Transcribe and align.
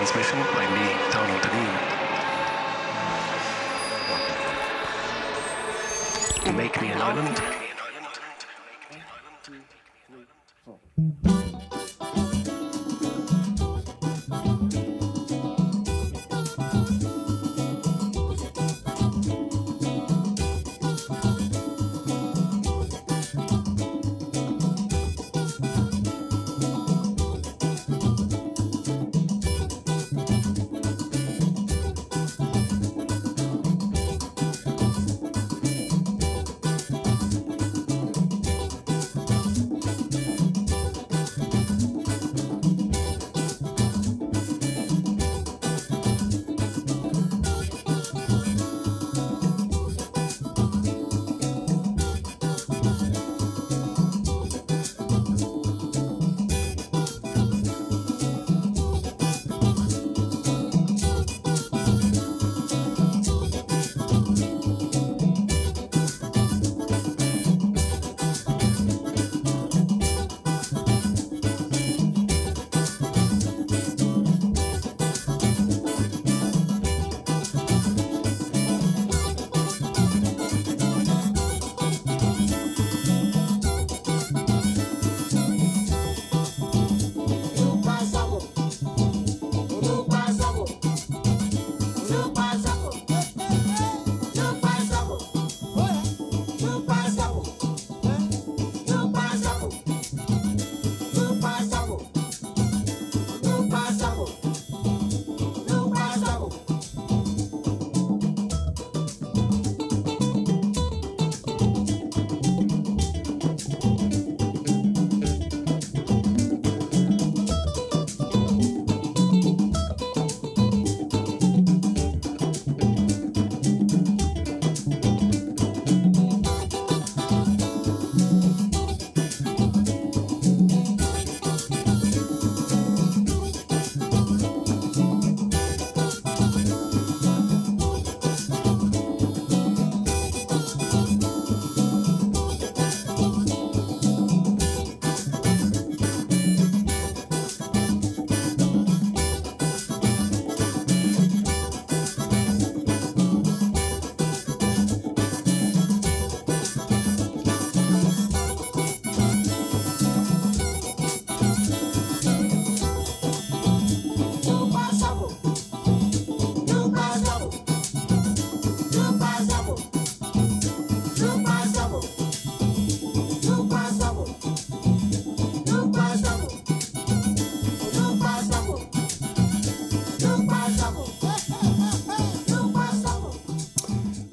transmission 0.00 0.38
by 0.54 0.64
me, 0.72 0.84
Donal 1.12 1.38
Dineen. 1.42 1.76
Make 6.56 6.80
me 6.80 6.88
an 6.88 7.02
island. 7.02 7.69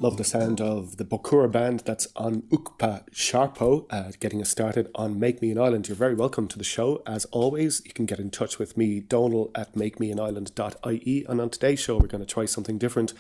Love 0.07 0.15
the 0.15 0.23
sound 0.23 0.61
of 0.61 0.95
the 0.95 1.03
Bokura 1.03 1.51
band 1.51 1.81
that's 1.81 2.07
on 2.15 2.43
Ukpa 2.49 3.03
Sharpo, 3.11 3.85
uh, 3.89 4.13
getting 4.21 4.41
us 4.41 4.49
started 4.49 4.89
on 4.95 5.19
Make 5.19 5.41
Me 5.41 5.51
an 5.51 5.59
Island. 5.59 5.89
You're 5.89 5.97
very 5.97 6.15
welcome 6.15 6.47
to 6.47 6.57
the 6.57 6.63
show. 6.63 7.03
As 7.05 7.25
always, 7.25 7.81
you 7.83 7.91
can 7.91 8.05
get 8.05 8.17
in 8.17 8.29
touch 8.29 8.57
with 8.57 8.77
me, 8.77 9.01
Donal 9.01 9.51
at 9.53 9.73
makemeanisland.ie. 9.75 11.25
And 11.27 11.41
on 11.41 11.49
today's 11.49 11.81
show, 11.81 11.97
we're 11.97 12.07
going 12.07 12.25
to 12.25 12.33
try 12.33 12.45
something 12.45 12.77
different. 12.77 13.11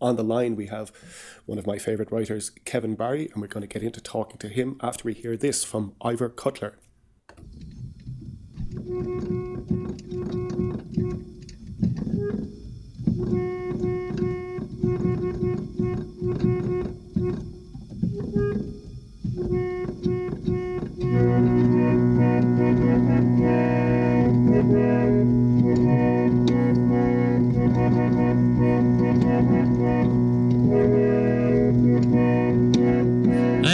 On 0.00 0.14
the 0.14 0.22
line, 0.22 0.54
we 0.54 0.68
have 0.68 0.92
one 1.46 1.58
of 1.58 1.66
my 1.66 1.78
favourite 1.78 2.12
writers, 2.12 2.50
Kevin 2.64 2.94
Barry, 2.94 3.28
and 3.32 3.42
we're 3.42 3.48
going 3.48 3.62
to 3.62 3.66
get 3.66 3.82
into 3.82 4.00
talking 4.00 4.38
to 4.38 4.46
him 4.48 4.78
after 4.80 5.02
we 5.02 5.14
hear 5.14 5.36
this 5.36 5.64
from 5.64 5.96
Ivor 6.00 6.28
Cutler. 6.28 6.78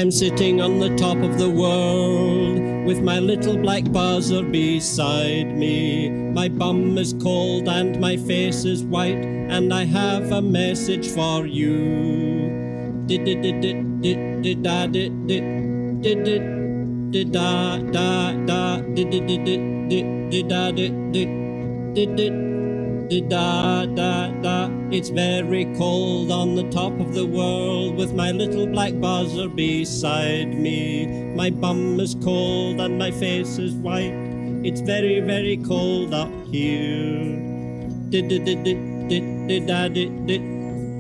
I'm 0.03 0.11
sitting 0.11 0.61
on 0.61 0.81
the 0.81 0.91
top 0.97 1.17
of 1.19 1.39
the 1.39 1.49
world 1.49 2.59
with 2.85 3.01
my 3.01 3.21
little 3.21 3.57
black 3.57 3.85
buzzer 3.93 4.43
beside 4.43 5.57
me. 5.57 6.11
My 6.11 6.49
bum 6.49 6.99
is 6.99 7.13
cold 7.23 7.69
and 7.69 8.01
my 8.01 8.17
face 8.17 8.65
is 8.65 8.83
white, 8.83 9.23
and 9.23 9.73
I 9.73 9.85
have 9.85 10.33
a 10.33 10.43
message 10.43 11.07
for 11.07 11.47
you. 11.47 13.05
Did 13.07 13.27
did 13.27 13.43
did 13.43 14.03
did 14.03 14.43
did 14.43 14.63
da 14.65 14.89
did 14.89 15.29
did 15.29 16.03
did 16.03 16.25
did 16.25 17.13
did 17.13 17.31
da 17.31 17.79
da 17.79 18.33
da 18.33 18.81
did 18.81 19.09
did 19.09 19.27
did 19.29 19.45
did 19.45 20.31
did 20.33 20.49
da 20.49 20.73
did 20.73 21.13
did 21.13 21.95
did 21.95 22.17
did 22.17 22.62
da 23.21 23.85
da 23.87 24.29
da. 24.43 24.71
It's 24.91 25.09
very 25.11 25.67
cold 25.77 26.31
on 26.31 26.55
the 26.55 26.69
top 26.71 26.93
of 27.01 27.15
the 27.15 27.27
world 27.27 27.97
with 27.97 28.15
my 28.15 28.31
little 28.31 28.67
black 28.67 28.99
buzzer 29.01 29.49
beside 29.49 30.49
me. 30.49 31.35
My 31.37 31.51
bum 31.51 32.01
is 32.01 32.15
cold 32.23 32.81
and 32.81 32.99
my 32.99 33.11
face 33.11 33.59
is 33.59 33.75
white. 33.75 34.15
It's 34.65 34.81
very 34.81 35.21
very 35.21 35.59
cold 35.59 36.15
up 36.15 36.33
here. 36.51 37.37
Did 38.11 38.29
did 38.29 38.45
did 38.45 38.65
did 38.65 39.49
did 39.49 39.67
da 39.67 39.89
did 39.89 40.27
did 40.27 40.43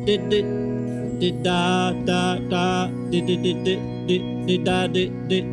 did 0.07 0.31
did 0.31 1.21
did 1.21 1.43
da 1.43 1.93
da 1.93 2.37
da 2.39 2.87
did 3.11 3.27
did 3.27 3.43
did 3.43 3.65
did 3.65 4.07
did 4.09 4.47
did 4.47 4.65
da 4.65 4.87
did 4.87 5.29
did 5.29 5.47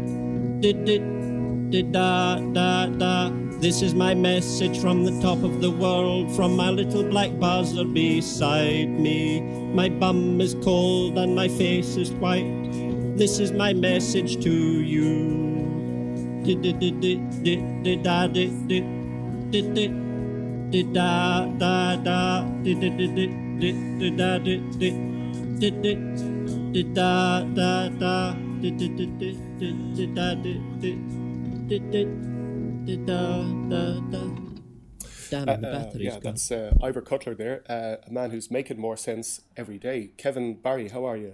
did 0.62 0.86
did 0.86 1.72
did 1.72 1.92
da 1.92 2.40
da 2.40 2.88
da. 2.88 3.49
This 3.60 3.82
is 3.82 3.94
my 3.94 4.16
message 4.16 4.80
from 4.80 5.04
the 5.04 5.12
top 5.20 5.44
of 5.44 5.60
the 5.60 5.70
world, 5.70 6.34
from 6.34 6.56
my 6.56 6.70
little 6.70 7.04
black 7.04 7.38
buzzer 7.42 7.84
beside 7.84 8.88
me. 8.90 9.42
My 9.74 9.90
bum 9.90 10.40
is 10.40 10.56
cold 10.64 11.18
and 11.18 11.36
my 11.36 11.50
face 11.50 11.98
is 11.98 12.10
white. 12.12 12.48
This 13.18 13.38
is 13.38 13.52
my 13.52 13.74
message 13.74 14.42
to 14.44 14.50
you. 14.82 15.60
Da 16.46 16.56
da 16.56 16.90
da 31.68 32.20
Damn, 32.86 33.70
the 35.46 35.50
Uh, 35.54 35.56
battery's 35.58 36.02
yeah, 36.06 36.12
gone. 36.12 36.22
that's 36.24 36.52
uh, 36.52 36.74
Ivor 36.82 37.02
Cutler 37.02 37.36
there, 37.36 37.64
uh, 37.70 37.98
a 38.08 38.12
man 38.12 38.32
who's 38.32 38.50
making 38.50 38.80
more 38.80 38.98
sense 38.98 39.42
every 39.56 39.78
day. 39.78 40.12
Kevin 40.18 40.56
Barry, 40.56 40.88
how 40.90 41.06
are 41.06 41.18
you? 41.18 41.34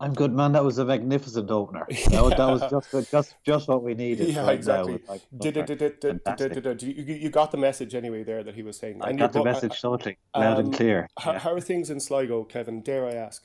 I'm 0.00 0.14
good, 0.14 0.32
man. 0.32 0.52
That 0.52 0.64
was 0.64 0.78
a 0.78 0.84
magnificent 0.84 1.50
opener. 1.50 1.86
That 2.10 2.22
was, 2.22 2.32
that 2.32 2.70
was 2.70 2.84
just 2.90 3.10
just 3.12 3.34
just 3.44 3.68
what 3.68 3.82
we 3.84 3.94
needed. 3.94 4.30
Yeah, 4.30 4.44
right 4.46 4.54
exactly. 4.54 4.98
Like. 5.06 5.20
You, 5.30 7.14
you 7.14 7.28
got 7.28 7.50
the 7.52 7.58
message 7.58 7.94
anyway 7.94 8.24
there 8.24 8.42
that 8.42 8.54
he 8.54 8.62
was 8.62 8.78
saying. 8.78 9.02
I 9.02 9.10
And 9.10 9.18
got 9.18 9.32
the 9.34 9.40
bo- 9.40 9.44
message 9.44 9.78
totally 9.80 10.16
loud 10.34 10.58
um, 10.58 10.64
and 10.66 10.74
clear. 10.74 11.08
How, 11.18 11.32
Yeah. 11.32 11.38
how 11.40 11.52
are 11.52 11.60
things 11.60 11.90
in 11.90 12.00
Sligo, 12.00 12.44
Kevin? 12.44 12.80
Dare 12.80 13.06
I 13.06 13.12
ask? 13.12 13.44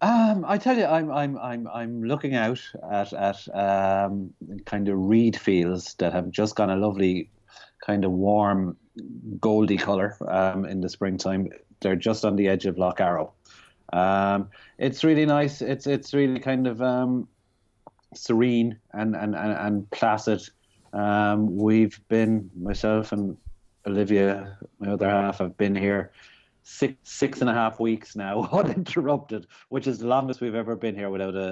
Um, 0.00 0.44
I 0.46 0.58
tell 0.58 0.76
you, 0.76 0.84
I'm 0.84 1.10
I'm 1.10 1.36
I'm 1.38 1.66
I'm 1.66 2.04
looking 2.04 2.34
out 2.36 2.62
at 2.88 3.12
at 3.12 3.48
um 3.54 4.32
kind 4.64 4.88
of 4.88 4.96
reed 4.98 5.36
fields 5.36 5.94
that 5.94 6.12
have 6.12 6.30
just 6.30 6.54
gone 6.54 6.70
a 6.70 6.76
lovely 6.76 7.30
kind 7.84 8.04
of 8.04 8.12
warm 8.12 8.76
goldy 9.40 9.76
color 9.76 10.16
um 10.28 10.64
in 10.64 10.80
the 10.80 10.88
springtime. 10.88 11.48
They're 11.80 11.96
just 11.96 12.24
on 12.24 12.36
the 12.36 12.48
edge 12.48 12.66
of 12.66 12.78
Lough 12.78 12.94
Arrow. 12.98 13.32
Um, 13.92 14.50
it's 14.78 15.02
really 15.02 15.26
nice. 15.26 15.62
It's 15.62 15.86
it's 15.86 16.14
really 16.14 16.38
kind 16.38 16.68
of 16.68 16.80
um 16.80 17.26
serene 18.14 18.78
and 18.92 19.16
and 19.16 19.34
and, 19.34 19.52
and 19.52 19.90
placid. 19.90 20.42
Um, 20.92 21.56
we've 21.56 22.00
been 22.08 22.50
myself 22.56 23.10
and 23.12 23.36
Olivia, 23.86 24.58
my 24.78 24.92
other 24.92 25.08
half, 25.08 25.38
have 25.38 25.56
been 25.56 25.74
here 25.74 26.12
six 26.70 26.94
six 27.04 27.40
and 27.40 27.48
a 27.48 27.54
half 27.54 27.80
weeks 27.80 28.14
now, 28.14 28.46
uninterrupted, 28.52 29.46
which 29.70 29.86
is 29.86 29.98
the 29.98 30.06
longest 30.06 30.40
we've 30.42 30.54
ever 30.54 30.76
been 30.76 30.94
here 30.94 31.08
without 31.10 31.34
a, 31.34 31.48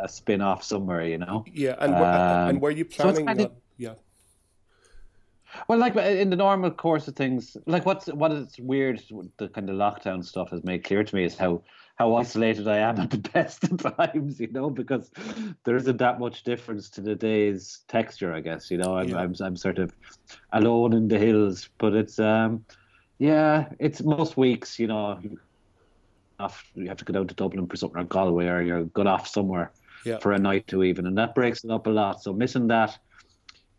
a, 0.00 0.04
a 0.04 0.08
spin 0.08 0.40
off 0.40 0.62
somewhere. 0.62 1.04
You 1.04 1.18
know. 1.18 1.44
Yeah, 1.52 1.74
and 1.80 1.94
Um, 1.94 2.48
and 2.50 2.60
were 2.60 2.70
you 2.70 2.86
so 2.90 3.02
planning? 3.04 3.26
kind 3.26 3.40
of- 3.40 3.52
yeah, 3.76 3.94
Well, 5.68 5.78
like 5.78 5.96
in 5.96 6.30
the 6.30 6.36
normal 6.36 6.70
course 6.70 7.08
of 7.08 7.16
things, 7.16 7.56
like 7.66 7.84
what's 7.84 8.06
what 8.06 8.30
is 8.32 8.56
weird, 8.58 9.02
the 9.38 9.48
kind 9.48 9.68
of 9.68 9.76
lockdown 9.76 10.24
stuff 10.24 10.50
has 10.50 10.62
made 10.64 10.84
clear 10.84 11.02
to 11.02 11.14
me 11.14 11.24
is 11.24 11.36
how 11.36 11.62
how 11.96 12.14
isolated 12.14 12.68
I 12.68 12.78
am 12.78 12.98
at 13.04 13.10
the 13.10 13.18
best 13.18 13.64
of 13.64 13.76
times, 13.96 14.38
you 14.40 14.50
know, 14.52 14.70
because 14.70 15.10
there 15.64 15.76
isn't 15.76 15.96
that 15.98 16.20
much 16.20 16.44
difference 16.44 16.88
to 16.90 17.00
the 17.00 17.14
day's 17.16 17.80
texture, 17.88 18.32
I 18.32 18.40
guess, 18.40 18.70
you 18.70 18.78
know. 18.78 18.96
I'm 18.96 19.08
Yeah. 19.08 19.18
I'm 19.18 19.34
I'm 19.40 19.56
sort 19.56 19.78
of 19.78 19.92
alone 20.52 20.92
in 20.92 21.08
the 21.08 21.18
hills, 21.18 21.68
but 21.78 21.94
it's 21.94 22.18
um, 22.20 22.64
yeah, 23.20 23.68
it's 23.78 24.02
most 24.02 24.36
weeks, 24.36 24.78
you 24.80 24.88
know. 24.88 25.20
Off, 26.40 26.64
you 26.74 26.88
have 26.88 26.96
to 26.96 27.04
go 27.04 27.12
down 27.12 27.28
to 27.28 27.34
Dublin 27.34 27.66
for 27.66 27.76
something 27.76 28.00
or 28.00 28.04
Galway, 28.04 28.46
or 28.48 28.62
you're 28.62 28.84
good 28.84 29.06
off 29.06 29.28
somewhere 29.28 29.70
Yeah. 30.06 30.18
for 30.20 30.32
a 30.32 30.38
night 30.38 30.66
to 30.68 30.82
even, 30.82 31.06
and 31.06 31.16
that 31.18 31.34
breaks 31.34 31.62
it 31.64 31.70
up 31.70 31.86
a 31.86 31.90
lot. 31.90 32.22
So 32.22 32.32
missing 32.32 32.66
that, 32.68 32.98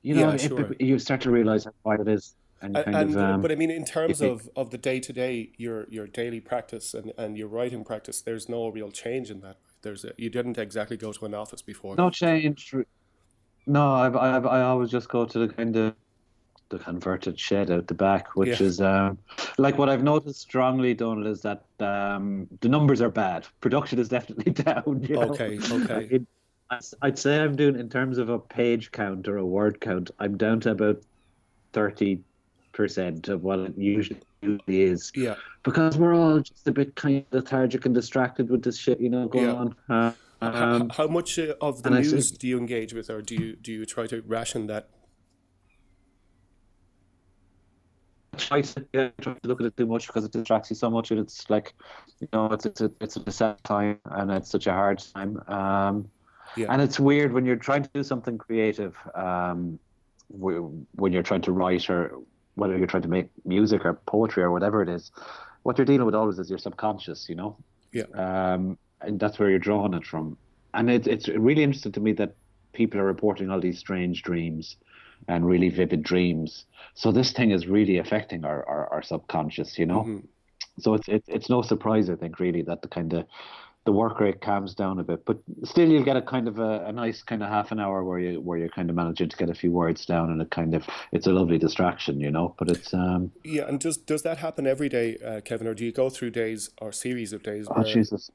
you 0.04 0.14
know, 0.14 0.30
Yeah, 0.34 0.36
it- 0.70 0.80
you 0.80 1.00
start 1.00 1.22
to 1.22 1.32
realize 1.32 1.66
how 1.66 1.72
quiet 1.82 2.02
it 2.02 2.08
is, 2.10 2.36
and 2.62 2.78
A- 2.78 2.84
kind 2.84 2.96
and 2.98 3.10
of. 3.10 3.18
Um, 3.18 3.42
but 3.42 3.52
I 3.52 3.56
mean, 3.56 3.72
in 3.72 3.84
terms 3.84 4.22
of, 4.22 4.48
of 4.56 4.70
the 4.70 4.78
day 4.78 5.00
to 5.00 5.12
day, 5.12 5.50
your 5.58 5.88
your 5.90 6.06
daily 6.06 6.40
practice 6.40 6.94
and, 6.94 7.12
and 7.18 7.36
your 7.36 7.48
writing 7.48 7.84
practice, 7.84 8.22
there's 8.22 8.48
no 8.48 8.68
real 8.68 8.92
change 8.92 9.32
in 9.32 9.42
that. 9.42 9.58
There's 9.82 10.06
a, 10.06 10.12
you 10.18 10.30
didn't 10.30 10.60
exactly 10.60 10.98
go 10.98 11.12
to 11.12 11.26
an 11.26 11.34
office 11.34 11.64
before. 11.64 11.96
no 11.96 12.12
change. 12.12 12.76
No, 13.66 13.94
I, 13.94 14.08
I, 14.10 14.38
I 14.40 14.62
always 14.62 14.92
just 14.92 15.10
go 15.10 15.26
to 15.26 15.40
the 15.40 15.52
kind 15.52 15.76
of 15.76 15.96
the 16.72 16.80
converted 16.80 17.40
shed 17.40 17.70
out 17.70 17.86
the 17.88 17.94
back, 17.94 18.36
which 18.36 18.60
Yeah. 18.60 18.66
is 18.68 18.82
um, 18.82 19.18
like 19.60 19.78
what 19.78 19.90
I've 19.90 20.04
noticed 20.04 20.40
strongly, 20.42 20.94
Donal, 20.96 21.28
is 21.28 21.42
that 21.42 21.66
um, 21.80 22.48
the 22.62 22.70
numbers 22.70 23.02
are 23.02 23.10
bad. 23.12 23.46
Production 23.60 24.00
is 24.00 24.10
definitely 24.18 24.54
down. 24.54 25.06
You 25.08 25.16
know? 25.16 25.22
Okay, 25.34 25.60
okay. 25.72 26.08
It- 26.10 26.26
I'd- 27.02 27.20
say 27.20 27.38
I'm 27.42 27.58
doing 27.58 27.78
in 27.78 27.90
terms 27.90 28.18
of 28.18 28.30
a 28.30 28.40
page 28.40 28.94
count 28.94 29.28
or 29.28 29.36
a 29.36 29.46
word 29.46 29.82
count. 29.82 30.10
I'm 30.20 30.38
down 30.38 30.62
to 30.62 30.72
about 30.72 31.02
thirty 31.74 32.22
percent 32.72 33.28
of 33.28 33.44
what 33.44 33.60
it 33.60 33.78
usually 33.78 34.22
usually 34.42 34.82
is. 34.84 35.12
Yeah, 35.14 35.36
because 35.64 35.98
we're 35.98 36.16
all 36.16 36.40
just 36.40 36.66
a 36.70 36.72
bit 36.72 36.96
kind 36.96 37.18
of 37.18 37.26
lethargic 37.34 37.86
and 37.86 37.94
distracted 37.94 38.50
with 38.50 38.64
this 38.64 38.78
shit, 38.78 39.02
you 39.02 39.10
know, 39.10 39.28
going 39.28 39.46
Yeah. 39.48 39.54
on. 39.54 39.76
Uh, 39.90 40.12
um, 40.42 40.90
how 40.90 41.08
much 41.08 41.38
uh, 41.38 41.56
of 41.60 41.84
the 41.84 41.90
news 41.90 42.32
do 42.32 42.48
you 42.48 42.58
engage 42.58 42.94
with, 42.94 43.10
or 43.10 43.22
do 43.22 43.36
you 43.36 43.58
do 43.58 43.74
you 43.74 43.86
try 43.86 44.08
to 44.08 44.22
ration 44.26 44.68
that? 44.68 44.88
Try 48.38 48.62
to, 48.62 48.86
yeah, 48.94 49.10
try 49.22 49.34
to 49.34 49.48
look 49.48 49.62
at 49.62 49.68
it 49.68 49.78
too 49.78 49.86
much 49.86 50.08
because 50.08 50.26
it 50.26 50.32
distracts 50.32 50.70
you 50.70 50.76
so 50.76 50.90
much, 50.90 51.12
and 51.12 51.20
it's 51.20 51.50
like, 51.50 51.74
you 52.20 52.28
know, 52.34 52.46
it's 52.48 52.66
it's 52.66 52.82
a, 52.82 52.92
it's 53.02 53.18
a 53.18 53.32
sad 53.32 53.64
time, 53.64 54.00
and 54.06 54.32
it's 54.32 54.50
such 54.50 54.68
a 54.68 54.72
hard 54.74 55.04
time. 55.14 55.42
Um, 55.48 56.10
Yeah. 56.58 56.68
And 56.70 56.82
it's 56.82 57.00
weird 57.00 57.32
when 57.32 57.46
you're 57.46 57.56
trying 57.56 57.84
to 57.84 57.90
do 57.94 58.04
something 58.04 58.38
creative, 58.38 58.96
um, 59.16 59.80
when 60.30 61.14
you're 61.14 61.24
trying 61.24 61.42
to 61.44 61.52
write 61.52 61.90
or 61.90 62.20
whether 62.56 62.78
you're 62.78 62.88
trying 62.88 63.04
to 63.04 63.10
make 63.10 63.30
music 63.46 63.86
or 63.86 63.94
poetry 63.94 64.44
or 64.44 64.52
whatever 64.52 64.82
it 64.82 64.90
is, 64.90 65.12
what 65.64 65.78
you're 65.78 65.86
dealing 65.86 66.06
with 66.06 66.16
always 66.16 66.40
is 66.40 66.50
your 66.50 66.60
subconscious, 66.60 67.30
you 67.30 67.36
know. 67.36 67.56
Yeah. 67.94 68.04
Um, 68.14 68.78
and 69.00 69.20
that's 69.20 69.40
where 69.40 69.50
you're 69.50 69.60
drawing 69.60 69.94
it 69.94 70.06
from. 70.06 70.38
And 70.74 70.90
it, 70.90 71.08
it's 71.08 71.28
really 71.28 71.64
interesting 71.64 71.94
to 71.94 72.00
me 72.00 72.12
that 72.14 72.36
people 72.74 73.00
are 73.00 73.06
reporting 73.06 73.50
all 73.50 73.60
these 73.60 73.80
strange 73.80 74.22
dreams 74.24 74.78
and 75.28 75.46
really 75.46 75.70
vivid 75.70 76.04
dreams. 76.04 76.66
So 76.96 77.12
this 77.12 77.32
thing 77.32 77.52
is 77.52 77.68
really 77.68 77.98
affecting 77.98 78.46
our, 78.46 78.68
our, 78.68 78.88
our 78.94 79.04
subconscious, 79.04 79.78
you 79.80 79.86
know. 79.86 80.04
Mhm. 80.04 80.28
So 80.80 80.94
it's 80.96 81.08
it's 81.08 81.30
it's 81.30 81.50
no 81.50 81.62
surprise, 81.62 82.10
I 82.10 82.16
think, 82.16 82.40
really, 82.40 82.62
that 82.64 82.82
the 82.82 82.88
kind 82.88 83.14
of 83.14 83.26
the 83.86 83.92
work 83.92 84.20
rate 84.20 84.42
calms 84.42 84.76
down 84.76 85.00
a 85.00 85.04
bit, 85.04 85.26
but 85.26 85.40
still 85.64 85.90
you'll 85.90 86.04
get 86.04 86.16
a 86.18 86.22
kind 86.22 86.48
of 86.48 86.60
a, 86.60 86.86
a 86.86 86.92
nice 86.92 87.24
kind 87.24 87.42
of 87.44 87.50
half 87.50 87.72
an 87.72 87.80
hour 87.80 88.04
where 88.04 88.20
you 88.20 88.40
where 88.42 88.58
you're 88.58 88.70
kind 88.70 88.90
of 88.90 88.96
managing 88.96 89.30
to 89.30 89.38
get 89.38 89.50
a 89.50 89.56
few 89.56 89.72
words 89.72 90.06
down, 90.06 90.32
and 90.32 90.42
it 90.42 90.52
kind 90.52 90.76
of 90.76 90.88
it's 91.12 91.28
a 91.28 91.32
lovely 91.32 91.58
distraction, 91.58 92.20
you 92.20 92.32
know. 92.32 92.56
But 92.58 92.70
it's 92.70 92.94
um 92.94 93.32
Yeah, 93.44 93.68
and 93.68 93.80
does 93.80 93.98
does 93.98 94.22
that 94.22 94.38
happen 94.38 94.68
every 94.68 94.90
day, 94.90 95.18
uh, 95.18 95.42
Kevin, 95.42 95.68
or 95.68 95.74
do 95.74 95.84
you 95.84 95.92
go 95.92 96.10
through 96.10 96.32
days 96.32 96.70
or 96.80 96.92
series 96.92 97.34
of 97.34 97.44
days? 97.44 97.68
oh 97.68 97.84
Jesus. 97.84 98.30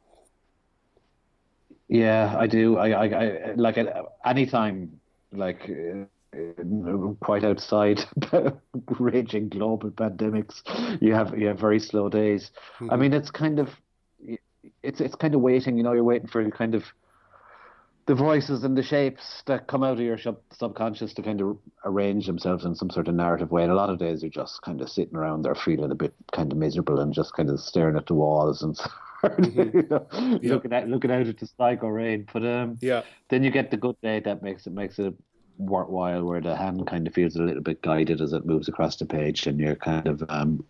Yeah, 1.88 2.34
I 2.36 2.46
do. 2.46 2.76
I 2.78 2.88
I, 2.90 3.06
I 3.06 3.54
like 3.56 3.78
at 3.78 3.94
any 4.24 4.46
time, 4.46 5.00
like. 5.32 5.70
Uh, 6.36 7.14
quite 7.20 7.44
outside 7.44 8.00
raging 8.98 9.48
global 9.48 9.90
pandemics. 9.90 10.60
You 11.00 11.14
have 11.14 11.38
you 11.38 11.46
have 11.46 11.58
very 11.58 11.78
slow 11.78 12.08
days. 12.08 12.50
I 12.90 12.96
mean 12.96 13.12
it's 13.12 13.30
kind 13.30 13.58
of 13.58 13.70
it's 14.82 15.00
it's 15.00 15.14
kind 15.14 15.34
of 15.34 15.40
waiting 15.40 15.76
you 15.76 15.82
know 15.82 15.92
you're 15.92 16.04
waiting 16.04 16.28
for 16.28 16.48
kind 16.50 16.74
of 16.74 16.84
the 18.06 18.14
voices 18.14 18.62
and 18.62 18.76
the 18.76 18.82
shapes 18.82 19.42
that 19.46 19.66
come 19.66 19.82
out 19.82 19.94
of 19.94 20.00
your 20.00 20.16
sub- 20.16 20.40
subconscious 20.52 21.12
to 21.14 21.22
kind 21.22 21.40
of 21.40 21.58
arrange 21.84 22.26
themselves 22.26 22.64
in 22.64 22.74
some 22.74 22.88
sort 22.88 23.08
of 23.08 23.14
narrative 23.14 23.50
way. 23.50 23.64
And 23.64 23.72
a 23.72 23.74
lot 23.74 23.90
of 23.90 23.98
days 23.98 24.22
you're 24.22 24.30
just 24.30 24.62
kind 24.62 24.80
of 24.80 24.88
sitting 24.88 25.16
around 25.16 25.42
there 25.42 25.56
feeling 25.56 25.90
a 25.90 25.96
bit 25.96 26.14
kind 26.32 26.52
of 26.52 26.58
miserable 26.58 27.00
and 27.00 27.12
just 27.12 27.34
kind 27.34 27.50
of 27.50 27.58
staring 27.58 27.96
at 27.96 28.06
the 28.06 28.14
walls 28.14 28.62
and 28.62 28.78
you 29.56 29.86
know, 29.90 30.06
looking 30.42 30.72
at 30.72 30.88
looking 30.88 31.10
out 31.10 31.26
at 31.26 31.38
the 31.38 31.46
Sligo 31.46 31.88
rain. 31.88 32.28
But 32.32 32.44
um 32.46 32.78
Yeah, 32.80 33.02
then 33.28 33.42
you 33.42 33.50
get 33.50 33.72
the 33.72 33.76
good 33.76 34.00
day 34.02 34.20
that 34.20 34.40
makes 34.40 34.68
it 34.68 34.72
makes 34.72 35.00
it 35.00 35.14
worthwhile 35.58 36.24
where 36.24 36.40
the 36.40 36.54
hand 36.56 36.86
kind 36.86 37.06
of 37.06 37.14
feels 37.14 37.36
a 37.36 37.42
little 37.42 37.62
bit 37.62 37.80
guided 37.82 38.20
as 38.20 38.32
it 38.32 38.44
moves 38.46 38.68
across 38.68 38.96
the 38.96 39.06
page 39.06 39.46
and 39.46 39.58
you're 39.58 39.74
kind 39.76 40.06
of 40.06 40.22
um 40.28 40.64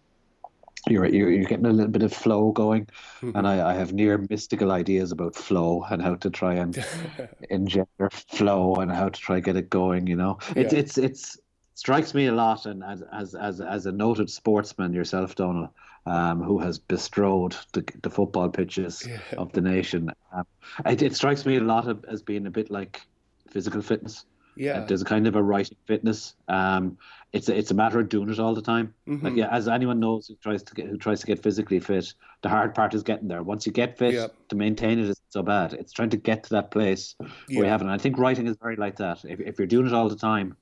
you're 0.88 1.06
you're, 1.06 1.30
you're 1.30 1.44
getting 1.48 1.66
a 1.66 1.72
little 1.72 1.90
bit 1.90 2.02
of 2.02 2.12
flow 2.12 2.52
going 2.52 2.86
and 3.22 3.46
I, 3.48 3.70
I 3.70 3.74
have 3.74 3.92
near 3.92 4.24
mystical 4.30 4.70
ideas 4.70 5.10
about 5.10 5.34
flow 5.34 5.84
and 5.90 6.00
how 6.00 6.14
to 6.16 6.30
try 6.30 6.54
and 6.54 6.78
engender 7.50 8.10
flow 8.10 8.76
and 8.76 8.90
how 8.92 9.08
to 9.08 9.20
try 9.20 9.40
get 9.40 9.56
it 9.56 9.70
going 9.70 10.06
you 10.06 10.16
know 10.16 10.38
it's 10.54 10.72
Yeah. 10.72 10.78
it's 10.78 10.98
it's 10.98 11.38
strikes 11.74 12.14
me 12.14 12.26
a 12.26 12.32
lot 12.32 12.66
and 12.66 12.82
as 12.84 13.02
as 13.12 13.34
as 13.34 13.60
as 13.60 13.86
a 13.86 13.92
noted 13.92 14.30
sportsman 14.30 14.92
yourself 14.92 15.34
Donal 15.34 15.74
um, 16.06 16.40
who 16.40 16.58
has 16.60 16.78
bestrode 16.78 17.56
the, 17.72 17.84
the 18.02 18.10
football 18.10 18.48
pitches 18.48 19.04
Yeah. 19.08 19.18
of 19.38 19.52
the 19.52 19.60
nation 19.60 20.10
um, 20.32 20.44
it, 20.86 21.02
it 21.02 21.14
strikes 21.16 21.44
me 21.44 21.56
a 21.56 21.60
lot 21.60 21.88
of, 21.88 22.04
as 22.08 22.22
being 22.22 22.46
a 22.46 22.50
bit 22.50 22.70
like 22.70 23.02
physical 23.50 23.82
fitness 23.82 24.24
yeah, 24.56 24.84
there's 24.84 25.02
a 25.02 25.04
kind 25.04 25.26
of 25.26 25.36
a 25.36 25.42
writing 25.42 25.76
fitness. 25.86 26.34
Um, 26.48 26.98
it's 27.32 27.48
a, 27.48 27.56
it's 27.56 27.70
a 27.70 27.74
matter 27.74 28.00
of 28.00 28.08
doing 28.08 28.30
it 28.30 28.38
all 28.38 28.54
the 28.54 28.62
time. 28.62 28.94
Mm-hmm. 29.06 29.24
Like 29.26 29.36
yeah, 29.36 29.48
as 29.50 29.68
anyone 29.68 30.00
knows 30.00 30.26
who 30.28 30.36
tries 30.36 30.62
to 30.64 30.74
get 30.74 30.86
who 30.86 30.96
tries 30.96 31.20
to 31.20 31.26
get 31.26 31.42
physically 31.42 31.80
fit, 31.80 32.14
the 32.42 32.48
hard 32.48 32.74
part 32.74 32.94
is 32.94 33.02
getting 33.02 33.28
there. 33.28 33.42
Once 33.42 33.66
you 33.66 33.72
get 33.72 33.98
fit, 33.98 34.14
Yeah. 34.14 34.28
to 34.48 34.56
maintain 34.56 34.98
it 34.98 35.02
isn't 35.04 35.18
so 35.30 35.42
bad. 35.42 35.74
It's 35.74 35.92
trying 35.92 36.10
to 36.10 36.16
get 36.16 36.44
to 36.44 36.50
that 36.50 36.70
place 36.70 37.14
where 37.18 37.28
Yeah. 37.48 37.58
you 37.60 37.64
haven't. 37.66 37.88
I 37.88 37.98
think 37.98 38.18
writing 38.18 38.46
is 38.46 38.56
very 38.60 38.76
like 38.76 38.96
that. 38.96 39.24
If 39.24 39.40
if 39.40 39.58
you're 39.58 39.66
doing 39.66 39.86
it 39.86 39.92
all 39.92 40.08
the 40.08 40.16
time, 40.16 40.56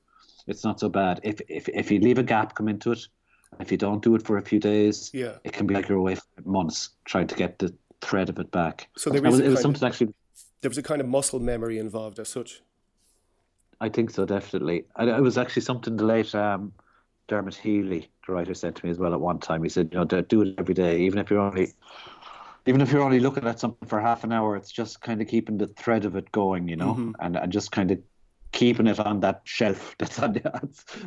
it's 0.46 0.64
not 0.64 0.80
so 0.80 0.88
bad. 0.88 1.20
If 1.22 1.40
if 1.48 1.68
if 1.68 1.90
you 1.90 2.00
leave 2.00 2.18
a 2.18 2.22
gap 2.24 2.54
come 2.54 2.68
into 2.68 2.92
it, 2.92 3.06
if 3.60 3.70
you 3.70 3.76
don't 3.78 4.02
do 4.02 4.14
it 4.16 4.22
for 4.26 4.38
a 4.38 4.42
few 4.42 4.58
days, 4.58 5.10
Yeah. 5.14 5.34
it 5.44 5.52
can 5.52 5.66
be 5.66 5.74
like 5.74 5.88
you're 5.88 5.98
away 5.98 6.16
for 6.16 6.24
months 6.44 6.90
trying 7.04 7.28
to 7.28 7.34
get 7.36 7.58
the 7.60 7.72
thread 8.00 8.28
of 8.28 8.38
it 8.40 8.50
back. 8.50 8.88
So 8.96 9.10
there 9.10 9.22
was, 9.22 9.38
it 9.38 9.42
was 9.42 9.46
kind 9.46 9.56
of- 9.56 9.62
something 9.62 9.88
actually 9.88 10.14
there 10.62 10.70
was 10.70 10.78
a 10.78 10.82
kind 10.82 11.00
of 11.00 11.06
muscle 11.06 11.40
memory 11.40 11.78
involved 11.78 12.18
as 12.18 12.28
such. 12.30 12.62
I 13.84 13.90
think 13.90 14.10
so, 14.10 14.24
definitely. 14.24 14.86
And 14.96 15.10
it 15.10 15.20
was 15.20 15.36
actually 15.36 15.60
something 15.60 15.94
the 15.94 16.04
late 16.04 16.34
um, 16.34 16.72
Dermot 17.28 17.54
Healy, 17.54 18.08
the 18.26 18.32
writer, 18.32 18.54
said 18.54 18.76
to 18.76 18.86
me 18.86 18.90
as 18.90 18.98
well 18.98 19.12
at 19.12 19.20
one 19.20 19.38
time. 19.38 19.62
He 19.62 19.68
said, 19.68 19.90
you 19.92 19.98
know, 19.98 20.04
do 20.06 20.40
it 20.40 20.54
every 20.56 20.72
day, 20.72 21.02
even 21.02 21.18
if 21.18 21.28
you're 21.28 21.40
only 21.40 21.72
even 22.64 22.80
if 22.80 22.90
you're 22.90 23.02
only 23.02 23.20
looking 23.20 23.46
at 23.46 23.60
something 23.60 23.86
for 23.86 24.00
half 24.00 24.24
an 24.24 24.32
hour, 24.32 24.56
it's 24.56 24.72
just 24.72 25.02
kind 25.02 25.20
of 25.20 25.28
keeping 25.28 25.58
the 25.58 25.66
thread 25.66 26.06
of 26.06 26.16
it 26.16 26.32
going, 26.32 26.66
you 26.66 26.76
know, 26.76 26.94
mm-hmm. 26.94 27.10
and, 27.20 27.36
and 27.36 27.52
just 27.52 27.72
kind 27.72 27.90
of 27.90 27.98
keeping 28.52 28.86
it 28.86 28.98
on 28.98 29.20
that 29.20 29.42
shelf 29.44 29.94
that's 29.98 30.18
on 30.18 30.32
the, 30.32 30.46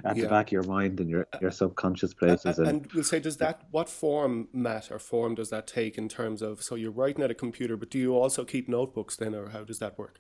at 0.06 0.16
yeah. 0.16 0.24
the 0.24 0.30
back 0.30 0.50
of 0.50 0.52
your 0.52 0.62
mind 0.62 1.00
and 1.00 1.10
your, 1.10 1.26
your 1.42 1.50
subconscious 1.50 2.14
places. 2.14 2.60
And, 2.60 2.68
and, 2.68 2.82
and 2.84 2.94
we'll 2.94 3.04
say, 3.04 3.20
does 3.20 3.38
that, 3.38 3.64
what 3.72 3.90
form, 3.90 4.50
Matt, 4.54 4.92
or 4.92 5.00
form 5.00 5.34
does 5.34 5.50
that 5.50 5.66
take 5.66 5.98
in 5.98 6.08
terms 6.08 6.44
of, 6.44 6.62
so 6.62 6.76
you're 6.76 6.92
writing 6.92 7.24
at 7.24 7.32
a 7.32 7.34
computer, 7.36 7.76
but 7.76 7.90
do 7.90 7.98
you 7.98 8.16
also 8.16 8.46
keep 8.46 8.70
notebooks 8.70 9.16
then, 9.16 9.34
or 9.34 9.50
how 9.50 9.64
does 9.64 9.80
that 9.80 9.98
work? 9.98 10.20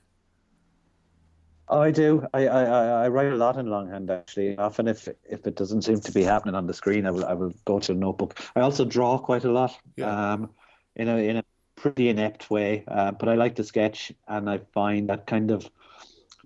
Oh, 1.70 1.82
I 1.82 1.92
do. 1.92 2.26
I, 2.34 2.48
I, 2.48 2.64
I 3.04 3.08
write 3.10 3.32
a 3.32 3.36
lot 3.36 3.58
in 3.58 3.68
longhand 3.68 4.10
actually. 4.10 4.58
Often, 4.58 4.88
if 4.88 5.08
if 5.30 5.46
it 5.46 5.56
doesn't 5.56 5.82
seem 5.82 6.00
to 6.00 6.12
be 6.12 6.24
happening 6.24 6.56
on 6.56 6.66
the 6.66 6.74
screen, 6.74 7.06
I 7.06 7.12
will 7.12 7.26
I 7.26 7.34
will 7.34 7.54
go 7.66 7.80
to 7.80 7.92
a 7.92 7.96
notebook. 7.96 8.40
I 8.56 8.62
also 8.62 8.86
draw 8.86 9.18
quite 9.18 9.44
a 9.44 9.52
lot. 9.52 9.78
Yeah. 9.96 10.34
Um, 10.34 10.52
in 10.96 11.10
a 11.10 11.18
in 11.18 11.38
a 11.38 11.44
pretty 11.76 12.10
inept 12.10 12.50
way, 12.50 12.84
uh, 12.88 13.12
but 13.12 13.28
I 13.30 13.36
like 13.36 13.56
to 13.56 13.64
sketch, 13.64 14.14
and 14.28 14.50
I 14.50 14.60
find 14.74 15.10
that 15.10 15.28
kind 15.28 15.52
of 15.52 15.70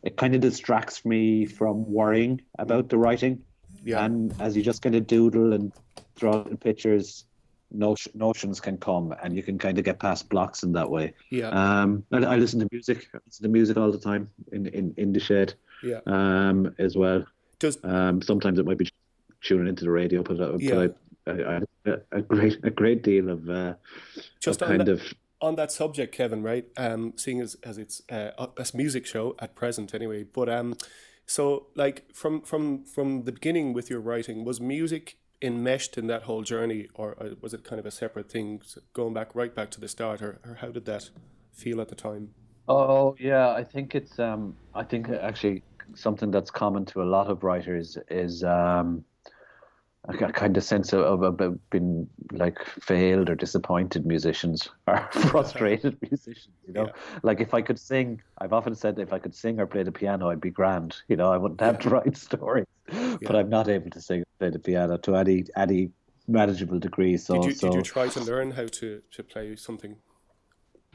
it 0.04 0.18
kind 0.18 0.34
of 0.34 0.42
distracts 0.42 1.06
me 1.06 1.46
from 1.46 1.92
worrying 1.92 2.42
about 2.58 2.90
the 2.90 2.98
writing. 2.98 3.44
Yeah. 3.84 4.04
And 4.04 4.34
as 4.40 4.58
you 4.58 4.64
just 4.64 4.82
kind 4.82 4.96
of 4.96 5.08
doodle 5.08 5.54
and 5.54 5.72
draw 6.16 6.44
pictures, 6.44 7.26
notions 7.72 8.60
can 8.60 8.78
come, 8.78 9.14
and 9.24 9.36
you 9.36 9.44
can 9.44 9.58
kind 9.58 9.78
of 9.78 9.84
get 9.84 10.00
past 10.00 10.30
blocks 10.30 10.64
in 10.64 10.72
that 10.74 10.90
way. 10.90 11.14
Yeah. 11.30 11.50
Um, 11.50 12.04
I, 12.12 12.18
I 12.18 12.36
listen 12.36 12.60
to 12.60 12.68
music. 12.72 13.08
I 13.14 13.20
listen 13.26 13.44
to 13.44 13.50
music 13.50 13.78
all 13.78 13.92
the 13.92 14.00
time 14.00 14.30
in 14.52 14.68
in, 14.68 14.94
in 14.98 15.14
the 15.14 15.20
shed. 15.20 15.54
Yeah. 15.84 16.00
Um, 16.06 16.76
as 16.78 16.96
well. 16.96 17.26
Does 17.60 17.78
um 17.84 18.22
sometimes 18.22 18.60
it 18.60 18.66
might 18.66 18.78
be 18.78 18.90
tuning 19.42 19.68
into 19.68 19.84
the 19.84 19.92
radio, 19.92 20.24
but, 20.24 20.40
uh, 20.40 20.58
yeah. 20.58 20.76
but 20.76 20.98
I, 21.28 21.62
I, 21.86 21.96
a 22.12 22.22
great 22.22 22.60
a 22.64 22.70
great 22.70 23.04
deal 23.04 23.30
of 23.30 23.50
uh, 23.50 23.74
just 24.40 24.62
of 24.62 24.68
kind 24.68 24.82
that, 24.82 24.90
of 24.90 25.14
on 25.42 25.56
that 25.56 25.72
subject, 25.72 26.14
Kevin. 26.14 26.44
Right, 26.44 26.66
um, 26.78 27.14
seeing 27.16 27.42
as 27.42 27.56
as 27.64 27.78
it's 27.78 28.02
uh, 28.10 28.32
a 28.38 28.66
music 28.74 29.06
show 29.06 29.36
at 29.40 29.56
present, 29.56 29.94
anyway. 29.94 30.24
But 30.24 30.50
um, 30.50 30.76
so 31.26 31.68
like 31.76 32.14
from 32.14 32.42
from 32.42 32.84
from 32.86 33.24
the 33.24 33.32
beginning 33.32 33.74
with 33.74 33.90
your 33.90 34.00
writing, 34.00 34.46
was 34.46 34.60
music 34.60 35.18
enmeshed 35.42 35.98
in 35.98 36.08
that 36.08 36.24
whole 36.24 36.44
journey, 36.44 36.88
or 36.94 37.16
uh, 37.22 37.30
was 37.42 37.54
it 37.54 37.64
kind 37.64 37.80
of 37.80 37.86
a 37.86 37.92
separate 37.92 38.30
thing, 38.30 38.62
going 38.94 39.14
back 39.14 39.34
right 39.34 39.54
back 39.54 39.72
to 39.72 39.82
the 39.82 39.88
start, 39.88 40.22
or, 40.22 40.40
or 40.46 40.56
how 40.56 40.70
did 40.70 40.86
that 40.86 41.10
feel 41.52 41.82
at 41.82 41.90
the 41.90 41.96
time? 41.96 42.34
Oh 42.68 43.16
yeah, 43.20 43.50
I 43.52 43.64
think 43.64 43.96
it's 43.96 44.20
um, 44.20 44.56
I 44.74 44.84
think 44.84 45.10
actually 45.10 45.64
something 45.96 46.32
that's 46.32 46.52
common 46.52 46.86
to 46.86 47.02
a 47.02 47.04
lot 47.04 47.28
of 47.28 47.44
writers 47.44 47.98
is 48.10 48.44
um, 48.44 49.04
a 50.06 50.32
kind 50.32 50.58
of 50.58 50.64
sense 50.64 50.94
of, 50.94 51.22
of, 51.22 51.70
being 51.70 52.08
like 52.32 52.64
failed 52.66 53.30
or 53.30 53.36
disappointed 53.36 54.06
musicians 54.06 54.70
or 54.88 55.08
frustrated 55.12 55.98
musicians 56.02 56.56
you 56.66 56.74
know 56.74 56.86
yeah. 56.86 56.92
like 57.24 57.40
if 57.40 57.54
i 57.54 57.62
could 57.62 57.80
sing 57.80 58.22
i've 58.40 58.54
often 58.54 58.74
said 58.74 58.98
if 58.98 59.14
i 59.14 59.20
could 59.20 59.36
sing 59.36 59.60
or 59.60 59.68
play 59.68 59.84
the 59.84 59.92
piano 59.92 60.30
i'd 60.30 60.42
be 60.42 60.50
grand 60.50 60.98
you 61.08 61.16
know 61.16 61.32
i 61.32 61.38
wouldn't 61.38 61.62
have 61.62 61.78
to 61.78 61.90
write 61.90 62.18
stories 62.30 62.66
yeah. 62.92 63.18
but 63.22 63.36
i'm 63.36 63.50
not 63.50 63.68
able 63.68 63.90
to 63.90 64.02
sing 64.02 64.24
play 64.40 64.50
the 64.50 64.60
piano 64.60 64.98
to 64.98 65.16
any 65.16 65.44
any 65.56 65.90
manageable 66.28 66.80
degree 66.80 67.18
so 67.18 67.36
did 67.36 67.46
you, 67.46 67.54
so, 67.54 67.70
did 67.70 67.76
you 67.78 67.82
try 67.82 68.08
to 68.08 68.20
learn 68.22 68.52
how 68.52 68.66
to 68.68 69.02
to 69.12 69.24
play 69.24 69.56
something 69.56 69.96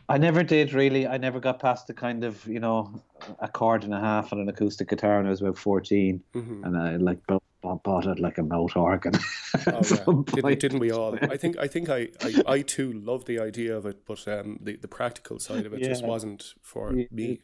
I 0.09 0.19
never 0.19 0.43
did 0.43 0.73
really. 0.73 1.07
I 1.07 1.17
never 1.17 1.41
got 1.41 1.59
past 1.59 1.89
the 1.89 1.95
kind 1.95 2.23
of 2.23 2.47
you 2.47 2.61
know 2.61 3.03
a 3.41 3.49
chord 3.49 3.83
and 3.85 3.93
a 3.93 4.01
half 4.01 4.33
on 4.33 4.41
an 4.41 4.49
acoustic 4.49 4.89
guitar 4.89 5.17
when 5.17 5.27
I 5.27 5.31
was 5.31 5.41
about 5.41 5.59
14 5.59 6.23
mm-hmm. 6.35 6.65
and 6.65 6.77
I 6.77 6.97
like 6.97 7.19
bought 7.63 8.07
it 8.07 8.21
like 8.21 8.39
a 8.39 8.43
mouth 8.43 8.77
organ. 8.77 9.15
oh, 9.67 10.25
yeah. 10.37 10.43
didn't, 10.43 10.61
didn't, 10.61 10.79
we 10.79 10.93
all? 10.93 11.19
I 11.23 11.37
think 11.37 11.59
I 11.59 11.67
think 11.67 11.89
I, 11.89 12.09
I, 12.21 12.43
I 12.47 12.63
too 12.63 12.93
love 12.93 13.25
the 13.25 13.41
idea 13.41 13.77
of 13.77 13.87
it, 13.87 14.07
but 14.07 14.27
um, 14.29 14.59
the 14.63 14.77
the 14.77 14.89
practical 14.89 15.39
side 15.41 15.67
of 15.67 15.75
it 15.75 15.81
yeah. 15.81 15.89
just 15.89 16.05
wasn't 16.05 16.55
for 16.63 16.93
the, 16.93 17.09
me. 17.11 17.41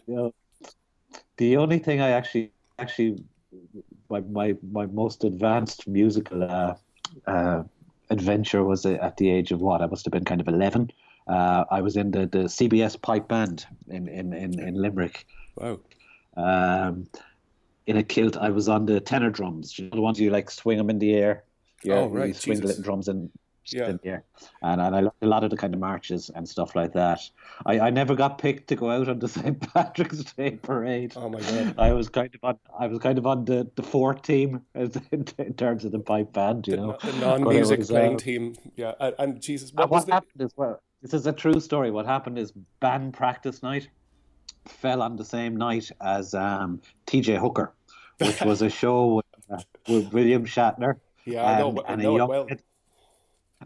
the 1.37 1.56
only 1.56 1.78
thing 1.78 2.00
I 2.00 2.11
actually 2.11 2.52
actually 2.78 3.25
my 4.12 4.21
my, 4.21 4.54
my 4.71 4.87
most 4.87 5.25
advanced 5.25 5.88
musical 5.88 6.45
uh, 6.45 6.75
uh, 7.26 7.62
adventure 8.11 8.62
was 8.62 8.85
at 8.87 9.16
the 9.16 9.31
age 9.31 9.50
of 9.52 9.61
what 9.61 9.81
I 9.81 9.87
must 9.87 10.04
have 10.04 10.12
been 10.12 10.25
kind 10.25 10.40
of 10.40 10.49
eleven. 10.49 10.90
Uh, 11.26 11.64
I 11.71 11.81
was 11.81 11.97
in 11.97 12.11
the, 12.11 12.26
the 12.26 12.45
CBS 12.57 13.00
pipe 13.00 13.28
band 13.28 13.66
in 13.88 14.09
in 14.09 14.33
in, 14.33 14.61
in 14.61 14.75
Limerick. 14.75 15.26
Wow. 15.57 15.81
Um, 16.37 17.07
in 17.87 17.97
a 17.97 18.02
kilt. 18.02 18.37
I 18.37 18.50
was 18.50 18.69
on 18.69 18.87
the 18.87 19.00
tenor 19.00 19.31
drums. 19.31 19.78
You 19.78 19.85
know, 19.87 19.97
the 19.97 20.02
ones 20.02 20.21
you 20.21 20.31
like 20.31 20.50
swing 20.50 20.78
them 20.78 20.90
in 20.90 20.99
the 20.99 21.14
air. 21.14 21.45
Yeah, 21.83 21.95
oh, 21.95 22.09
right. 22.09 22.28
You 22.28 22.35
swing 22.35 22.61
Jesus. 22.61 22.76
the 22.76 22.83
drums 22.83 23.09
in, 23.09 23.31
yeah. 23.71 24.19
And, 24.62 24.81
and 24.81 24.97
I 24.97 25.00
loved 25.00 25.16
a 25.23 25.26
lot 25.26 25.45
of 25.45 25.50
the 25.50 25.57
kind 25.57 25.75
of 25.75 25.81
marches 25.81 26.31
and 26.35 26.49
stuff 26.49 26.75
like 26.75 26.92
that. 26.95 27.21
I, 27.66 27.81
I 27.81 27.90
never 27.90 28.14
got 28.14 28.38
picked 28.38 28.69
to 28.69 28.76
go 28.76 28.90
out 28.90 29.09
on 29.09 29.19
the 29.19 29.28
St. 29.37 29.61
Patrick's 29.73 30.25
Day 30.35 30.52
parade. 30.52 31.12
Oh 31.16 31.28
my 31.28 31.40
god! 31.40 31.75
I 31.78 31.92
was 31.92 32.09
kind 32.09 32.35
of 32.35 32.45
on. 32.45 32.59
I 32.78 32.87
was 32.87 32.99
kind 32.99 33.19
of 33.19 33.26
on 33.26 33.45
the, 33.45 33.71
the 33.75 33.83
fourth 33.83 34.23
team 34.23 34.62
in, 34.75 34.92
in 35.38 35.54
terms 35.54 35.85
of 35.85 35.92
the 35.92 36.00
pipe 36.00 36.33
band. 36.33 36.66
You 36.66 36.76
the, 36.76 36.83
know, 36.83 36.99
the 37.02 37.12
non-music 37.19 37.78
was, 37.81 37.88
playing 37.88 38.14
uh, 38.14 38.19
team. 38.19 38.57
Yeah, 38.76 38.92
and, 39.00 39.14
and 39.19 39.40
Jesus, 39.40 39.73
what, 39.73 39.90
what 39.90 40.07
the... 40.07 40.12
happened 40.12 40.42
as 40.42 40.52
well? 40.57 40.81
This 41.02 41.14
is 41.14 41.26
a 41.26 41.33
true 41.33 41.61
story. 41.61 41.90
What 41.90 42.07
happened 42.07 42.38
is 42.38 42.52
band 42.81 43.14
practice 43.14 43.62
night 43.62 43.88
fell 44.66 45.02
on 45.02 45.16
the 45.16 45.25
same 45.25 45.57
night 45.57 45.90
as 46.00 46.35
um, 46.35 46.81
T.J. 47.07 47.37
Hooker 47.37 47.73
which 48.26 48.40
was 48.45 48.62
a 48.62 48.71
show 48.71 49.14
with, 49.16 49.26
uh, 49.50 49.62
with 49.88 50.12
William 50.12 50.45
Shatner. 50.45 50.97
Yeah, 51.25 51.42
and, 51.42 51.57
I 51.57 51.59
know, 51.59 51.69
and 51.88 52.00
I 52.00 52.04
know 52.04 52.14
a 52.14 52.19
young, 52.19 52.28
well. 52.28 52.47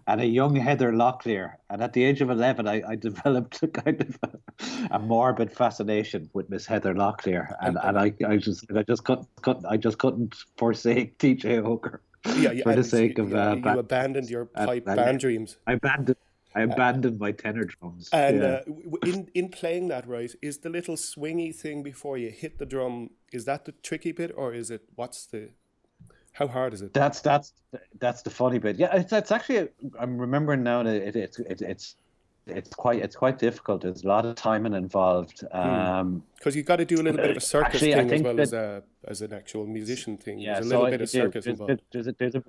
And 0.07 0.21
a 0.21 0.27
young 0.27 0.57
Heather 0.57 0.93
Locklear. 0.93 1.55
And 1.71 1.83
at 1.83 1.93
the 1.93 2.05
age 2.05 2.21
of 2.21 2.31
11, 2.31 2.69
I, 2.69 2.83
I 2.87 2.95
developed 2.97 3.63
a 3.63 3.69
kind 3.69 4.01
of 4.01 4.19
a, 4.23 4.97
a 4.97 4.99
morbid 4.99 5.53
fascination 5.53 6.31
with 6.33 6.51
Miss 6.51 6.67
Heather 6.67 6.95
Locklear. 6.95 7.55
And, 7.61 7.79
and 7.83 7.99
I, 7.99 8.13
I 8.27 8.37
just 8.37 8.67
I 8.75 8.83
just 8.83 9.05
couldn't, 9.05 9.29
couldn't 9.43 9.67
I 9.67 9.77
just 9.77 9.99
couldn't 9.99 10.35
forsake 10.57 11.19
TJ 11.19 11.65
Hooker. 11.65 12.03
Yeah, 12.37 12.53
yeah, 12.53 12.63
for 12.65 12.75
the 12.75 12.83
sake 12.83 13.19
of 13.19 13.35
uh, 13.35 13.57
you 13.57 13.79
abandoned 13.79 14.29
your 14.29 14.47
pipe 14.47 14.85
band 14.85 15.21
dreams. 15.21 15.59
I 15.67 15.75
abandoned 15.75 16.17
I 16.57 16.63
abandoned 16.63 17.21
my 17.21 17.33
tenor 17.33 17.65
drums. 17.65 18.09
And 18.13 18.39
yeah. 18.39 18.63
uh, 18.67 18.97
in 19.05 19.29
in 19.35 19.51
playing 19.51 19.89
that 19.89 20.09
right, 20.09 20.35
is 20.41 20.59
the 20.59 20.71
little 20.71 20.97
swingy 20.97 21.55
thing 21.55 21.83
before 21.83 22.17
you 22.17 22.31
hit 22.31 22.59
the 22.59 22.65
drum? 22.65 23.11
Is 23.31 23.45
that 23.45 23.67
the 23.67 23.73
tricky 23.73 24.13
bit, 24.13 24.33
or 24.35 24.55
is 24.55 24.71
it 24.71 24.83
what's 24.95 25.27
the 25.27 25.51
how 26.37 26.47
hard 26.47 26.75
is 26.75 26.83
it? 26.83 26.93
That's 26.93 27.23
that's 27.23 27.55
that's 27.99 28.21
the 28.21 28.29
funny 28.29 28.59
bit. 28.59 28.77
Yeah, 28.77 28.95
it's 28.95 29.11
it's 29.11 29.33
actually 29.33 29.69
I'm 29.99 30.19
remembering 30.19 30.63
now 30.63 30.83
that 30.83 30.95
it, 30.95 31.17
it, 31.17 31.37
it 31.39 31.63
it's 31.63 31.97
it's 32.47 32.75
quite 32.75 33.01
it's 33.03 33.17
quite 33.17 33.39
difficult. 33.39 33.81
There's 33.81 34.05
a 34.05 34.09
lot 34.09 34.27
of 34.27 34.35
timing 34.35 34.75
involved. 34.75 35.41
Because 35.41 35.65
hmm. 35.65 35.97
um, 35.99 36.23
you've 36.45 36.67
got 36.67 36.77
to 36.77 36.85
do 36.85 36.97
a 36.97 37.03
little 37.03 37.17
bit 37.17 37.31
of 37.31 37.39
a 37.39 37.41
circus 37.41 37.83
actually, 37.83 37.93
thing 37.93 38.13
as 38.13 38.23
well 38.23 38.41
as 38.41 38.53
a 38.53 38.83
as 39.09 39.23
an 39.23 39.33
actual 39.33 39.67
musician 39.67 40.19
thing. 40.19 40.39
Yeah, 40.39 40.55
there's 40.55 40.67
a 40.67 40.69
little 40.69 40.85
so 40.85 40.91
bit 40.91 41.01
of 41.01 41.09
circus 41.09 41.45
there's, 41.47 41.59
involved. 41.59 41.83
There's 41.91 42.07
a, 42.07 42.13
there's 42.19 42.35
a 42.35 42.45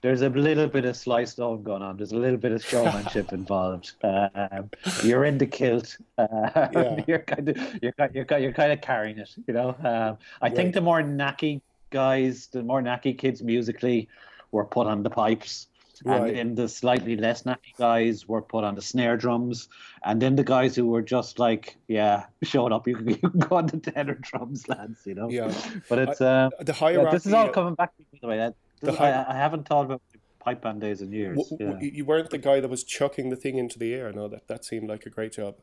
there's 0.00 0.22
a 0.22 0.30
little 0.30 0.66
bit 0.66 0.86
of 0.86 0.96
sliced 0.96 1.38
on 1.38 1.62
going 1.62 1.82
on. 1.82 1.98
There's 1.98 2.12
a 2.12 2.16
little 2.16 2.38
bit 2.38 2.52
of 2.52 2.64
showmanship 2.64 3.30
involved. 3.32 3.92
Um, 4.02 4.70
you're 5.04 5.26
in 5.26 5.36
the 5.36 5.46
kilt. 5.46 5.98
Uh, 6.16 6.26
yeah. 6.72 7.04
You're 7.06 7.18
kind 7.18 7.48
of 7.50 7.56
you're, 7.82 7.94
you're, 8.14 8.38
you're 8.38 8.52
kind 8.52 8.72
of 8.72 8.80
carrying 8.80 9.18
it. 9.18 9.34
You 9.46 9.52
know. 9.52 9.68
Um, 9.68 10.16
I 10.40 10.46
right. 10.46 10.56
think 10.56 10.72
the 10.72 10.80
more 10.80 11.02
knacky 11.02 11.60
guys, 11.92 12.48
the 12.48 12.62
more 12.62 12.82
knacky 12.82 13.16
kids 13.16 13.42
musically, 13.42 14.08
were 14.50 14.64
put 14.64 14.86
on 14.86 15.02
the 15.02 15.10
pipes. 15.10 15.68
Right. 16.04 16.28
And 16.28 16.36
then 16.36 16.54
the 16.56 16.68
slightly 16.68 17.16
less 17.16 17.44
knacky 17.44 17.76
guys 17.78 18.26
were 18.26 18.42
put 18.42 18.64
on 18.64 18.74
the 18.74 18.82
snare 18.82 19.16
drums. 19.16 19.68
And 20.04 20.20
then 20.20 20.34
the 20.34 20.42
guys 20.42 20.74
who 20.74 20.86
were 20.86 21.02
just 21.02 21.38
like, 21.38 21.76
yeah, 21.86 22.24
showing 22.42 22.72
up, 22.72 22.88
you 22.88 22.96
can, 22.96 23.08
you 23.08 23.16
can 23.16 23.38
go 23.38 23.56
on 23.56 23.66
the 23.66 23.78
tenor 23.78 24.14
drums, 24.14 24.68
lads, 24.72 25.00
you 25.06 25.14
know? 25.14 25.30
Yeah. 25.30 25.52
But 25.88 25.98
it's, 26.00 26.20
uh, 26.20 26.50
the 26.60 26.72
hierarchy. 26.72 27.06
Yeah, 27.06 27.12
this 27.12 27.26
is 27.26 27.32
all 27.32 27.48
coming 27.50 27.74
back 27.74 27.96
to 27.96 28.02
me, 28.02 28.06
by 28.12 28.18
the 28.20 28.28
way. 28.28 28.36
That, 28.38 29.00
I, 29.00 29.32
I, 29.32 29.36
haven't 29.36 29.68
thought 29.68 29.84
about 29.84 30.02
pipe 30.40 30.62
band 30.62 30.80
days 30.80 31.02
in 31.02 31.12
years. 31.12 31.38
W- 31.50 31.78
yeah. 31.80 31.88
You 31.88 32.04
weren't 32.04 32.30
the 32.30 32.38
guy 32.38 32.58
that 32.58 32.68
was 32.68 32.82
chucking 32.82 33.30
the 33.30 33.36
thing 33.36 33.58
into 33.58 33.78
the 33.78 33.94
air. 33.94 34.12
No, 34.12 34.26
that 34.28 34.48
that 34.48 34.64
seemed 34.64 34.88
like 34.88 35.06
a 35.06 35.10
great 35.10 35.32
job. 35.32 35.54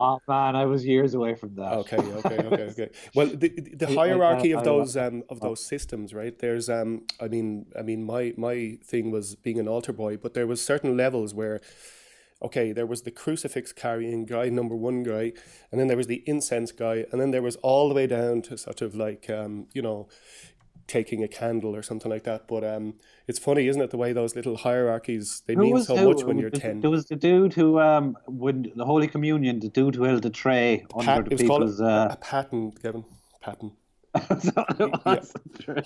Oh 0.00 0.18
man, 0.26 0.56
I 0.56 0.64
was 0.66 0.84
years 0.84 1.14
away 1.14 1.34
from 1.34 1.54
that. 1.54 1.72
Okay, 1.72 1.96
okay, 1.96 2.38
okay, 2.38 2.62
okay. 2.64 2.90
Well, 3.14 3.28
the 3.28 3.48
the 3.48 3.86
hierarchy 3.86 4.50
of 4.52 4.64
those 4.64 4.96
um 4.96 5.22
of 5.28 5.40
those 5.40 5.64
systems, 5.64 6.12
right? 6.12 6.36
There's 6.36 6.68
um, 6.68 7.02
I 7.20 7.28
mean, 7.28 7.66
I 7.78 7.82
mean, 7.82 8.04
my 8.04 8.34
my 8.36 8.78
thing 8.84 9.10
was 9.12 9.36
being 9.36 9.60
an 9.60 9.68
altar 9.68 9.92
boy, 9.92 10.16
but 10.16 10.34
there 10.34 10.48
was 10.48 10.60
certain 10.60 10.96
levels 10.96 11.32
where, 11.32 11.60
okay, 12.42 12.72
there 12.72 12.86
was 12.86 13.02
the 13.02 13.12
crucifix 13.12 13.72
carrying 13.72 14.26
guy, 14.26 14.48
number 14.48 14.74
one 14.74 15.04
guy, 15.04 15.32
and 15.70 15.80
then 15.80 15.86
there 15.86 15.96
was 15.96 16.08
the 16.08 16.24
incense 16.26 16.72
guy, 16.72 17.06
and 17.12 17.20
then 17.20 17.30
there 17.30 17.42
was 17.42 17.56
all 17.56 17.88
the 17.88 17.94
way 17.94 18.08
down 18.08 18.42
to 18.42 18.58
sort 18.58 18.82
of 18.82 18.96
like 18.96 19.30
um, 19.30 19.68
you 19.74 19.82
know, 19.82 20.08
taking 20.86 21.22
a 21.22 21.28
candle 21.28 21.74
or 21.74 21.82
something 21.82 22.10
like 22.10 22.24
that. 22.24 22.46
But 22.46 22.64
um, 22.64 22.94
it's 23.26 23.38
funny, 23.38 23.68
isn't 23.68 23.80
it, 23.80 23.90
the 23.90 23.96
way 23.96 24.12
those 24.12 24.36
little 24.36 24.56
hierarchies 24.56 25.42
they 25.46 25.54
who 25.54 25.62
mean 25.62 25.82
so 25.82 25.96
who, 25.96 26.12
much 26.12 26.24
when 26.24 26.38
you're 26.38 26.50
ten. 26.50 26.80
There 26.80 26.90
was 26.90 27.06
the 27.06 27.16
dude 27.16 27.54
who 27.54 27.80
um 27.80 28.16
when 28.26 28.72
the 28.74 28.84
Holy 28.84 29.08
Communion, 29.08 29.60
the 29.60 29.68
dude 29.68 29.94
who 29.94 30.04
held 30.04 30.22
the 30.22 30.30
tray 30.30 30.84
under 30.94 31.04
Pat, 31.04 31.30
the 31.30 31.36
people's. 31.36 31.80
Uh, 31.80 32.08
a 32.10 32.16
paten, 32.16 32.72
Kevin, 32.72 33.04
paten. 33.40 33.72
That's 34.28 34.46
what 34.46 34.80
it 34.80 35.04
was. 35.04 35.32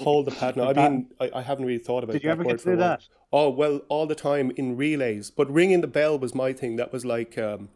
Hold 0.01 0.27
the. 0.27 0.53
No, 0.55 0.69
I 0.69 0.75
mean, 0.75 1.07
I, 1.19 1.31
I 1.37 1.43
haven't 1.43 1.65
really 1.65 1.79
thought 1.79 2.05
about 2.05 2.13
Did 2.13 2.25
you 2.25 2.31
ever 2.31 2.45
word 2.45 2.53
get 2.53 2.61
for 2.61 2.77
that? 2.77 3.07
Oh 3.33 3.49
well, 3.49 3.81
all 3.89 4.07
the 4.07 4.15
time 4.15 4.53
in 4.57 4.77
relays. 4.77 5.31
But 5.31 5.51
ringing 5.51 5.81
the 5.81 5.87
bell 5.87 6.19
was 6.19 6.35
my 6.35 6.53
thing. 6.53 6.77
That 6.77 6.93
was 6.93 7.07
like, 7.07 7.39
um, 7.39 7.71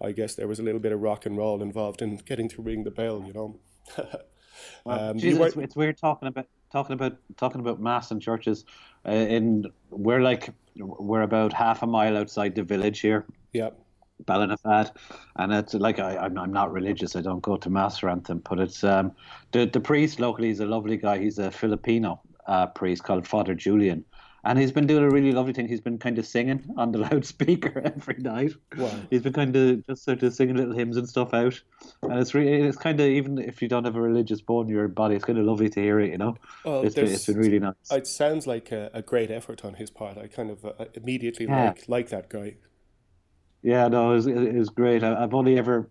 I 0.00 0.12
guess 0.12 0.36
there 0.36 0.46
was 0.46 0.60
a 0.60 0.62
little 0.62 0.80
bit 0.80 0.92
of 0.92 1.00
rock 1.00 1.26
and 1.26 1.36
roll 1.36 1.60
involved 1.60 2.02
in 2.02 2.16
getting 2.18 2.48
to 2.50 2.62
ring 2.62 2.84
the 2.84 2.90
bell. 2.90 3.24
You 3.26 3.32
know. 3.32 3.58
um, 4.86 5.18
Jesus, 5.18 5.40
it's, 5.40 5.56
it's 5.56 5.76
weird 5.76 5.98
talking 5.98 6.28
about 6.28 6.46
talking 6.70 6.94
about 6.94 7.16
talking 7.36 7.60
about 7.60 7.80
mass 7.80 8.10
and 8.10 8.20
churches. 8.20 8.64
Uh, 9.06 9.12
in 9.12 9.66
we're 9.90 10.20
like 10.20 10.50
we're 10.76 11.22
about 11.22 11.52
half 11.52 11.82
a 11.82 11.86
mile 11.86 12.16
outside 12.16 12.54
the 12.54 12.62
village 12.62 13.00
here, 13.00 13.26
yeah. 13.52 13.70
Ballinafad, 14.24 14.90
and 15.36 15.52
it's 15.52 15.74
like 15.74 15.98
I, 15.98 16.16
I'm 16.16 16.38
I'm 16.38 16.52
not 16.52 16.72
religious. 16.72 17.16
I 17.16 17.20
don't 17.20 17.42
go 17.42 17.56
to 17.56 17.70
mass 17.70 18.02
or 18.02 18.08
anything, 18.08 18.42
but 18.48 18.58
it's 18.60 18.82
um 18.84 19.12
the 19.52 19.66
the 19.66 19.80
priest 19.80 20.20
locally 20.20 20.50
is 20.50 20.60
a 20.60 20.66
lovely 20.66 20.96
guy. 20.96 21.18
He's 21.18 21.38
a 21.38 21.50
Filipino 21.50 22.20
uh, 22.46 22.66
priest 22.66 23.04
called 23.04 23.26
Father 23.26 23.54
Julian. 23.54 24.04
And 24.44 24.58
he's 24.58 24.72
been 24.72 24.86
doing 24.86 25.04
a 25.04 25.10
really 25.10 25.32
lovely 25.32 25.52
thing. 25.52 25.68
He's 25.68 25.80
been 25.80 25.98
kind 25.98 26.18
of 26.18 26.26
singing 26.26 26.64
on 26.76 26.92
the 26.92 26.98
loudspeaker 27.06 27.80
every 27.84 28.16
night. 28.18 28.52
Wow. 28.76 29.08
He's 29.10 29.22
been 29.22 29.32
kind 29.32 29.54
of 29.56 29.86
just 29.86 30.04
sort 30.04 30.22
of 30.22 30.34
singing 30.34 30.56
little 30.56 30.74
hymns 30.74 30.96
and 30.96 31.08
stuff 31.08 31.32
out, 31.34 31.60
and 32.08 32.18
it's 32.20 32.34
really 32.34 32.62
it's 32.68 32.76
kind 32.78 33.00
of 33.00 33.06
even 33.06 33.38
if 33.38 33.62
you 33.62 33.68
don't 33.68 33.84
have 33.84 33.96
a 33.96 34.00
religious 34.00 34.40
bone 34.42 34.66
in 34.66 34.72
your 34.74 34.88
body, 34.88 35.16
it's 35.16 35.24
kind 35.24 35.38
of 35.38 35.46
lovely 35.46 35.70
to 35.70 35.80
hear 35.80 36.00
it. 36.00 36.10
You 36.10 36.18
know, 36.18 36.36
Well, 36.64 36.82
it's 36.82 36.94
been—it's 36.96 37.24
been 37.24 37.38
really 37.38 37.58
nice. 37.58 37.74
It 37.90 38.06
sounds 38.06 38.46
like 38.46 38.72
a, 38.72 38.90
a 38.92 39.00
great 39.00 39.30
effort 39.30 39.64
on 39.64 39.74
his 39.74 39.88
part. 39.90 40.18
I 40.18 40.26
kind 40.26 40.50
of 40.50 40.64
uh, 40.66 40.86
immediately 40.94 41.46
Yeah. 41.46 41.74
like 41.74 41.88
like 41.88 42.10
that 42.10 42.28
guy. 42.28 42.56
Yeah, 43.62 43.88
no, 43.88 44.12
it 44.12 44.14
was, 44.16 44.26
it 44.26 44.54
was 44.54 44.68
great. 44.70 45.02
I, 45.02 45.22
I've 45.22 45.34
only 45.34 45.58
ever 45.58 45.88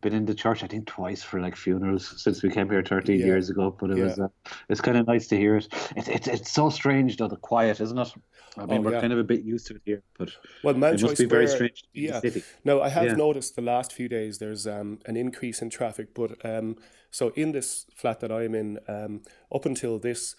been 0.00 0.14
in 0.14 0.24
the 0.24 0.34
church, 0.34 0.62
I 0.62 0.66
think, 0.66 0.86
twice 0.86 1.22
for 1.22 1.40
like 1.40 1.56
funerals 1.56 2.22
since 2.22 2.42
we 2.42 2.50
came 2.50 2.70
here 2.70 2.82
13 2.82 3.18
Yeah. 3.18 3.26
years 3.26 3.50
ago. 3.50 3.74
But 3.78 3.90
it 3.90 3.98
Yeah. 3.98 4.04
was, 4.04 4.18
uh, 4.18 4.28
it's 4.68 4.80
kind 4.80 4.96
of 4.96 5.06
nice 5.06 5.26
to 5.28 5.36
hear 5.36 5.56
it. 5.56 5.68
It's 5.96 6.08
it's 6.08 6.28
it's 6.28 6.50
so 6.50 6.70
strange 6.70 7.16
though, 7.16 7.28
the 7.28 7.36
quiet, 7.36 7.80
isn't 7.80 7.98
it? 7.98 8.12
I 8.56 8.66
mean, 8.66 8.78
Oh, 8.78 8.80
we're 8.82 8.92
yeah. 8.92 9.00
kind 9.00 9.12
of 9.12 9.18
a 9.18 9.24
bit 9.24 9.42
used 9.42 9.66
to 9.68 9.74
it 9.76 9.82
here, 9.84 10.02
but 10.18 10.30
Well, 10.64 10.74
it 10.74 11.00
must 11.02 11.18
be 11.18 11.26
very 11.26 11.46
strange 11.46 11.82
to 11.82 11.88
be 11.92 12.00
in 12.00 12.04
Yeah. 12.06 12.20
the 12.20 12.30
city. 12.30 12.44
No, 12.64 12.80
I 12.82 12.88
have 12.88 13.16
noticed 13.16 13.56
the 13.56 13.62
last 13.62 13.92
few 13.92 14.08
days 14.08 14.38
there's 14.38 14.66
um, 14.66 14.98
an 15.06 15.16
increase 15.16 15.62
in 15.62 15.70
traffic, 15.70 16.14
but 16.14 16.44
um, 16.44 16.76
so 17.10 17.28
in 17.34 17.52
this 17.52 17.86
flat 17.94 18.20
that 18.20 18.32
I'm 18.32 18.54
in, 18.54 18.78
um, 18.88 19.22
up 19.52 19.64
until 19.66 19.98
this, 19.98 20.34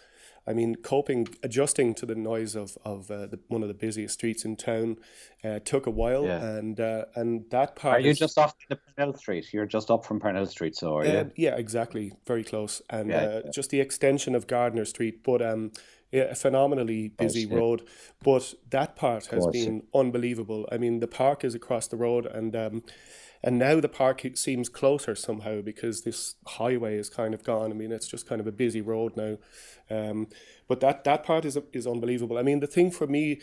I 0.49 0.53
mean, 0.53 0.75
coping, 0.75 1.27
adjusting 1.43 1.93
to 1.95 2.05
the 2.07 2.15
noise 2.15 2.55
of 2.55 2.75
of 2.83 3.11
uh, 3.11 3.27
the, 3.27 3.39
one 3.49 3.61
of 3.61 3.67
the 3.67 3.75
busiest 3.75 4.15
streets 4.15 4.43
in 4.43 4.55
town, 4.55 4.97
uh, 5.43 5.59
took 5.59 5.85
a 5.85 5.91
while, 5.91 6.25
Yeah. 6.25 6.57
and 6.57 6.79
uh, 6.79 7.05
and 7.15 7.45
that 7.51 7.75
part. 7.75 7.97
Are 7.97 7.99
you 7.99 8.09
is- 8.09 8.19
just 8.19 8.37
off 8.37 8.55
the 8.67 8.77
Parnell 8.77 9.15
Street? 9.15 9.53
You're 9.53 9.67
just 9.67 9.91
up 9.91 10.05
from 10.05 10.19
Parnell 10.19 10.47
Street, 10.47 10.75
so 10.75 10.97
are 10.97 11.05
you? 11.05 11.19
Um, 11.19 11.31
yeah, 11.35 11.55
exactly. 11.55 12.13
Very 12.25 12.43
close, 12.43 12.81
and 12.89 13.09
Yeah, 13.09 13.17
uh, 13.45 13.51
just 13.51 13.69
the 13.69 13.79
extension 13.79 14.33
of 14.35 14.47
Gardiner 14.47 14.85
Street, 14.85 15.23
but 15.23 15.41
um, 15.41 15.71
yeah, 16.11 16.23
a 16.23 16.35
phenomenally 16.35 17.09
busy 17.09 17.41
yeah. 17.41 17.55
road. 17.55 17.87
But 18.23 18.55
that 18.71 18.95
part 18.95 19.27
has 19.27 19.43
course, 19.43 19.53
been 19.53 19.83
unbelievable. 19.93 20.67
I 20.71 20.77
mean, 20.77 20.99
the 20.99 21.07
park 21.07 21.43
is 21.43 21.53
across 21.53 21.87
the 21.87 21.97
road, 21.97 22.25
and 22.25 22.55
um, 22.55 22.83
and 23.41 23.57
now 23.57 23.79
the 23.79 23.89
park 23.89 24.25
seems 24.35 24.69
closer 24.69 25.15
somehow 25.15 25.61
because 25.61 26.01
this 26.01 26.35
highway 26.45 26.97
is 26.97 27.09
kind 27.09 27.33
of 27.33 27.43
gone. 27.43 27.71
I 27.71 27.75
mean, 27.75 27.91
it's 27.91 28.07
just 28.07 28.27
kind 28.27 28.41
of 28.41 28.47
a 28.47 28.51
busy 28.51 28.81
road 28.81 29.15
now. 29.15 29.37
Um, 29.89 30.27
but 30.67 30.81
that 30.81 31.03
that 31.05 31.23
part 31.23 31.45
is 31.45 31.57
is 31.73 31.87
unbelievable. 31.87 32.37
I 32.37 32.43
mean, 32.43 32.59
the 32.59 32.67
thing 32.67 32.91
for 32.91 33.07
me, 33.07 33.41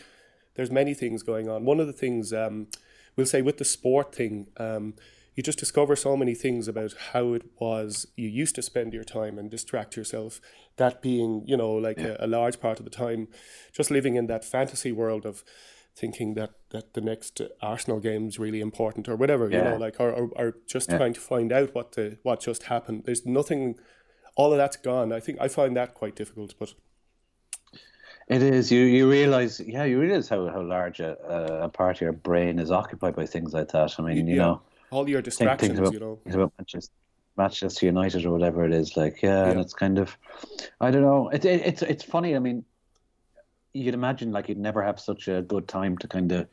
there's 0.55 0.71
many 0.71 0.93
things 0.93 1.23
going 1.23 1.49
on. 1.49 1.65
One 1.65 1.79
of 1.79 1.87
the 1.87 1.93
things 1.93 2.31
um, 2.31 2.67
we'll 3.15 3.25
say 3.25 3.41
with 3.41 3.57
the 3.57 3.65
sport 3.65 4.13
thing, 4.13 4.47
um, 4.57 4.93
you 5.35 5.43
just 5.43 5.59
discover 5.59 5.95
so 5.95 6.15
many 6.15 6.33
things 6.33 6.67
about 6.67 6.93
how 7.11 7.33
it 7.33 7.43
was 7.59 8.07
you 8.15 8.27
used 8.27 8.55
to 8.55 8.61
spend 8.61 8.93
your 8.93 9.03
time 9.03 9.37
and 9.37 9.51
distract 9.51 9.97
yourself. 9.97 10.39
That 10.77 11.01
being, 11.01 11.43
you 11.45 11.57
know, 11.57 11.71
like 11.71 11.99
a, 11.99 12.17
a 12.19 12.27
large 12.27 12.59
part 12.59 12.79
of 12.79 12.85
the 12.85 12.91
time, 12.91 13.27
just 13.71 13.91
living 13.91 14.15
in 14.15 14.27
that 14.27 14.45
fantasy 14.45 14.91
world 14.91 15.25
of 15.25 15.43
thinking 15.99 16.35
that 16.35 16.51
that 16.69 16.93
the 16.93 17.01
next 17.01 17.41
Arsenal 17.61 17.99
game 17.99 18.27
is 18.27 18.37
really 18.39 18.61
important 18.61 19.09
or 19.09 19.15
whatever, 19.15 19.49
you 19.49 19.61
know, 19.61 19.77
like 19.77 19.99
or, 19.99 20.11
or, 20.11 20.29
or 20.35 20.55
just 20.67 20.89
trying 20.89 21.13
to 21.13 21.19
find 21.19 21.51
out 21.51 21.73
what 21.73 21.93
the 21.93 22.17
what 22.23 22.39
just 22.41 22.63
happened. 22.63 23.03
There's 23.05 23.25
nothing. 23.25 23.79
All 24.35 24.51
of 24.51 24.57
that's 24.57 24.77
gone. 24.77 25.11
I 25.11 25.19
think 25.19 25.39
I 25.41 25.47
find 25.47 25.75
that 25.75 25.95
quite 25.95 26.15
difficult, 26.15 26.53
but 26.59 26.75
It 28.27 28.43
is. 28.43 28.71
You 28.71 28.81
you 28.81 29.09
realize, 29.09 29.59
yeah, 29.59 29.85
you 29.85 29.99
realize 29.99 30.27
how, 30.27 30.47
how 30.47 30.61
large 30.61 30.99
a, 30.99 31.15
a- 31.63 31.69
part 31.69 31.97
of 31.97 32.01
your 32.01 32.11
brain 32.11 32.59
is 32.59 32.71
occupied 32.71 33.15
by 33.15 33.25
things 33.25 33.53
like 33.53 33.69
that. 33.69 33.95
I 33.97 34.01
mean, 34.03 34.27
you 34.27 34.35
yeah, 34.35 34.41
know, 34.41 34.61
all 34.91 35.07
your 35.09 35.19
think, 35.19 35.25
distractions, 35.25 35.69
think 35.69 35.79
about, 35.79 35.93
you 35.93 35.99
know. 35.99 36.19
think 36.23 36.35
about 36.35 36.53
Manchester, 36.57 36.93
Manchester 37.37 37.85
United 37.85 38.25
or 38.25 38.31
whatever 38.31 38.65
it 38.65 38.73
is. 38.73 38.97
Like, 38.97 39.21
yeah, 39.21 39.45
and 39.45 39.59
it's 39.59 39.73
kind 39.73 39.97
of, 39.97 40.17
I 40.81 40.91
don't 40.91 41.03
know. 41.03 41.29
It, 41.29 41.45
it, 41.45 41.61
it's 41.65 41.81
it's 41.83 42.03
funny. 42.03 42.35
I 42.35 42.39
mean, 42.39 42.65
you'd 43.77 43.93
imagine 43.93 44.31
like 44.31 44.49
you'd 44.49 44.57
never 44.57 44.81
have 44.83 44.99
such 44.99 45.27
a 45.27 45.41
good 45.41 45.67
time 45.67 45.97
to 45.99 46.07
kind 46.07 46.31
of 46.31 46.47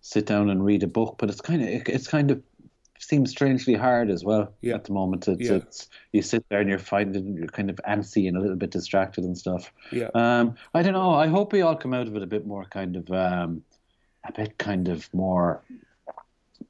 sit 0.00 0.26
down 0.26 0.50
and 0.50 0.64
read 0.64 0.82
a 0.82 0.86
book, 0.86 1.16
but 1.18 1.28
it's 1.30 1.40
kind 1.40 1.62
of 1.62 1.68
it, 1.68 1.88
it's 1.88 2.06
kind 2.08 2.30
of 2.30 2.42
seems 3.00 3.30
strangely 3.30 3.74
hard 3.74 4.10
as 4.10 4.24
well 4.24 4.52
Yeah. 4.60 4.74
at 4.74 4.84
the 4.84 4.92
moment. 4.92 5.28
It's, 5.28 5.40
Yeah. 5.48 5.56
it's 5.56 5.88
you 6.12 6.20
sit 6.22 6.44
there 6.48 6.60
and 6.60 6.68
you're 6.68 6.80
finding 6.80 7.36
you're 7.36 7.46
kind 7.46 7.70
of 7.70 7.76
antsy 7.88 8.26
and 8.28 8.36
a 8.36 8.40
little 8.40 8.56
bit 8.56 8.70
distracted 8.70 9.22
and 9.24 9.38
stuff. 9.38 9.72
Yeah. 9.92 10.08
Um, 10.14 10.56
I 10.74 10.82
don't 10.82 10.94
know. 10.94 11.10
I 11.14 11.28
hope 11.28 11.52
we 11.52 11.62
all 11.62 11.76
come 11.76 11.94
out 11.94 12.08
of 12.08 12.16
it 12.16 12.22
a 12.22 12.26
bit 12.26 12.44
more 12.46 12.64
kind 12.64 12.96
of 12.96 13.10
um, 13.10 13.62
a 14.24 14.32
bit 14.32 14.58
kind 14.58 14.88
of 14.88 15.08
more 15.14 15.62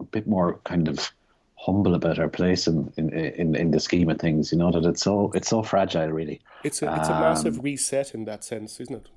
a 0.01 0.05
bit 0.05 0.27
more 0.27 0.59
kind 0.65 0.87
of 0.89 1.11
humble 1.57 1.95
about 1.95 2.19
our 2.21 2.29
place 2.29 2.69
in, 2.69 2.93
in, 2.97 3.09
in, 3.13 3.57
in 3.57 3.71
the 3.73 3.81
scheme 3.81 4.09
of 4.09 4.19
things, 4.19 4.53
you 4.53 4.59
know, 4.59 4.71
that 4.71 4.85
it's 4.85 5.03
so 5.03 5.33
it's 5.35 5.49
so 5.49 5.63
fragile 5.63 6.09
really. 6.09 6.41
It's 6.63 6.83
a 6.83 6.95
it's 6.95 7.09
a 7.09 7.15
Um, 7.15 7.21
massive 7.23 7.65
reset 7.65 8.15
in 8.15 8.25
that 8.27 8.45
sense, 8.45 8.81
isn't 8.81 8.95
it? 8.95 9.09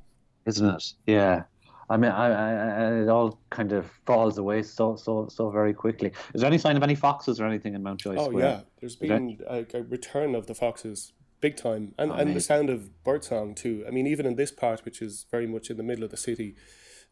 Isn't 0.46 0.68
it? 0.68 0.94
Yeah. 1.06 1.44
I 1.90 1.98
mean, 1.98 2.12
I, 2.12 2.28
I, 2.28 3.02
it 3.02 3.10
all 3.10 3.38
kind 3.50 3.74
of 3.74 3.92
falls 4.06 4.38
away 4.38 4.64
so, 4.64 4.96
so, 4.96 5.28
so 5.30 5.50
very 5.50 5.74
quickly. 5.74 6.14
Is 6.34 6.40
there 6.40 6.48
any 6.48 6.58
sign 6.58 6.78
of 6.78 6.84
any 6.84 6.96
foxes 6.96 7.42
or 7.42 7.46
anything 7.46 7.74
in 7.74 7.84
Mountjoy 7.84 8.16
Oh 8.16 8.26
Square? 8.30 8.46
yeah, 8.46 8.62
there's 8.80 8.96
been 8.96 9.40
a, 9.46 9.66
a 9.74 9.84
return 9.84 10.34
of 10.34 10.48
the 10.48 10.56
foxes, 10.56 11.12
big 11.42 11.58
time, 11.58 11.94
and 11.98 12.12
and 12.12 12.34
the 12.34 12.40
sound 12.40 12.70
of 12.70 13.04
birdsong 13.04 13.56
too. 13.56 13.84
I 13.86 13.92
mean, 13.92 14.08
even 14.08 14.26
in 14.26 14.36
this 14.38 14.54
part, 14.54 14.86
which 14.86 15.02
is 15.02 15.26
very 15.30 15.48
much 15.48 15.70
in 15.70 15.76
the 15.76 15.84
middle 15.84 16.06
of 16.06 16.12
the 16.12 16.18
city, 16.18 16.56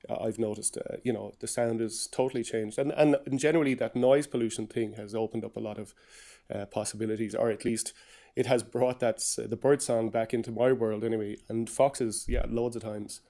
uh, 0.09 0.23
I've 0.23 0.39
noticed, 0.39 0.77
uh, 0.77 0.95
you 1.03 1.11
know, 1.11 1.33
the 1.41 1.47
sound 1.47 1.81
is 1.81 2.07
totally 2.07 2.43
changed, 2.43 2.79
and 2.79 2.93
and 2.93 3.17
generally 3.37 3.73
that 3.73 3.97
noise 3.97 4.27
pollution 4.27 4.65
thing 4.65 4.93
has 4.93 5.13
opened 5.13 5.43
up 5.43 5.57
a 5.57 5.59
lot 5.59 5.77
of 5.77 5.93
uh, 6.55 6.65
possibilities, 6.67 7.35
or 7.35 7.49
at 7.49 7.65
least 7.65 7.93
it 8.39 8.45
has 8.45 8.63
brought 8.63 8.99
that 9.01 9.17
the 9.51 9.55
birdsong 9.65 10.09
back 10.09 10.33
into 10.33 10.51
my 10.51 10.71
world 10.71 11.03
anyway. 11.03 11.35
And 11.49 11.69
foxes, 11.69 12.25
yeah, 12.27 12.45
loads 12.49 12.75
of 12.77 12.81
times. 12.83 13.21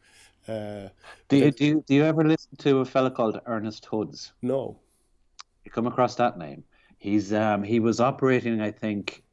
Uh, 0.47 0.89
Do 1.29 1.37
you, 1.37 1.51
do, 1.51 1.65
you, 1.65 1.83
do 1.87 1.93
you 1.95 2.03
ever 2.05 2.23
listen 2.23 2.55
to 2.59 2.79
a 2.79 2.85
fella 2.85 3.11
called 3.11 3.39
Ernest 3.45 3.85
Hoods? 3.85 4.33
no, 4.41 4.77
You 5.65 5.71
come 5.71 5.87
across 5.87 6.15
that 6.15 6.37
name? 6.37 6.63
He's 6.99 7.33
um, 7.33 7.63
he 7.63 7.79
was 7.79 7.99
operating, 7.99 8.61
I 8.61 8.71
think, 8.71 9.23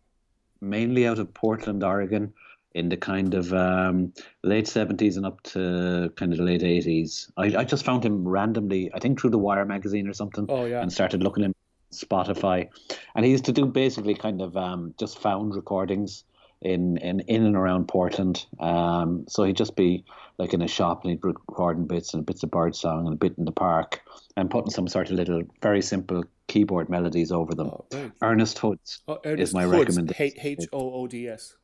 mainly 0.61 1.07
out 1.07 1.19
of 1.19 1.33
Portland, 1.35 1.83
Oregon, 1.85 2.33
in 2.75 2.89
the 2.89 2.97
kind 2.97 3.35
of 3.35 3.53
um, 3.53 4.13
late 4.43 4.69
seventies 4.69 5.17
and 5.19 5.27
up 5.27 5.43
to 5.53 6.11
kind 6.17 6.33
of 6.33 6.39
the 6.39 6.45
late 6.45 6.63
eighties. 6.63 7.31
I, 7.37 7.47
I 7.61 7.65
just 7.65 7.85
found 7.85 8.05
him 8.05 8.27
randomly, 8.27 8.91
I 8.95 8.99
think 8.99 9.21
through 9.21 9.31
the 9.31 9.39
Wire 9.47 9.65
magazine 9.67 10.09
or 10.09 10.15
something, 10.15 10.47
Oh, 10.49 10.65
yeah. 10.67 10.81
and 10.83 10.93
started 10.93 11.23
looking 11.23 11.45
at 11.45 11.51
Spotify, 11.93 12.69
and 13.15 13.25
he 13.25 13.31
used 13.31 13.45
to 13.47 13.53
do 13.53 13.67
basically 13.67 14.15
kind 14.15 14.43
of 14.43 14.57
um, 14.57 14.95
just 14.99 15.19
found 15.19 15.55
recordings 15.55 16.25
in, 16.63 16.97
in 16.99 17.21
in 17.21 17.45
and 17.45 17.57
around 17.57 17.87
Portland. 17.89 18.47
Um, 18.59 19.27
so 19.29 19.45
he'd 19.45 19.57
just 19.57 19.77
be 19.77 20.05
like 20.39 20.55
in 20.55 20.63
a 20.63 20.69
shop 20.69 21.03
and 21.03 21.11
he'd 21.11 21.21
be 21.21 21.29
recording 21.29 21.87
bits 21.87 22.15
and 22.15 22.25
bits 22.25 22.43
of 22.43 22.51
bird 22.51 22.75
song 22.75 23.07
and 23.07 23.15
a 23.15 23.17
bit 23.17 23.35
in 23.39 23.45
the 23.45 23.53
park 23.53 24.03
and 24.37 24.51
putting 24.51 24.71
some 24.71 24.89
sort 24.89 25.11
of 25.11 25.17
little 25.17 25.43
very 25.63 25.83
simple 25.83 26.25
keyboard 26.47 26.89
melodies 26.89 27.33
over 27.33 27.55
them. 27.55 27.69
Oh, 27.69 27.85
right. 27.93 28.13
Ernest 28.23 28.59
Hoods 28.59 29.01
oh, 29.09 29.19
is 29.25 29.53
my 29.55 29.65
Hoods, 29.65 29.97
recommendation. 29.97 30.33
H 30.41 30.67
O 30.73 30.93
O 30.95 31.07
D 31.07 31.29
S. 31.29 31.57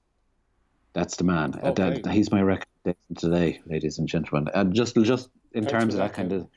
That's 0.92 1.16
the 1.16 1.24
man. 1.24 1.54
Uh, 1.62 1.68
Okay. 1.68 2.00
that- 2.00 2.12
he's 2.12 2.30
my 2.30 2.42
recommendation 2.42 3.14
today, 3.16 3.60
ladies 3.66 3.98
and 3.98 4.08
gentlemen. 4.08 4.52
And 4.54 4.74
just 4.74 4.94
just 4.96 5.30
in 5.52 5.64
Thanks 5.64 5.72
terms 5.72 5.94
of 5.94 5.98
that, 5.98 6.08
that 6.08 6.14
kind 6.14 6.32
of 6.32 6.48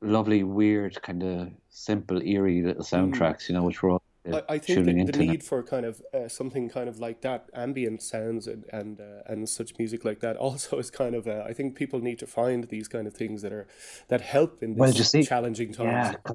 lovely, 0.00 0.42
weird, 0.42 1.00
kind 1.02 1.22
of 1.22 1.50
simple, 1.68 2.20
eerie 2.22 2.62
little 2.62 2.84
soundtracks, 2.84 3.48
you 3.48 3.54
know, 3.54 3.62
which 3.64 3.82
we're 3.82 3.90
all 3.92 4.02
uh, 4.30 4.40
I, 4.48 4.54
I 4.54 4.58
think 4.58 4.84
the, 4.86 5.04
the 5.12 5.24
now. 5.24 5.32
need 5.32 5.44
for 5.44 5.62
kind 5.62 5.86
of 5.86 6.02
uh, 6.12 6.26
something 6.28 6.68
kind 6.68 6.88
of 6.88 6.98
like 6.98 7.20
that, 7.20 7.48
ambient 7.54 8.02
sounds 8.02 8.48
and 8.48 8.64
and 8.72 9.00
uh, 9.00 9.22
and 9.26 9.48
such 9.48 9.78
music 9.78 10.04
like 10.04 10.18
that, 10.20 10.36
also 10.36 10.78
is 10.78 10.90
kind 10.90 11.14
of. 11.14 11.28
Uh, 11.28 11.44
I 11.46 11.52
think 11.52 11.76
people 11.76 12.00
need 12.00 12.18
to 12.18 12.26
find 12.26 12.64
these 12.64 12.88
kind 12.88 13.06
of 13.06 13.14
things 13.14 13.42
that 13.42 13.52
are 13.52 13.68
that 14.08 14.20
help 14.22 14.62
in 14.62 14.74
Well, 14.74 14.92
see- 14.92 15.22
challenging 15.22 15.72
times. 15.72 16.16
Yeah, 16.16 16.34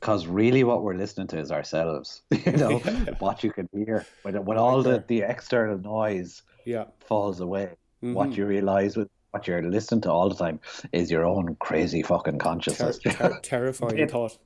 because 0.00 0.28
really 0.28 0.62
what 0.62 0.84
we're 0.84 0.94
listening 0.94 1.26
to 1.28 1.38
is 1.38 1.50
ourselves. 1.50 2.22
You 2.46 2.52
know, 2.64 2.78
what 3.18 3.42
you 3.42 3.50
can 3.52 3.68
hear 3.72 4.06
when, 4.22 4.44
when 4.44 4.56
all 4.56 4.82
the, 4.82 5.04
the 5.08 5.22
external 5.22 5.76
noise 5.78 6.42
Yeah, 6.64 6.84
falls 7.00 7.40
away. 7.40 7.70
What 8.00 8.30
Mhm. 8.30 8.36
you 8.36 8.46
realize 8.46 8.96
with 8.96 9.08
what 9.30 9.46
you're 9.46 9.62
listening 9.62 10.00
to 10.02 10.10
all 10.10 10.28
the 10.28 10.34
time 10.34 10.58
is 10.92 11.10
your 11.10 11.24
own 11.24 11.54
crazy 11.56 12.02
fucking 12.02 12.38
consciousness. 12.38 12.98
ter- 12.98 13.38
terrifying 13.42 14.08
thought. 14.08 14.38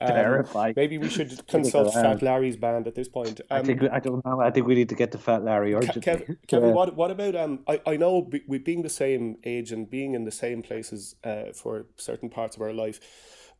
Um, 0.00 0.08
terrifying. 0.08 0.74
Maybe 0.76 0.98
we 0.98 1.08
should 1.08 1.46
consult. 1.48 1.94
Fat 1.94 2.22
Larry's 2.22 2.56
band 2.56 2.86
at 2.86 2.94
this 2.94 3.08
point. 3.08 3.40
I 3.50 3.60
Um, 3.60 3.66
think 3.66 3.80
we- 3.82 3.88
I 3.88 3.98
don't 4.00 4.24
know. 4.24 4.40
I 4.40 4.50
think 4.50 4.66
we 4.66 4.74
need 4.74 4.88
to 4.90 4.94
get 4.94 5.12
to 5.12 5.18
Fat 5.18 5.42
Larry 5.44 5.74
urgently. 5.74 6.02
Kev, 6.02 6.36
Kevin, 6.48 6.74
what 6.74 6.94
what 6.96 7.10
about 7.10 7.34
um? 7.34 7.60
I, 7.66 7.80
I 7.86 7.96
know 7.96 8.22
be, 8.22 8.42
we 8.46 8.58
being 8.58 8.82
the 8.82 8.90
same 8.90 9.36
age 9.44 9.72
and 9.72 9.88
being 9.88 10.14
in 10.14 10.24
the 10.24 10.30
same 10.32 10.62
places 10.62 11.16
uh, 11.24 11.52
for 11.54 11.86
certain 11.96 12.28
parts 12.28 12.56
of 12.56 12.62
our 12.62 12.72
life, 12.74 13.00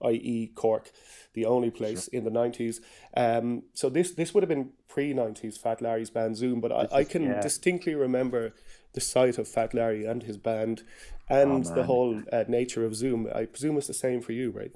i.e. 0.05 0.53
Cork, 0.55 0.91
the 1.37 1.45
only 1.45 1.71
place 1.71 2.09
in 2.09 2.25
the 2.25 2.31
nineties. 2.31 2.81
Um, 3.17 3.63
so 3.75 3.89
this 3.89 4.13
this 4.13 4.35
would 4.35 4.43
have 4.43 4.49
been 4.49 4.71
pre 4.89 5.13
nineties 5.13 5.57
Fat 5.57 5.81
Larry's 5.81 6.11
band 6.11 6.37
Zoom, 6.37 6.61
but 6.61 6.73
I, 6.73 7.01
I 7.01 7.05
can 7.05 7.23
yeah. 7.25 7.41
distinctly 7.41 7.95
remember 7.95 8.55
the 8.95 9.01
sight 9.01 9.39
of 9.39 9.47
Fat 9.47 9.75
Larry 9.75 10.07
and 10.07 10.23
his 10.23 10.39
band, 10.39 10.83
and 11.29 11.65
the 11.67 11.85
whole 11.85 12.23
uh, 12.33 12.45
nature 12.49 12.85
of 12.85 12.97
Zoom. 12.97 13.29
I 13.33 13.45
presume 13.45 13.77
it's 13.77 13.87
the 13.87 13.95
same 13.95 14.23
for 14.23 14.33
you, 14.33 14.51
right? 14.51 14.75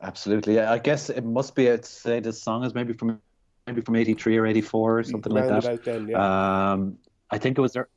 Absolutely. 0.00 0.60
I 0.60 0.78
guess 0.78 1.10
it 1.10 1.24
must 1.24 1.56
be. 1.56 1.68
I'd 1.70 1.84
say 1.84 2.20
the 2.20 2.32
song 2.32 2.64
is 2.64 2.72
maybe 2.72 2.92
from 2.92 3.20
maybe 3.66 3.80
from 3.80 3.96
eighty 3.96 4.14
three 4.14 4.36
or 4.36 4.46
eighty 4.46 4.60
four 4.60 5.00
or 5.00 5.02
something 5.02 5.32
like 5.32 5.48
that. 5.48 5.84
then, 5.84 6.08
yeah. 6.08 6.72
Um, 6.72 6.98
I 7.30 7.38
think 7.38 7.58
it 7.58 7.60
was 7.60 7.72
their. 7.72 7.88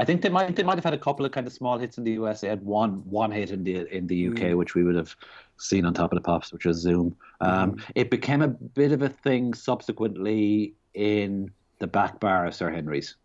I 0.00 0.04
think 0.06 0.22
they 0.22 0.30
might 0.30 0.56
they 0.56 0.62
might 0.62 0.76
have 0.76 0.84
had 0.84 0.94
a 0.94 0.98
couple 0.98 1.26
of 1.26 1.32
kind 1.32 1.46
of 1.46 1.52
small 1.52 1.76
hits 1.78 1.98
in 1.98 2.04
the 2.04 2.12
US. 2.12 2.40
They 2.40 2.48
had 2.48 2.64
one 2.64 2.92
one 3.10 3.30
hit 3.30 3.50
in 3.50 3.64
the 3.64 3.86
in 3.94 4.06
the 4.06 4.28
UK, 4.28 4.56
which 4.56 4.74
we 4.74 4.82
would 4.82 4.94
have 4.96 5.14
seen 5.58 5.84
on 5.84 5.92
top 5.92 6.10
of 6.12 6.16
the 6.16 6.22
pops, 6.22 6.52
which 6.54 6.64
was 6.64 6.78
Zoom. 6.78 7.14
Um, 7.42 7.76
It 7.94 8.10
became 8.10 8.40
a 8.40 8.48
bit 8.48 8.92
of 8.92 9.02
a 9.02 9.10
thing 9.10 9.52
subsequently 9.52 10.72
in 10.94 11.50
the 11.80 11.86
back 11.86 12.18
bar 12.18 12.46
of 12.46 12.54
Sir 12.54 12.70
Henry's. 12.70 13.16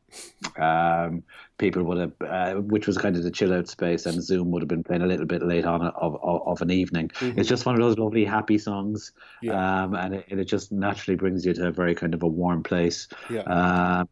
Um, 0.58 1.24
people 1.58 1.84
would 1.84 1.98
have, 1.98 2.14
uh, 2.22 2.54
which 2.62 2.88
was 2.88 2.98
kind 2.98 3.16
of 3.18 3.24
the 3.24 3.32
chill 3.32 3.54
out 3.54 3.68
space, 3.68 4.06
and 4.06 4.22
Zoom 4.24 4.52
would 4.52 4.62
have 4.62 4.70
been 4.70 4.84
playing 4.84 5.02
a 5.02 5.08
little 5.08 5.26
bit 5.26 5.42
late 5.44 5.66
on 5.66 5.82
of, 5.82 6.16
of, 6.22 6.48
of 6.48 6.62
an 6.62 6.72
evening. 6.72 7.10
It's 7.22 7.50
just 7.50 7.66
one 7.66 7.76
of 7.76 7.82
those 7.82 7.98
lovely 7.98 8.24
happy 8.26 8.58
songs, 8.58 9.12
Yeah. 9.42 9.84
um, 9.84 9.96
and 9.96 10.16
it, 10.16 10.26
it 10.30 10.46
just 10.46 10.72
naturally 10.72 11.16
brings 11.18 11.46
you 11.46 11.54
to 11.54 11.68
a 11.68 11.72
very 11.72 11.96
kind 11.96 12.14
of 12.14 12.24
a 12.24 12.28
warm 12.28 12.64
place. 12.64 13.08
Yeah. 13.30 13.42
Um, 13.42 14.10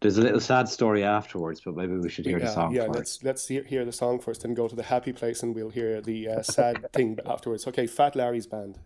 there's 0.00 0.16
a 0.16 0.22
little 0.22 0.40
sad 0.40 0.68
story 0.68 1.04
afterwards, 1.04 1.60
but 1.64 1.76
maybe 1.76 1.96
we 1.96 2.08
should 2.08 2.24
hear 2.24 2.38
the 2.38 2.46
yeah, 2.46 2.54
song 2.54 2.74
yeah. 2.74 2.86
first. 2.86 2.96
Let's 2.96 3.22
let's 3.24 3.48
hear, 3.48 3.62
hear 3.64 3.84
the 3.84 3.92
song 3.92 4.18
first, 4.18 4.44
and 4.44 4.56
go 4.56 4.66
to 4.66 4.74
the 4.74 4.84
happy 4.84 5.12
place, 5.12 5.42
and 5.42 5.54
we'll 5.54 5.70
hear 5.70 6.00
the 6.00 6.28
uh, 6.28 6.42
sad 6.42 6.90
thing 6.92 7.18
afterwards. 7.26 7.66
Okay, 7.66 7.86
Fat 7.86 8.16
Larry's 8.16 8.46
band. 8.46 8.78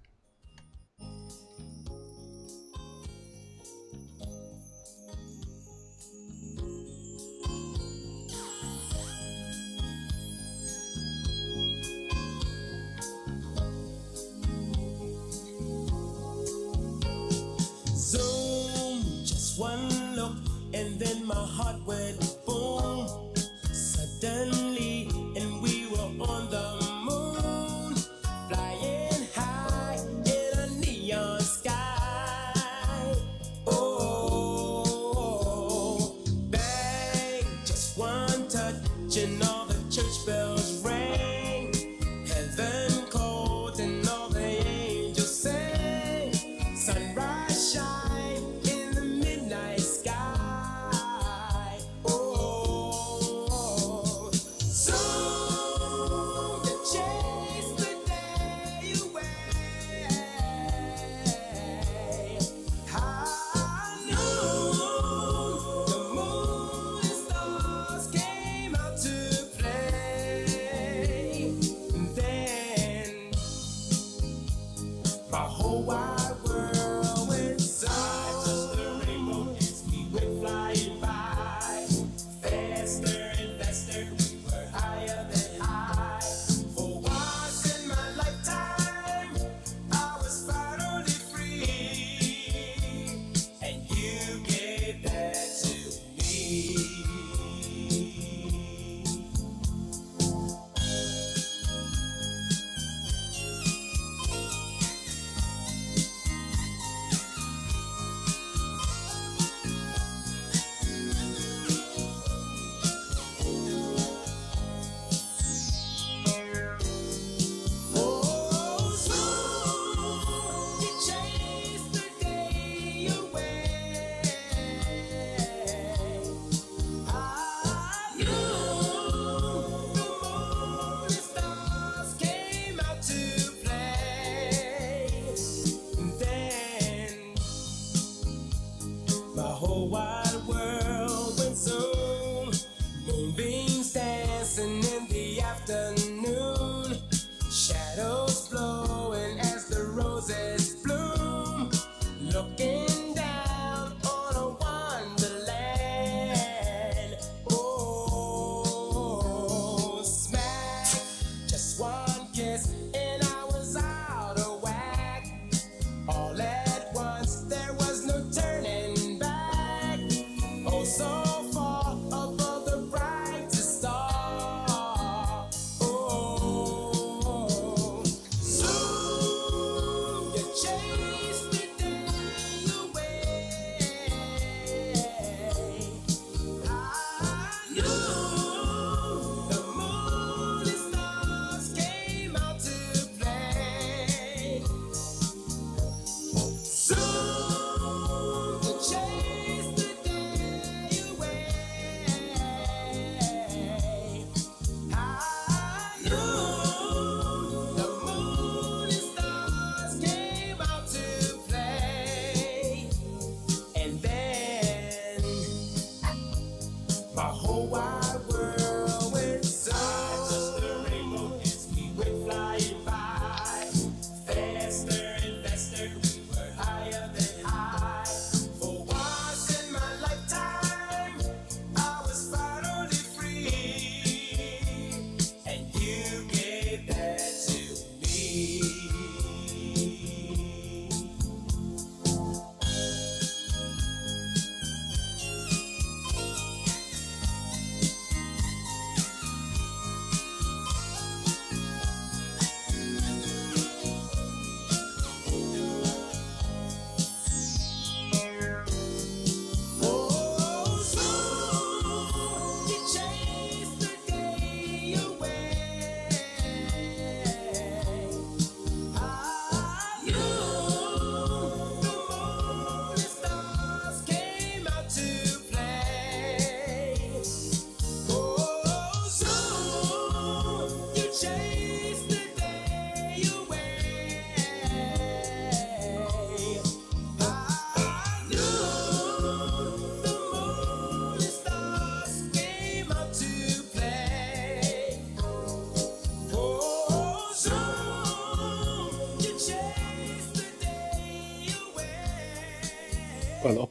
My 139.34 139.42
whole 139.42 139.88
wide 139.88 140.23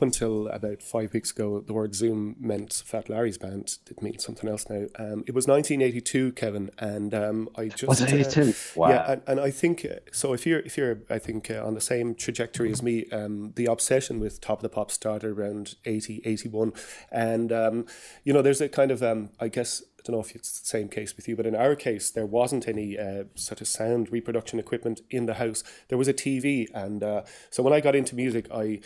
until 0.04 0.48
about 0.50 0.84
five 0.84 1.14
weeks 1.14 1.32
ago, 1.32 1.62
the 1.62 1.74
word 1.74 1.96
Zoom 1.96 2.36
meant 2.40 2.84
Fat 2.86 3.10
Larry's 3.10 3.38
band. 3.38 3.78
It 3.90 4.02
means 4.02 4.24
something 4.24 4.50
else 4.50 4.70
now. 4.70 4.86
Um, 5.00 5.24
it 5.26 5.34
was 5.34 5.48
1982, 5.48 6.34
Kevin, 6.34 6.70
and 6.78 7.14
um, 7.14 7.50
I 7.56 7.70
just 7.70 7.88
Was 7.88 8.02
it 8.02 8.38
uh, 8.38 8.52
Wow. 8.76 8.90
Yeah, 8.90 9.12
and, 9.12 9.22
and 9.26 9.40
I 9.40 9.50
think 9.50 9.86
uh, 9.86 10.00
so. 10.12 10.34
If 10.34 10.46
you're 10.46 10.60
if 10.60 10.78
you're 10.78 11.00
I 11.10 11.18
think 11.18 11.50
uh, 11.50 11.66
on 11.66 11.74
the 11.74 11.82
same 11.82 12.16
trajectory 12.16 12.72
as 12.72 12.84
me, 12.84 13.06
um, 13.12 13.54
the 13.56 13.66
obsession 13.66 14.20
with 14.20 14.42
Top 14.42 14.60
of 14.60 14.64
the 14.64 14.70
Pop 14.70 14.92
started 14.92 15.32
around 15.32 15.76
80, 15.86 16.22
81. 16.26 16.74
and 17.12 17.52
um, 17.52 17.86
you 18.24 18.34
know, 18.34 18.42
there's 18.42 18.62
a 18.62 18.70
kind 18.70 18.92
of 18.92 19.02
um, 19.02 19.30
I 19.40 19.48
guess 19.48 19.82
I 20.04 20.12
don't 20.12 20.18
know 20.18 20.22
if 20.22 20.36
it's 20.36 20.60
the 20.60 20.68
same 20.68 20.90
case 20.90 21.16
with 21.16 21.30
you, 21.30 21.38
but 21.38 21.46
in 21.46 21.56
our 21.56 21.76
case, 21.76 22.12
there 22.12 22.26
wasn't 22.26 22.68
any 22.68 23.00
uh, 23.00 23.24
sort 23.36 23.62
of 23.62 23.68
sound 23.68 24.12
reproduction 24.12 24.60
equipment 24.60 25.00
in 25.10 25.28
the 25.28 25.36
house. 25.36 25.64
There 25.88 25.98
was 25.98 26.10
a 26.10 26.14
TV, 26.14 26.68
and 26.74 27.02
uh, 27.02 27.24
so 27.50 27.64
when 27.64 27.72
I 27.72 27.80
got 27.80 27.96
into 27.96 28.14
music, 28.14 28.48
I 28.54 28.82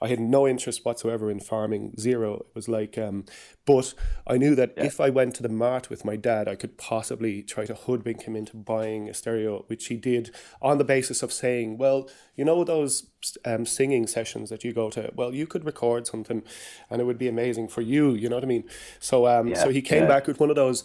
I 0.00 0.08
had 0.08 0.20
no 0.20 0.46
interest 0.46 0.84
whatsoever 0.84 1.30
in 1.30 1.40
farming, 1.40 1.94
zero. 1.98 2.34
It 2.34 2.54
was 2.54 2.68
like, 2.68 2.98
um, 2.98 3.24
but 3.66 3.94
I 4.26 4.36
knew 4.36 4.54
that 4.54 4.74
if 4.76 5.00
I 5.00 5.10
went 5.10 5.34
to 5.36 5.42
the 5.42 5.48
mart 5.48 5.90
with 5.90 6.04
my 6.04 6.16
dad, 6.16 6.48
I 6.48 6.54
could 6.54 6.76
possibly 6.76 7.42
try 7.42 7.64
to 7.66 7.74
hoodwink 7.74 8.22
him 8.22 8.36
into 8.36 8.56
buying 8.56 9.08
a 9.08 9.14
stereo, 9.14 9.64
which 9.68 9.86
he 9.86 9.96
did 9.96 10.34
on 10.60 10.78
the 10.78 10.84
basis 10.84 11.22
of 11.22 11.32
saying, 11.32 11.78
well, 11.78 12.08
you 12.36 12.44
know 12.44 12.64
those 12.64 13.08
um, 13.44 13.64
singing 13.64 14.06
sessions 14.06 14.50
that 14.50 14.64
you 14.64 14.72
go 14.72 14.90
to. 14.90 15.10
Well, 15.14 15.34
you 15.34 15.46
could 15.46 15.64
record 15.64 16.06
something, 16.06 16.42
and 16.90 17.00
it 17.00 17.04
would 17.04 17.18
be 17.18 17.28
amazing 17.28 17.68
for 17.68 17.80
you. 17.80 18.12
You 18.12 18.28
know 18.28 18.36
what 18.36 18.44
I 18.44 18.48
mean? 18.48 18.64
So, 19.00 19.26
um, 19.26 19.54
so 19.54 19.70
he 19.70 19.82
came 19.82 20.02
yeah. 20.02 20.08
back 20.08 20.26
with 20.26 20.40
one 20.40 20.50
of 20.50 20.56
those 20.56 20.84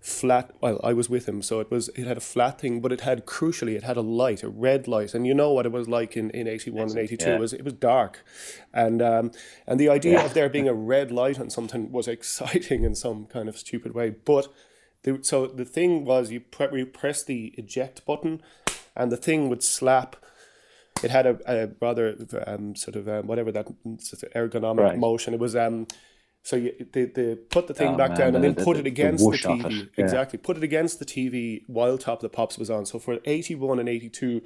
flat 0.00 0.50
well 0.62 0.80
i 0.82 0.94
was 0.94 1.10
with 1.10 1.28
him 1.28 1.42
so 1.42 1.60
it 1.60 1.70
was 1.70 1.90
it 1.90 2.06
had 2.06 2.16
a 2.16 2.20
flat 2.20 2.58
thing 2.58 2.80
but 2.80 2.90
it 2.90 3.02
had 3.02 3.26
crucially 3.26 3.74
it 3.76 3.82
had 3.82 3.98
a 3.98 4.00
light 4.00 4.42
a 4.42 4.48
red 4.48 4.88
light 4.88 5.12
and 5.14 5.26
you 5.26 5.34
know 5.34 5.52
what 5.52 5.66
it 5.66 5.72
was 5.72 5.88
like 5.88 6.16
in, 6.16 6.30
in 6.30 6.48
81 6.48 6.88
and 6.88 6.98
82 6.98 7.24
Yeah. 7.26 7.34
it 7.34 7.38
was 7.40 7.52
it 7.52 7.64
was 7.64 7.74
dark 7.74 8.24
and 8.72 9.02
um 9.02 9.30
and 9.66 9.78
the 9.78 9.90
idea 9.90 10.24
of 10.24 10.32
there 10.32 10.48
being 10.48 10.68
a 10.68 10.72
red 10.74 11.12
light 11.12 11.38
on 11.38 11.50
something 11.50 11.92
was 11.92 12.08
exciting 12.16 12.82
in 12.84 12.94
some 12.94 13.26
kind 13.26 13.46
of 13.48 13.58
stupid 13.58 13.92
way 13.94 14.08
but 14.10 14.48
the, 15.02 15.18
so 15.22 15.46
the 15.46 15.64
thing 15.66 16.04
was 16.06 16.30
you, 16.30 16.40
pre- 16.40 16.78
you 16.78 16.86
press 16.86 17.22
the 17.22 17.54
eject 17.58 18.04
button 18.06 18.40
and 18.96 19.12
the 19.12 19.16
thing 19.18 19.48
would 19.50 19.62
slap 19.62 20.16
it 21.02 21.10
had 21.10 21.26
a, 21.26 21.38
a 21.46 21.70
rather 21.80 22.14
um, 22.46 22.74
sort 22.74 22.96
of 22.96 23.08
um, 23.08 23.26
whatever 23.26 23.50
that 23.52 23.66
sort 23.98 24.22
of 24.22 24.30
ergonomic 24.34 24.78
Right. 24.80 24.98
motion. 24.98 25.32
It 25.32 25.40
was 25.40 25.56
um, 25.56 25.86
so 26.42 26.56
you 26.56 26.72
they, 26.92 27.04
they 27.04 27.34
put 27.34 27.66
the 27.66 27.74
thing 27.74 27.94
Oh, 27.94 27.96
back 27.96 28.10
man, 28.10 28.18
down 28.18 28.34
and 28.36 28.44
then 28.44 28.54
the- 28.54 28.64
put 28.64 28.74
the- 28.74 28.80
it 28.80 28.86
against 28.86 29.24
the, 29.24 29.48
off 29.48 29.60
TV. 29.60 29.88
yeah. 29.96 30.04
Exactly, 30.04 30.38
put 30.38 30.56
it 30.56 30.62
against 30.64 30.98
the 30.98 31.04
TV 31.04 31.62
while 31.66 31.98
Top 31.98 32.18
of 32.18 32.22
the 32.22 32.28
Pops 32.28 32.56
was 32.58 32.70
on. 32.70 32.86
So 32.86 32.98
for 32.98 33.18
eighty 33.24 33.54
one 33.54 33.78
and 33.78 33.88
eighty 33.88 34.08
two, 34.08 34.40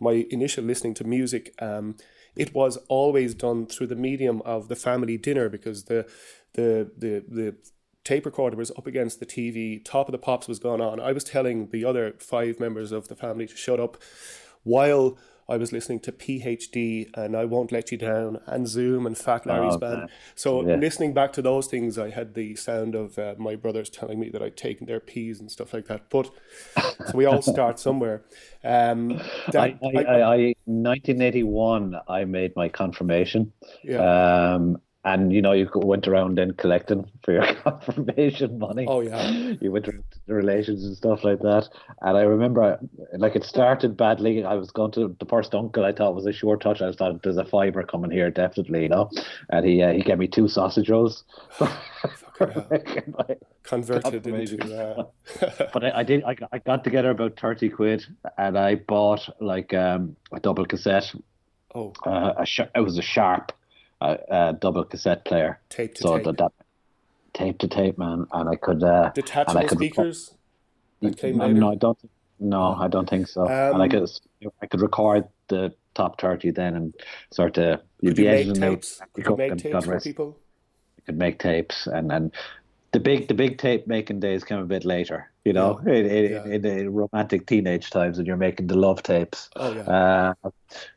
my 0.00 0.26
initial 0.30 0.64
listening 0.64 0.94
to 0.94 1.04
music, 1.04 1.54
um, 1.60 1.96
it 2.36 2.54
was 2.54 2.76
always 2.88 3.34
done 3.34 3.66
through 3.66 3.88
the 3.88 3.96
medium 3.96 4.40
of 4.42 4.68
the 4.68 4.76
family 4.76 5.16
dinner 5.18 5.48
because 5.48 5.84
the 5.84 6.06
the 6.54 6.90
the 6.96 7.24
the 7.28 7.56
tape 8.02 8.24
recorder 8.24 8.56
was 8.56 8.70
up 8.72 8.86
against 8.86 9.20
the 9.20 9.26
TV. 9.26 9.84
Top 9.84 10.08
of 10.08 10.12
the 10.12 10.18
Pops 10.18 10.48
was 10.48 10.58
going 10.58 10.80
on. 10.80 10.98
I 11.00 11.12
was 11.12 11.22
telling 11.22 11.68
the 11.68 11.84
other 11.84 12.14
five 12.18 12.58
members 12.58 12.92
of 12.92 13.08
the 13.08 13.14
family 13.14 13.46
to 13.46 13.54
shut 13.56 13.78
up 13.78 13.98
while 14.62 15.18
I 15.50 15.56
was 15.56 15.72
listening 15.72 15.98
to 16.00 16.12
PhD 16.12 17.10
and 17.14 17.36
I 17.36 17.44
Won't 17.44 17.72
Let 17.72 17.90
You 17.90 17.98
Down 17.98 18.38
and 18.46 18.68
Zoom 18.68 19.04
and 19.06 19.18
Fat 19.18 19.44
Larry's 19.46 19.74
Oh, 19.74 19.78
band. 19.78 20.08
So 20.36 20.66
Yeah. 20.66 20.76
listening 20.76 21.12
back 21.12 21.32
to 21.34 21.42
those 21.42 21.66
things, 21.66 21.98
I 21.98 22.10
had 22.10 22.34
the 22.34 22.54
sound 22.54 22.94
of 22.94 23.18
uh, 23.18 23.34
my 23.36 23.56
brothers 23.56 23.90
telling 23.90 24.20
me 24.20 24.30
that 24.30 24.42
I'd 24.42 24.56
taken 24.56 24.86
their 24.86 25.00
peas 25.00 25.40
and 25.40 25.50
stuff 25.50 25.74
like 25.74 25.86
that. 25.88 26.02
But 26.08 26.30
so 27.06 27.12
we 27.14 27.24
all 27.24 27.42
start 27.42 27.78
somewhere. 27.86 28.22
Um, 28.62 29.20
I, 29.48 29.50
that, 29.50 29.78
I, 29.82 30.04
I, 30.04 30.22
I, 30.34 30.54
1981, 30.66 31.96
I 32.08 32.24
made 32.24 32.54
my 32.54 32.68
confirmation. 32.68 33.52
yeah. 33.82 34.54
Um, 34.54 34.80
and 35.04 35.32
you 35.32 35.40
know, 35.40 35.52
you 35.52 35.68
went 35.74 36.06
around 36.06 36.36
then 36.36 36.52
collecting 36.52 37.10
for 37.24 37.32
your 37.32 37.54
confirmation 37.64 38.58
money. 38.58 38.84
Oh, 38.86 39.00
yeah. 39.00 39.30
You 39.60 39.72
went 39.72 39.86
to 39.86 39.92
the 40.26 40.34
relations 40.34 40.84
and 40.84 40.94
stuff 40.96 41.24
like 41.24 41.38
that. 41.40 41.68
And 42.02 42.18
I 42.18 42.22
remember, 42.22 42.78
like, 43.14 43.34
it 43.34 43.44
started 43.44 43.96
badly. 43.96 44.44
I 44.44 44.54
was 44.54 44.70
going 44.70 44.92
to 44.92 45.16
the 45.18 45.24
first 45.26 45.54
uncle 45.54 45.84
I 45.86 45.92
thought 45.92 46.14
was 46.14 46.26
a 46.26 46.32
sure 46.32 46.56
touch. 46.58 46.82
I 46.82 46.92
thought 46.92 47.22
there's 47.22 47.38
a 47.38 47.44
fiver 47.46 47.82
coming 47.82 48.10
here, 48.10 48.30
definitely, 48.30 48.82
you 48.82 48.88
know. 48.90 49.08
And 49.48 49.64
he 49.64 49.82
uh, 49.82 49.92
he 49.92 50.02
gave 50.02 50.18
me 50.18 50.28
two 50.28 50.48
sausage 50.48 50.90
rolls. 50.90 51.24
Converted 53.62 54.26
into. 54.26 54.74
Uh, 54.76 55.04
But 55.72 55.84
I, 55.84 56.00
I 56.00 56.02
did. 56.02 56.24
I, 56.24 56.34
got- 56.34 56.48
I 56.52 56.58
got 56.58 56.84
together 56.84 57.10
about 57.10 57.38
thirty 57.38 57.68
quid, 57.68 58.04
and 58.38 58.58
I 58.58 58.74
bought 58.76 59.28
like 59.40 59.72
um, 59.74 60.16
a 60.32 60.40
double 60.40 60.64
cassette. 60.66 61.12
oh, 61.74 61.92
Uh, 62.04 62.32
a 62.38 62.46
sh- 62.46 62.60
it 62.74 62.80
was 62.80 62.98
a 62.98 63.02
sharp 63.02 63.52
uh, 64.00 64.16
uh, 64.30 64.52
double 64.52 64.84
cassette 64.84 65.24
player. 65.24 65.60
tape 65.68 65.94
to 65.96 66.02
so 66.02 66.16
tape. 66.16 66.24
That, 66.26 66.36
that 66.38 66.52
tape 67.34 67.58
to 67.58 67.68
tape, 67.68 67.98
man, 67.98 68.26
and 68.32 68.48
I 68.48 68.56
could. 68.56 68.82
Uh, 68.82 69.10
and 69.16 69.58
I 69.58 69.64
could 69.66 69.78
speakers 69.78 70.34
that 71.00 71.16
came 71.16 71.36
no, 71.38 71.46
later. 71.46 71.60
no, 71.60 71.72
I 71.72 71.74
don't. 71.76 71.98
No, 72.38 72.74
I 72.74 72.88
don't 72.88 73.08
think 73.08 73.28
so. 73.28 73.46
and 73.46 73.82
I 73.82 73.84
Um, 73.84 73.90
could. 73.90 74.10
I 74.62 74.66
could 74.66 74.80
record 74.80 75.24
the 75.48 75.74
top 75.94 76.20
thirty 76.20 76.50
then, 76.50 76.74
and 76.74 76.94
sort 77.32 77.58
of. 77.58 77.80
You'd 78.00 78.16
you 78.18 78.24
be 78.24 78.30
make 78.30 78.46
editing 78.46 78.62
tapes? 78.62 79.00
Could 79.12 79.26
you 79.26 79.36
make 79.36 79.56
tapes 79.58 79.84
for 79.84 80.00
people? 80.00 80.38
could 81.06 81.16
make 81.18 81.38
tapes 81.38 81.86
and 81.86 82.12
and 82.12 82.30
the 82.92 83.00
big 83.00 83.26
the 83.28 83.32
big 83.34 83.56
tape 83.56 83.86
making 83.86 84.20
days 84.20 84.44
came 84.44 84.58
a 84.58 84.64
bit 84.66 84.84
later 84.84 85.30
you 85.46 85.52
know 85.54 85.78
in, 85.78 86.04
in, 86.06 86.30
Yeah. 86.32 86.44
in 86.44 86.60
the 86.62 86.88
romantic 86.90 87.46
teenage 87.46 87.88
times 87.88 88.18
when 88.18 88.26
you're 88.26 88.36
making 88.36 88.66
the 88.66 88.76
love 88.76 89.02
tapes 89.02 89.48
Oh, 89.56 89.72
yeah. 89.72 90.34
uh, 90.44 90.50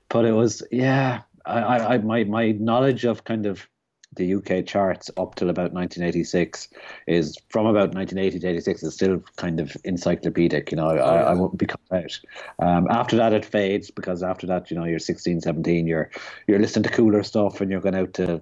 but 0.09 0.25
it 0.25 0.33
was 0.33 0.61
yeah 0.71 1.21
I, 1.45 1.59
I, 1.59 1.93
I 1.93 1.97
my 1.99 2.23
my 2.23 2.51
knowledge 2.51 3.05
of 3.05 3.23
kind 3.23 3.45
of 3.45 3.67
the 4.15 4.35
UK 4.35 4.65
charts 4.65 5.09
up 5.17 5.35
till 5.35 5.49
about 5.49 5.73
1986 5.73 6.69
is 7.07 7.37
from 7.49 7.65
about 7.65 7.93
1980 7.93 8.39
to 8.39 8.47
86 8.47 8.83
is 8.83 8.93
still 8.93 9.23
kind 9.37 9.59
of 9.59 9.75
encyclopedic 9.83 10.71
you 10.71 10.77
know 10.77 10.89
I, 10.89 10.95
yeah. 10.95 11.23
I 11.23 11.33
wouldn't 11.33 11.57
be 11.57 11.65
cut 11.65 11.79
out 11.91 12.19
um, 12.59 12.87
after 12.89 13.15
that 13.17 13.33
it 13.33 13.45
fades 13.45 13.91
because 13.91 14.23
after 14.23 14.47
that 14.47 14.69
you 14.69 14.77
know 14.77 14.85
you're 14.85 14.99
16 14.99 15.41
17 15.41 15.87
you're 15.87 16.11
you're 16.47 16.59
listening 16.59 16.83
to 16.83 16.89
cooler 16.89 17.23
stuff 17.23 17.61
and 17.61 17.71
you're 17.71 17.81
going 17.81 17.95
out 17.95 18.13
to 18.15 18.41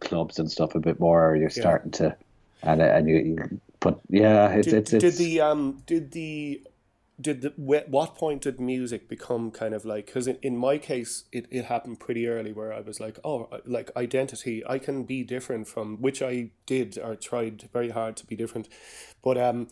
clubs 0.00 0.38
and 0.38 0.50
stuff 0.50 0.74
a 0.74 0.80
bit 0.80 0.98
more 0.98 1.36
you're 1.36 1.50
starting 1.50 1.90
to 1.92 2.16
and 2.62 2.80
and 2.80 3.08
you, 3.08 3.16
you 3.16 3.60
put 3.80 3.98
yeah 4.08 4.48
it's 4.50 4.68
did, 4.68 4.76
it's, 4.76 4.90
did 4.90 5.14
the 5.14 5.40
um 5.40 5.82
did 5.86 6.10
the 6.12 6.62
did 7.20 7.42
the 7.42 7.50
wh- 7.50 7.88
what 7.90 8.14
point 8.14 8.42
did 8.42 8.60
music 8.60 9.08
become 9.08 9.50
kind 9.50 9.74
of 9.74 9.84
like 9.84 10.06
because 10.06 10.26
in, 10.26 10.38
in 10.42 10.56
my 10.56 10.78
case 10.78 11.24
it, 11.32 11.46
it 11.50 11.66
happened 11.66 12.00
pretty 12.00 12.26
early 12.26 12.52
where 12.52 12.72
i 12.72 12.80
was 12.80 13.00
like 13.00 13.18
oh 13.24 13.48
like 13.64 13.90
identity 13.96 14.62
i 14.66 14.78
can 14.78 15.04
be 15.04 15.22
different 15.22 15.68
from 15.68 15.96
which 16.00 16.22
i 16.22 16.50
did 16.66 16.98
or 16.98 17.14
tried 17.14 17.68
very 17.72 17.90
hard 17.90 18.16
to 18.16 18.26
be 18.26 18.36
different 18.36 18.68
but 19.22 19.36
um 19.36 19.66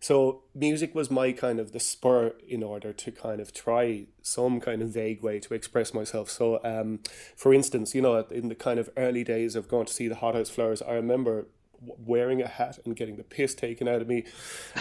so 0.00 0.42
music 0.54 0.94
was 0.94 1.10
my 1.10 1.32
kind 1.32 1.58
of 1.58 1.72
the 1.72 1.80
spur 1.80 2.34
in 2.46 2.62
order 2.62 2.92
to 2.92 3.10
kind 3.10 3.40
of 3.40 3.52
try 3.52 4.06
some 4.22 4.60
kind 4.60 4.82
of 4.82 4.90
vague 4.90 5.22
way 5.22 5.40
to 5.40 5.54
express 5.54 5.94
myself. 5.94 6.30
So, 6.30 6.60
um, 6.62 7.00
for 7.34 7.54
instance, 7.54 7.94
you 7.94 8.02
know, 8.02 8.18
in 8.30 8.48
the 8.48 8.54
kind 8.54 8.78
of 8.78 8.90
early 8.96 9.24
days 9.24 9.56
of 9.56 9.68
going 9.68 9.86
to 9.86 9.92
see 9.92 10.06
the 10.06 10.16
Hothouse 10.16 10.50
Flowers, 10.50 10.82
I 10.82 10.92
remember 10.92 11.46
wearing 11.80 12.42
a 12.42 12.46
hat 12.46 12.78
and 12.84 12.96
getting 12.96 13.16
the 13.16 13.22
piss 13.22 13.54
taken 13.54 13.88
out 13.88 14.02
of 14.02 14.08
me, 14.08 14.24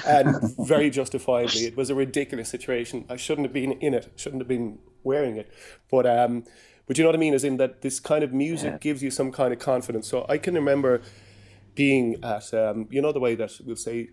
and 0.06 0.36
very 0.60 0.90
justifiably, 0.90 1.66
it 1.66 1.78
was 1.78 1.90
a 1.90 1.96
ridiculous 1.96 2.50
situation. 2.50 3.06
I 3.10 3.16
shouldn't 3.18 3.46
have 3.46 3.54
been 3.54 3.74
in 3.74 3.94
it. 3.94 4.12
Shouldn't 4.16 4.42
have 4.42 4.48
been 4.48 4.80
wearing 5.04 5.38
it, 5.38 5.52
but 5.90 6.06
um, 6.06 6.46
but 6.88 6.98
you 6.98 7.04
know 7.04 7.10
what 7.10 7.16
I 7.16 7.20
mean? 7.20 7.34
Is 7.34 7.44
in 7.44 7.58
that 7.58 7.82
this 7.82 8.00
kind 8.00 8.24
of 8.24 8.34
music 8.34 8.82
gives 8.82 9.02
you 9.02 9.12
some 9.12 9.32
kind 9.32 9.54
of 9.54 9.60
confidence. 9.60 10.08
So 10.08 10.26
I 10.30 10.38
can 10.38 10.54
remember 10.54 11.02
being 11.76 12.24
at 12.24 12.54
um, 12.54 12.88
you 12.90 13.02
know 13.02 13.12
the 13.12 13.20
way 13.20 13.36
that 13.36 13.52
we'll 13.66 13.76
say 13.76 14.10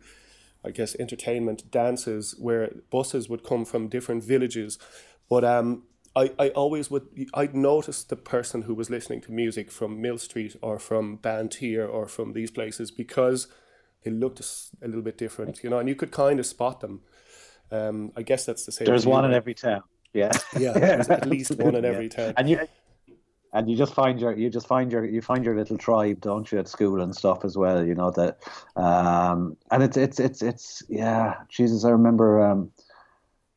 I 0.65 0.71
guess 0.71 0.95
entertainment 0.97 1.71
dances 1.71 2.35
where 2.39 2.73
buses 2.91 3.29
would 3.29 3.45
come 3.45 3.65
from 3.65 3.89
different 3.89 4.25
villages 4.25 4.79
but 5.29 5.45
um 5.45 5.85
I, 6.15 6.33
I 6.39 6.49
always 6.51 6.91
would 6.91 7.07
I'd 7.35 7.55
notice 7.55 8.05
the 8.05 8.17
person 8.17 8.63
who 8.63 8.75
was 8.75 8.91
listening 8.91 9.21
to 9.23 9.33
music 9.33 9.71
from 9.71 10.01
Mill 10.01 10.19
Street 10.19 10.57
or 10.61 10.79
from 10.79 11.19
Banteer 11.19 11.89
or 11.89 12.07
from 12.07 12.33
these 12.33 12.51
places 12.51 12.91
because 12.91 13.49
they 14.05 14.11
looked 14.11 14.41
a, 14.41 14.87
little 14.87 15.03
bit 15.03 15.17
different 15.17 15.63
you 15.63 15.71
know 15.71 15.79
and 15.79 15.89
you 15.89 15.95
could 15.95 16.11
kind 16.11 16.39
of 16.39 16.47
spot 16.47 16.81
them. 16.81 17.01
Um 17.71 18.13
I 18.17 18.23
guess 18.23 18.45
that's 18.45 18.67
the 18.67 18.73
same 18.73 18.87
there's 18.87 19.07
one 19.07 19.25
in 19.25 19.33
every 19.33 19.55
town. 19.55 19.83
Yeah. 20.13 20.33
Yeah 20.59 20.73
there's 20.75 21.09
at 21.09 21.27
least 21.27 21.57
one 21.57 21.75
in 21.75 21.85
Yeah. 21.85 21.91
every 21.91 22.09
town. 22.09 22.35
And 22.37 22.49
you 22.49 22.61
and 23.55 23.71
you 23.71 23.77
just 23.77 23.95
find 23.95 24.21
your 24.21 24.33
you 24.33 24.51
just 24.51 24.67
find 24.67 24.91
your 24.93 25.05
you 25.05 25.21
find 25.21 25.45
your 25.45 25.55
little 25.57 25.77
tribe 25.79 26.21
don't 26.21 26.51
you 26.51 26.59
at 26.59 26.69
school 26.69 27.01
and 27.01 27.15
stuff 27.15 27.45
as 27.45 27.57
well 27.57 27.85
you 27.85 27.95
know 27.95 28.11
that 28.11 28.39
um 28.77 29.57
and 29.71 29.83
it's 29.83 29.97
it's 29.97 30.19
it's 30.19 30.43
it's 30.43 30.83
yeah 30.89 31.35
jesus 31.49 31.85
i 31.85 31.91
remember 31.91 32.43
um 32.43 32.71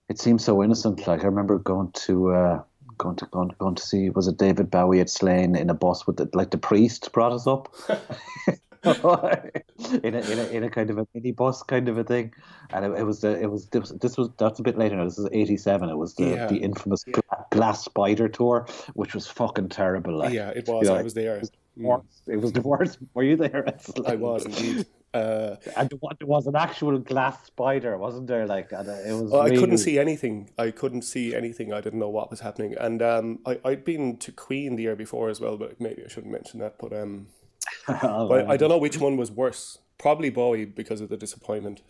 it 0.09 0.19
seems 0.19 0.43
so 0.43 0.63
innocent 0.63 1.07
like 1.07 1.23
i 1.23 1.27
remember 1.27 1.57
going 1.59 1.91
to 1.93 2.31
uh 2.31 2.61
going 2.97 3.15
to 3.15 3.25
going, 3.27 3.51
going 3.59 3.75
to 3.75 3.83
see 3.83 4.09
was 4.09 4.27
it 4.27 4.37
david 4.37 4.69
bowie 4.69 4.99
at 5.01 5.09
slane 5.09 5.55
in 5.55 5.69
a 5.69 5.73
bus 5.73 6.07
with 6.07 6.17
the, 6.17 6.29
like 6.33 6.51
the 6.51 6.57
priest 6.57 7.11
brought 7.11 7.31
us 7.33 7.47
up 7.47 7.73
in 8.85 10.13
a, 10.13 10.19
in 10.19 10.39
a 10.39 10.47
in 10.51 10.63
a 10.63 10.69
kind 10.69 10.91
of 10.91 10.99
a 10.99 11.07
mini 11.15 11.31
bus 11.31 11.63
kind 11.63 11.89
of 11.89 11.97
a 11.97 12.03
thing, 12.03 12.31
and 12.71 12.85
it, 12.85 12.91
it 12.99 13.03
was 13.03 13.21
the 13.21 13.39
it 13.41 13.49
was 13.49 13.65
this, 13.69 13.89
this 13.99 14.15
was 14.15 14.29
that's 14.37 14.59
a 14.59 14.61
bit 14.61 14.77
later 14.77 14.95
now. 14.95 15.05
This 15.05 15.17
is 15.17 15.27
eighty 15.31 15.57
seven. 15.57 15.89
It 15.89 15.97
was 15.97 16.13
the, 16.15 16.25
Yeah. 16.25 16.45
the 16.45 16.57
infamous 16.57 17.03
Gla- 17.03 17.45
Glass 17.49 17.83
Spider 17.83 18.27
tour, 18.27 18.67
which 18.93 19.15
was 19.15 19.25
fucking 19.25 19.69
terrible. 19.69 20.19
Like, 20.19 20.33
yeah, 20.33 20.49
it 20.49 20.67
was. 20.67 20.83
you 20.83 20.93
know, 20.93 20.99
I 20.99 21.01
was 21.01 21.15
there. 21.15 21.37
It 21.37 21.41
was, 21.41 21.51
the 21.75 21.83
worst. 21.83 22.21
It 22.27 22.37
was 22.37 22.51
the 22.53 22.61
worst. 22.61 22.99
Were 23.15 23.23
you 23.23 23.37
there? 23.37 23.65
I 24.05 24.15
was 24.15 24.45
indeed. 24.45 24.85
Uh, 25.15 25.55
And 25.77 25.89
there 25.89 26.27
was 26.27 26.45
an 26.47 26.55
actual 26.55 26.97
glass 26.99 27.45
spider, 27.45 27.97
wasn't 27.97 28.27
there? 28.27 28.45
Like 28.45 28.71
and 28.71 28.87
it 28.89 29.13
was. 29.13 29.33
I 29.33 29.49
couldn't 29.55 29.77
see 29.77 29.97
anything. 29.97 30.49
I 30.57 30.71
couldn't 30.71 31.03
see 31.03 31.33
anything. 31.41 31.71
I 31.73 31.81
didn't 31.81 31.99
know 31.99 32.09
what 32.09 32.29
was 32.29 32.41
happening. 32.41 32.75
And 32.85 33.01
um, 33.01 33.39
I, 33.45 33.59
I'd 33.69 33.83
been 33.85 34.17
to 34.17 34.31
Queen 34.31 34.75
the 34.75 34.83
year 34.83 34.95
before 34.95 35.29
as 35.29 35.39
well, 35.39 35.57
but 35.57 35.79
maybe 35.79 36.03
I 36.05 36.09
shouldn't 36.09 36.33
mention 36.33 36.59
that. 36.59 36.73
But 36.77 36.91
um, 37.01 37.27
Oh, 37.87 38.27
but 38.27 38.47
I 38.49 38.57
don't 38.57 38.69
know 38.69 38.77
which 38.77 38.99
one 38.99 39.15
was 39.17 39.31
worse. 39.31 39.79
Probably 39.97 40.29
Bowie 40.29 40.65
because 40.65 40.99
of 41.01 41.09
the 41.09 41.17
disappointment. 41.17 41.81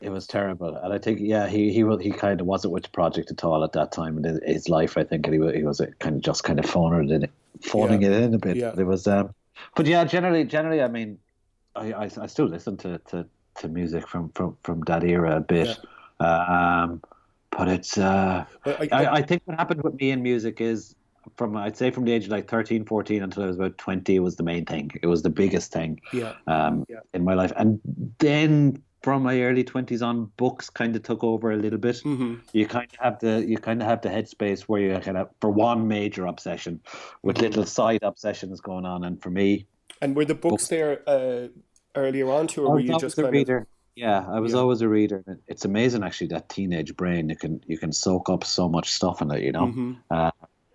It 0.00 0.10
was 0.10 0.26
terrible, 0.26 0.74
and 0.76 0.92
I 0.94 0.98
think 0.98 1.20
yeah, 1.20 1.46
he 1.46 1.62
he 1.76 1.84
he 2.00 2.10
kind 2.10 2.40
of 2.40 2.46
wasn't 2.46 2.72
with 2.72 2.84
the 2.84 2.88
project 2.90 3.30
at 3.30 3.44
all 3.44 3.62
at 3.62 3.72
that 3.74 3.92
time 3.92 4.16
in 4.18 4.24
his- 4.24 4.40
his 4.54 4.68
life. 4.68 4.96
I 4.96 5.04
think 5.04 5.26
and 5.26 5.34
he 5.34 5.38
was 5.38 5.54
he 5.54 5.62
was 5.62 5.80
kind 5.98 6.16
of 6.16 6.22
just 6.22 6.42
kind 6.42 6.58
of 6.58 6.64
phoning 6.64 7.10
it 7.10 7.22
in, 7.24 7.28
phoning 7.60 8.00
Yeah. 8.02 8.08
it 8.12 8.22
in 8.22 8.34
a 8.34 8.38
bit. 8.38 8.56
Yeah. 8.56 8.70
But 8.70 8.78
it 8.80 8.86
was, 8.86 9.06
um, 9.06 9.34
but 9.76 9.86
yeah, 9.86 10.02
generally, 10.04 10.44
generally, 10.44 10.80
I 10.82 10.88
mean, 10.88 11.18
I 11.74 11.92
I, 11.92 12.04
I 12.04 12.26
still 12.26 12.46
listen 12.46 12.76
to, 12.78 12.98
to, 13.08 13.28
to 13.56 13.68
music 13.68 14.08
from, 14.08 14.30
from 14.34 14.56
from 14.62 14.80
that 14.82 15.04
era 15.04 15.36
a 15.36 15.40
bit, 15.40 15.78
um, 16.18 17.02
but 17.50 17.68
it's 17.68 17.98
uh, 17.98 18.44
But 18.64 18.80
I, 18.92 19.04
I, 19.04 19.14
I 19.18 19.22
think 19.22 19.42
what 19.44 19.58
happened 19.58 19.82
with 19.82 19.94
me 19.94 20.10
in 20.10 20.22
music 20.22 20.60
is 20.60 20.94
from 21.36 21.56
I'd 21.56 21.76
say 21.76 21.90
from 21.90 22.04
the 22.04 22.12
age 22.12 22.24
of 22.24 22.30
like 22.30 22.48
13, 22.48 22.84
14 22.84 23.22
until 23.22 23.42
I 23.44 23.46
was 23.46 23.56
about 23.56 23.78
twenty 23.78 24.18
was 24.18 24.36
the 24.36 24.42
main 24.42 24.64
thing. 24.66 24.90
It 25.02 25.06
was 25.06 25.22
the 25.22 25.30
biggest 25.30 25.72
thing 25.72 26.00
yeah, 26.12 26.32
um, 26.46 26.84
Yeah. 26.88 27.00
in 27.14 27.24
my 27.24 27.34
life. 27.34 27.52
And 27.56 27.80
then 28.18 28.82
from 29.02 29.22
my 29.22 29.40
early 29.42 29.64
twenties 29.64 30.02
on, 30.02 30.26
books 30.36 30.70
kind 30.70 30.94
of 30.96 31.02
took 31.02 31.24
over 31.24 31.52
a 31.52 31.56
little 31.56 31.78
bit. 31.78 32.04
hmm 32.04 32.34
You 32.52 32.66
kind 32.66 32.88
of 32.92 32.98
have 33.04 33.18
the 33.20 33.44
you 33.46 33.58
kind 33.58 33.80
of 33.82 33.88
have 33.88 34.02
the 34.02 34.08
headspace 34.08 34.62
where 34.62 34.80
you 34.80 35.00
kind 35.00 35.16
of 35.16 35.30
for 35.40 35.50
one 35.50 35.86
major 35.88 36.26
obsession, 36.26 36.80
with 37.22 37.38
Mm-hmm. 37.38 37.40
little 37.40 37.64
side 37.64 38.00
obsessions 38.02 38.60
going 38.60 38.84
on. 38.84 39.04
And 39.04 39.22
for 39.22 39.30
me, 39.30 39.66
And 40.00 40.16
were 40.16 40.24
the 40.24 40.34
books 40.34 40.68
there 40.68 41.02
uh, 41.06 41.48
earlier 41.94 42.30
on 42.30 42.46
too, 42.46 42.64
or 42.64 42.70
I 42.70 42.72
were 42.74 42.80
you 42.80 42.98
just 42.98 43.18
a 43.18 43.22
kind 43.22 43.34
reader. 43.34 43.66
Yeah, 43.96 44.24
I 44.28 44.40
was 44.40 44.52
Yeah. 44.52 44.60
always 44.60 44.80
a 44.80 44.88
reader. 44.88 45.22
It's 45.46 45.64
amazing 45.64 46.04
actually 46.04 46.28
that 46.28 46.48
teenage 46.48 46.96
brain 46.96 47.28
you 47.28 47.36
can 47.36 47.60
you 47.66 47.76
can 47.76 47.92
soak 47.92 48.30
up 48.30 48.44
so 48.44 48.68
much 48.68 48.90
stuff 48.92 49.20
in 49.20 49.30
it. 49.30 49.42
You 49.42 49.52
know. 49.52 49.66
of? 49.66 49.74
hmm 49.74 49.92
Uh, 50.10 50.30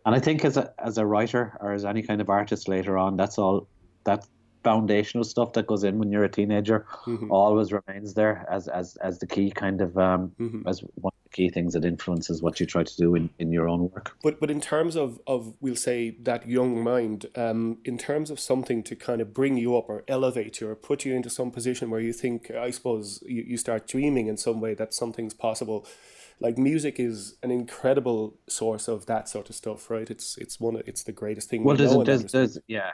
and 0.06 0.14
I 0.14 0.20
think 0.20 0.46
as 0.46 0.58
a 0.58 0.74
as 0.78 0.98
a 0.98 1.06
writer 1.06 1.58
or 1.60 1.72
as 1.72 1.86
any 1.86 2.04
kind 2.04 2.22
of 2.22 2.30
artist 2.30 2.68
later 2.68 2.98
on, 2.98 3.18
that's 3.18 3.38
all 3.40 3.68
that 4.04 4.28
foundational 4.70 5.24
stuff 5.34 5.50
that 5.54 5.66
goes 5.72 5.84
in 5.88 5.94
when 6.00 6.10
you're 6.12 6.28
a 6.32 6.36
teenager 6.40 6.78
Mhm. 7.06 7.28
always 7.40 7.70
remains 7.80 8.10
there 8.20 8.36
as 8.58 8.64
as 8.82 8.88
as 9.08 9.14
the 9.22 9.28
key 9.36 9.48
kind 9.64 9.80
of 9.86 9.92
um 10.08 10.22
Mhm. 10.46 10.62
as 10.72 10.78
one 11.06 11.14
of 11.20 11.24
the 11.28 11.34
key 11.38 11.50
things 11.56 11.72
that 11.76 11.86
influences 11.94 12.42
what 12.46 12.60
you 12.60 12.66
try 12.76 12.84
to 12.92 12.96
do 13.04 13.08
in 13.20 13.30
in 13.44 13.48
your 13.58 13.68
own 13.74 13.82
work. 13.94 14.08
But 14.26 14.40
but 14.42 14.50
in 14.56 14.62
terms 14.74 14.94
of, 15.04 15.10
of 15.28 15.40
we'll 15.64 15.82
say 15.90 16.00
that 16.30 16.42
young 16.58 16.72
mind, 16.94 17.20
um, 17.46 17.60
in 17.92 17.98
terms 17.98 18.28
of 18.34 18.38
something 18.40 18.80
to 18.90 18.96
kind 19.08 19.20
of 19.24 19.28
bring 19.40 19.54
you 19.64 19.70
up 19.80 19.86
or 19.94 19.98
elevate 20.18 20.54
you 20.60 20.66
or 20.72 20.76
put 20.90 21.06
you 21.06 21.14
into 21.20 21.30
some 21.30 21.52
position 21.52 21.86
where 21.92 22.04
you 22.08 22.14
think, 22.24 22.40
I 22.68 22.72
suppose, 22.78 23.06
you, 23.36 23.42
you 23.52 23.58
start 23.58 23.82
dreaming 23.94 24.28
in 24.32 24.38
some 24.38 24.58
way 24.66 24.74
that 24.82 24.94
something's 24.94 25.36
possible. 25.48 25.80
Like 26.46 26.58
music 26.72 26.96
is 27.00 27.18
an 27.44 27.52
incredible 27.52 28.22
source 28.60 28.86
of 28.94 29.06
that 29.06 29.30
sort 29.30 29.48
of 29.50 29.56
stuff, 29.56 29.82
right? 29.96 30.10
It's 30.16 30.28
it's 30.44 30.56
one 30.66 30.76
it's 30.92 31.04
the 31.10 31.14
greatest 31.22 31.50
thing. 31.50 31.64
Well, 31.64 31.78
we 31.78 31.86
there's 31.86 32.06
there's, 32.10 32.32
there's 32.32 32.56
yeah, 32.68 32.92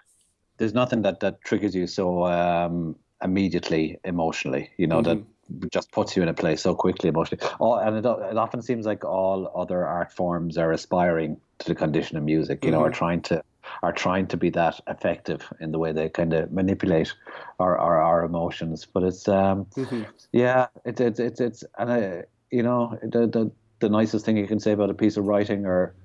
there's 0.62 0.76
nothing 0.76 1.04
that 1.04 1.22
that 1.22 1.42
triggers 1.44 1.76
you 1.76 1.88
so 1.88 2.26
um 2.26 2.96
immediately 3.24 4.00
emotionally. 4.06 4.70
You 4.78 4.88
know 4.88 5.02
Mm-hmm. 5.02 5.18
that 5.18 5.24
just 5.72 5.92
puts 5.92 6.16
you 6.16 6.24
in 6.24 6.30
a 6.30 6.34
place 6.34 6.62
so 6.62 6.76
quickly 6.76 7.10
emotionally. 7.10 7.44
Oh, 7.60 7.76
and 7.76 7.98
it, 7.98 8.06
it 8.06 8.38
often 8.38 8.62
seems 8.62 8.86
like 8.86 9.04
all 9.04 9.52
other 9.56 9.86
art 9.86 10.14
forms 10.14 10.58
are 10.58 10.72
aspiring 10.72 11.38
to 11.60 11.68
the 11.68 11.76
condition 11.76 12.18
of 12.18 12.24
music. 12.24 12.66
You 12.66 12.72
know, 12.72 12.82
are 12.84 12.90
Mm-hmm. 12.90 12.92
trying 12.92 13.22
to 13.24 13.42
are 13.84 13.94
trying 13.94 14.28
to 14.28 14.38
be 14.38 14.50
that 14.52 14.80
effective 14.88 15.52
in 15.60 15.72
the 15.72 15.80
way 15.80 15.92
they 15.94 16.10
kind 16.10 16.34
of 16.34 16.52
manipulate 16.52 17.14
our 17.60 17.78
our, 17.78 18.02
our 18.02 18.24
emotions. 18.26 18.88
But 18.94 19.04
it's 19.04 19.28
um 19.28 19.68
Mhm. 19.78 20.06
yeah, 20.34 20.68
it's 20.86 21.02
it's 21.02 21.20
it's 21.20 21.42
it's 21.42 21.64
and 21.78 21.92
I 21.92 22.24
you 22.52 22.64
know 22.64 22.98
the 23.04 23.28
the 23.28 23.52
the 23.80 23.90
nicest 23.90 24.26
thing 24.26 24.38
you 24.38 24.48
can 24.48 24.60
say 24.60 24.74
about 24.74 24.92
a 24.92 24.96
piece 24.96 25.18
of 25.18 25.26
writing 25.26 25.66
or 25.66 25.96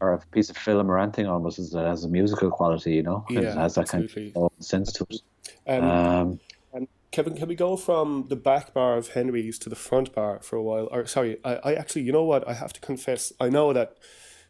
or 0.00 0.12
a 0.14 0.18
piece 0.32 0.50
of 0.50 0.56
film 0.56 0.90
or 0.90 0.98
anything 0.98 1.26
almost 1.26 1.58
is 1.58 1.70
that 1.70 1.86
has 1.86 2.04
a 2.04 2.08
musical 2.08 2.50
quality, 2.50 2.94
you 2.94 3.02
know. 3.02 3.24
it 3.30 3.44
has 3.44 3.74
that 3.74 3.88
kind 3.88 4.04
of 4.36 4.52
sense 4.58 4.92
to 4.92 5.06
it. 5.10 5.20
Um, 5.66 5.84
Um, 5.84 6.40
And 6.72 6.88
Kevin, 7.10 7.36
can 7.36 7.48
we 7.48 7.54
go 7.54 7.76
from 7.76 8.26
the 8.28 8.36
back 8.36 8.74
bar 8.74 8.96
of 8.96 9.08
Henry's 9.14 9.58
to 9.60 9.68
the 9.68 9.76
front 9.76 10.12
bar 10.14 10.40
for 10.42 10.56
a 10.56 10.62
while? 10.62 10.88
Or 10.90 11.06
sorry, 11.06 11.38
I, 11.44 11.54
I 11.56 11.74
actually, 11.74 12.02
you 12.02 12.12
know 12.12 12.24
what? 12.24 12.46
I 12.48 12.54
have 12.54 12.72
to 12.72 12.80
confess, 12.80 13.32
I 13.40 13.48
know 13.48 13.72
that 13.72 13.96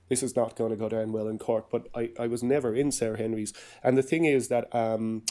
this 0.09 0.23
is 0.23 0.37
not 0.37 0.57
going 0.57 0.71
to 0.71 0.77
go 0.77 0.89
down 0.89 1.13
well 1.13 1.29
in 1.29 1.39
court, 1.39 1.71
but 1.71 1.89
I, 1.95 2.11
I 2.19 2.27
was 2.27 2.43
never 2.43 2.75
in 2.75 2.93
Sir 2.93 3.17
Henry's. 3.17 3.53
And 3.83 3.97
the 3.97 4.03
thing 4.03 4.25
is 4.25 4.49
that 4.49 4.75
um, 4.75 5.23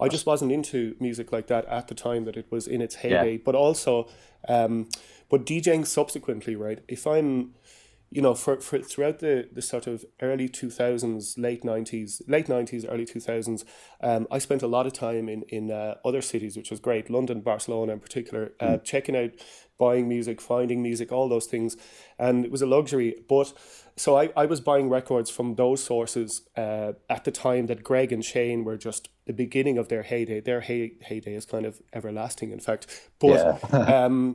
I 0.00 0.08
just 0.08 0.26
wasn't 0.26 0.52
into 0.52 0.96
music 1.00 1.32
like 1.32 1.46
that 1.46 1.64
at 1.66 1.88
the 1.88 1.94
time 1.94 2.24
that 2.24 2.36
it 2.36 2.46
was 2.50 2.66
in 2.66 2.80
its 2.82 2.96
heyday. 2.96 3.38
But 3.38 3.54
also, 3.54 4.08
um, 4.48 4.88
but 5.30 5.46
DJing 5.46 5.86
subsequently, 5.86 6.56
right? 6.56 6.80
If 6.88 7.06
I'm 7.06 7.54
you 8.10 8.22
know, 8.22 8.34
for, 8.34 8.60
for 8.60 8.78
throughout 8.78 9.18
the, 9.18 9.48
the 9.52 9.60
sort 9.60 9.86
of 9.86 10.04
early 10.22 10.48
2000s, 10.48 11.34
late 11.36 11.62
90s, 11.62 12.22
late 12.26 12.46
90s, 12.46 12.86
early 12.88 13.04
2000s, 13.04 13.64
um, 14.00 14.26
I 14.30 14.38
spent 14.38 14.62
a 14.62 14.66
lot 14.66 14.86
of 14.86 14.94
time 14.94 15.28
in, 15.28 15.42
in 15.48 15.70
uh, 15.70 15.96
other 16.04 16.22
cities, 16.22 16.56
which 16.56 16.70
was 16.70 16.80
great, 16.80 17.10
London, 17.10 17.40
Barcelona 17.40 17.92
in 17.92 18.00
particular, 18.00 18.52
uh, 18.60 18.78
checking 18.78 19.14
out, 19.14 19.32
buying 19.78 20.08
music, 20.08 20.40
finding 20.40 20.82
music, 20.82 21.12
all 21.12 21.28
those 21.28 21.46
things. 21.46 21.76
And 22.18 22.46
it 22.46 22.50
was 22.50 22.62
a 22.62 22.66
luxury. 22.66 23.14
But 23.28 23.52
so 23.94 24.16
I, 24.16 24.30
I 24.36 24.46
was 24.46 24.60
buying 24.60 24.88
records 24.88 25.28
from 25.28 25.56
those 25.56 25.84
sources 25.84 26.42
uh, 26.56 26.92
at 27.10 27.24
the 27.24 27.30
time 27.30 27.66
that 27.66 27.84
Greg 27.84 28.10
and 28.10 28.24
Shane 28.24 28.64
were 28.64 28.78
just 28.78 29.10
the 29.26 29.34
beginning 29.34 29.76
of 29.76 29.88
their 29.88 30.02
heyday. 30.02 30.40
Their 30.40 30.62
hey, 30.62 30.92
heyday 31.02 31.34
is 31.34 31.44
kind 31.44 31.66
of 31.66 31.82
everlasting, 31.92 32.52
in 32.52 32.60
fact. 32.60 33.10
But 33.18 33.62
um, 33.74 34.34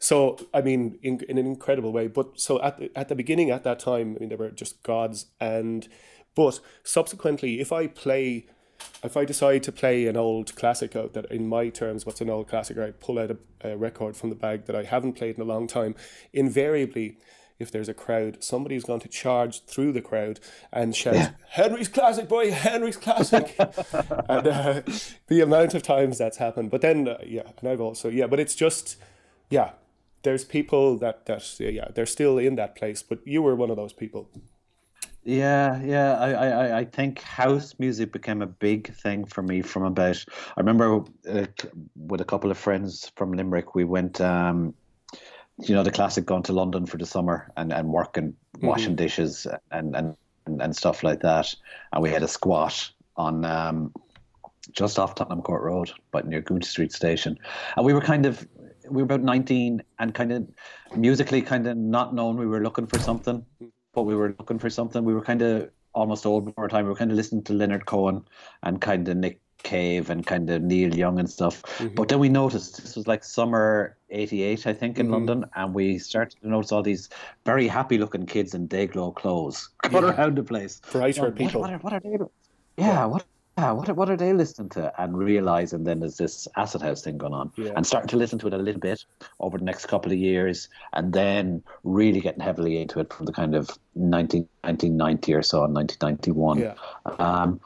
so 0.00 0.38
I 0.52 0.62
mean, 0.62 0.98
in, 1.02 1.20
in 1.28 1.38
an 1.38 1.46
incredible 1.46 1.92
way. 1.92 2.08
But 2.08 2.40
so 2.40 2.60
at 2.62 2.78
the, 2.78 2.90
at 2.96 3.08
the 3.08 3.14
beginning, 3.14 3.50
at 3.50 3.64
that 3.64 3.78
time, 3.78 4.16
I 4.16 4.20
mean, 4.20 4.30
they 4.30 4.34
were 4.34 4.50
just 4.50 4.82
gods. 4.82 5.26
And 5.38 5.86
but 6.34 6.58
subsequently, 6.82 7.60
if 7.60 7.70
I 7.70 7.86
play, 7.86 8.46
if 9.04 9.16
I 9.16 9.26
decide 9.26 9.62
to 9.64 9.72
play 9.72 10.06
an 10.06 10.16
old 10.16 10.56
classic 10.56 10.96
out 10.96 11.12
that, 11.12 11.26
in 11.26 11.46
my 11.46 11.68
terms, 11.68 12.06
what's 12.06 12.22
an 12.22 12.30
old 12.30 12.48
classic, 12.48 12.78
I 12.78 12.92
pull 12.92 13.18
out 13.18 13.30
a, 13.30 13.72
a 13.72 13.76
record 13.76 14.16
from 14.16 14.30
the 14.30 14.36
bag 14.36 14.64
that 14.64 14.74
I 14.74 14.84
haven't 14.84 15.14
played 15.14 15.36
in 15.36 15.42
a 15.42 15.44
long 15.44 15.66
time, 15.66 15.94
invariably. 16.32 17.18
If 17.58 17.70
there's 17.70 17.90
a 17.90 17.94
crowd, 17.94 18.42
somebody's 18.42 18.84
going 18.84 19.00
to 19.00 19.08
charge 19.08 19.64
through 19.64 19.92
the 19.92 20.00
crowd 20.00 20.40
and 20.72 20.96
shout, 20.96 21.32
"Henry's 21.50 21.88
classic, 21.88 22.26
boy! 22.26 22.52
Henry's 22.52 22.96
classic!" 22.96 23.54
and 23.58 24.48
uh, 24.48 24.80
the 25.26 25.42
amount 25.42 25.74
of 25.74 25.82
times 25.82 26.16
that's 26.16 26.38
happened. 26.38 26.70
But 26.70 26.80
then, 26.80 27.06
uh, 27.06 27.18
yeah, 27.22 27.50
and 27.60 27.68
I've 27.68 27.82
also, 27.82 28.08
yeah, 28.08 28.28
but 28.28 28.40
it's 28.40 28.54
just, 28.54 28.96
yeah, 29.50 29.72
there's 30.22 30.44
people 30.44 30.98
that 30.98 31.26
that 31.26 31.42
yeah 31.58 31.88
they're 31.94 32.06
still 32.06 32.38
in 32.38 32.56
that 32.56 32.74
place 32.76 33.02
but 33.02 33.18
you 33.24 33.42
were 33.42 33.54
one 33.54 33.70
of 33.70 33.76
those 33.76 33.92
people 33.92 34.28
Yeah, 35.22 35.82
yeah. 35.84 36.18
I, 36.18 36.30
I, 36.32 36.78
I- 36.78 36.84
think 36.86 37.20
house 37.20 37.74
music 37.78 38.10
became 38.10 38.40
a 38.42 38.46
big 38.46 38.94
thing 38.94 39.26
for 39.26 39.42
me 39.42 39.60
from 39.62 39.84
about. 39.84 40.24
I 40.56 40.60
remember 40.60 41.04
uh, 41.28 41.46
with 41.94 42.20
a 42.22 42.24
couple 42.24 42.50
of 42.50 42.56
friends 42.58 43.12
from 43.16 43.32
Limerick, 43.32 43.74
we 43.74 43.84
went. 43.84 44.20
Um, 44.20 44.74
you 45.68 45.74
know 45.74 45.82
the 45.82 45.90
classic 45.90 46.24
going 46.24 46.42
to 46.44 46.54
London 46.54 46.86
for 46.86 46.96
the 46.96 47.04
summer 47.04 47.52
and, 47.56 47.72
and 47.72 47.88
working 47.88 48.34
washing 48.62 48.96
dishes 48.96 49.46
and, 49.70 49.94
and 49.94 50.16
and 50.46 50.74
stuff 50.74 51.02
like 51.02 51.20
that. 51.20 51.54
And 51.92 52.02
we 52.02 52.10
had 52.10 52.22
a 52.22 52.28
squat 52.28 52.90
on 53.16 53.44
um, 53.44 53.92
just 54.72 54.98
off 54.98 55.14
Tottenham 55.14 55.42
Court 55.42 55.62
Road, 55.62 55.90
but 56.12 56.26
near 56.26 56.40
Goodge 56.40 56.64
Street 56.64 56.92
Station. 56.92 57.38
And 57.76 57.84
we 57.84 57.92
were 57.92 58.00
kind 58.00 58.26
of 58.26 58.46
we 58.90 59.02
were 59.02 59.04
about 59.04 59.22
nineteen 59.22 59.82
and 59.98 60.14
kind 60.14 60.32
of 60.32 60.48
musically 60.96 61.42
kind 61.42 61.66
of 61.66 61.76
not 61.76 62.14
known. 62.14 62.36
We 62.36 62.46
were 62.46 62.60
looking 62.60 62.86
for 62.86 62.98
something, 62.98 63.44
but 63.94 64.02
we 64.02 64.14
were 64.14 64.34
looking 64.38 64.58
for 64.58 64.70
something. 64.70 65.04
We 65.04 65.14
were 65.14 65.22
kind 65.22 65.42
of 65.42 65.70
almost 65.94 66.26
old 66.26 66.44
before 66.44 66.64
our 66.64 66.68
time. 66.68 66.84
We 66.84 66.90
were 66.90 66.96
kind 66.96 67.10
of 67.10 67.16
listening 67.16 67.42
to 67.44 67.52
Leonard 67.52 67.86
Cohen 67.86 68.24
and 68.62 68.80
kind 68.80 69.08
of 69.08 69.16
Nick 69.16 69.40
Cave 69.62 70.10
and 70.10 70.26
kind 70.26 70.48
of 70.50 70.62
Neil 70.62 70.94
Young 70.94 71.18
and 71.18 71.28
stuff. 71.28 71.62
Mm-hmm. 71.62 71.94
But 71.94 72.08
then 72.08 72.18
we 72.18 72.28
noticed 72.28 72.82
this 72.82 72.96
was 72.96 73.06
like 73.06 73.24
summer 73.24 73.96
'88, 74.10 74.66
I 74.66 74.72
think, 74.72 74.98
in 74.98 75.06
mm-hmm. 75.06 75.14
London, 75.14 75.44
and 75.54 75.74
we 75.74 75.98
started 75.98 76.40
to 76.40 76.48
notice 76.48 76.72
all 76.72 76.82
these 76.82 77.08
very 77.44 77.68
happy-looking 77.68 78.26
kids 78.26 78.54
in 78.54 78.66
day-glow 78.66 79.12
clothes 79.12 79.68
going 79.90 80.04
around 80.04 80.36
the 80.36 80.42
place. 80.42 80.80
Brighter 80.90 81.22
Going, 81.22 81.34
people. 81.34 81.60
What, 81.60 81.70
what, 81.70 81.74
are, 81.74 81.78
what 81.78 81.92
are 81.92 82.00
they? 82.00 82.16
Yeah. 82.76 82.86
Yeah, 82.86 83.04
what, 83.06 83.24
are- 83.68 83.94
what 83.94 84.08
are 84.10 84.16
they 84.16 84.32
listening 84.32 84.68
to? 84.70 84.92
And 85.00 85.16
realizing 85.16 85.84
then 85.84 86.00
there's 86.00 86.16
this 86.16 86.46
acid 86.56 86.82
house 86.82 87.02
thing 87.02 87.18
going 87.18 87.32
on, 87.34 87.52
Yeah. 87.56 87.72
and 87.76 87.86
starting 87.86 88.08
to 88.08 88.16
listen 88.16 88.38
to 88.40 88.46
it 88.48 88.54
a 88.54 88.58
little 88.58 88.80
bit 88.80 89.04
over 89.40 89.58
the 89.58 89.64
next 89.64 89.86
couple 89.86 90.12
of 90.12 90.18
years, 90.18 90.68
and 90.92 91.12
then 91.12 91.62
really 91.84 92.20
getting 92.20 92.40
heavily 92.40 92.80
into 92.80 93.00
it 93.00 93.12
from 93.12 93.26
the 93.26 93.32
kind 93.32 93.54
of 93.54 93.70
19, 93.94 94.48
1990 94.64 95.34
or 95.34 95.42
so, 95.42 95.64
1991. 95.66 96.58
Yeah. 96.58 96.74
Um, 97.18 97.60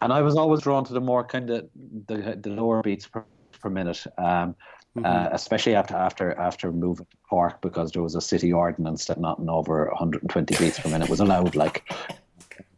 and 0.00 0.12
I 0.12 0.22
was 0.22 0.36
always 0.36 0.60
drawn 0.60 0.84
to 0.84 0.92
the 0.92 1.00
more 1.00 1.24
kind 1.24 1.50
of 1.50 1.68
the 2.06 2.38
the 2.40 2.50
lower 2.50 2.82
beats, 2.82 3.06
per 3.08 3.70
minute. 3.70 4.04
Um, 4.18 4.54
Mm-hmm. 4.96 5.04
uh, 5.04 5.28
especially 5.32 5.74
after 5.74 5.94
after 5.94 6.32
after 6.40 6.72
moving 6.72 7.04
to 7.10 7.16
Cork 7.28 7.60
because 7.60 7.92
there 7.92 8.02
was 8.02 8.14
a 8.14 8.22
city 8.22 8.52
ordinance 8.52 9.04
that 9.04 9.20
nothing 9.20 9.48
over 9.48 9.84
120 9.90 10.56
beats 10.56 10.80
per 10.80 10.88
minute 10.88 11.10
was 11.10 11.20
allowed. 11.20 11.54
Like 11.54 11.84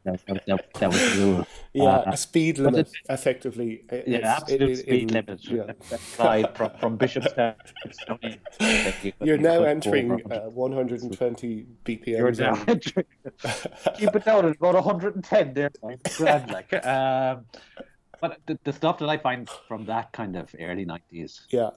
that, 0.05 0.21
that, 0.47 0.73
that, 0.75 0.89
was 0.89 1.17
the. 1.17 1.47
Yeah, 1.75 1.85
Uh, 1.85 2.13
a 2.13 2.17
speed 2.17 2.59
limit, 2.59 2.89
it- 2.89 3.13
effectively. 3.13 3.85
It- 3.91 4.09
yeah, 4.09 4.37
absolute 4.37 4.71
it- 4.71 4.77
speed 4.79 5.11
it- 5.11 5.15
limit 5.15 5.45
yeah. 5.45 6.47
from, 6.55 6.71
from 6.81 6.99
Bishopstown 6.99 7.55
to 8.09 8.99
you 9.03 9.13
You're 9.21 9.39
now 9.39 9.63
entering 9.65 10.13
uh, 10.33 10.41
120 10.51 11.67
BPM. 11.85 12.07
You're 12.07 12.33
now 12.33 12.63
entering. 12.69 13.07
Keep 13.97 14.17
it 14.17 14.25
down 14.25 14.47
at 14.47 14.57
about 14.57 14.75
110 14.75 15.55
there. 15.55 15.71
Grand, 16.17 16.51
like. 16.51 16.73
Um, 16.87 17.45
but 18.21 18.39
the, 18.47 18.59
the 18.65 18.73
stuff 18.73 18.99
that 18.99 19.09
I 19.09 19.17
find 19.17 19.49
from 19.69 19.87
that 19.87 20.13
kind 20.13 20.37
of 20.37 20.55
early 20.61 20.85
90s, 20.85 21.41
Yeah. 21.51 21.71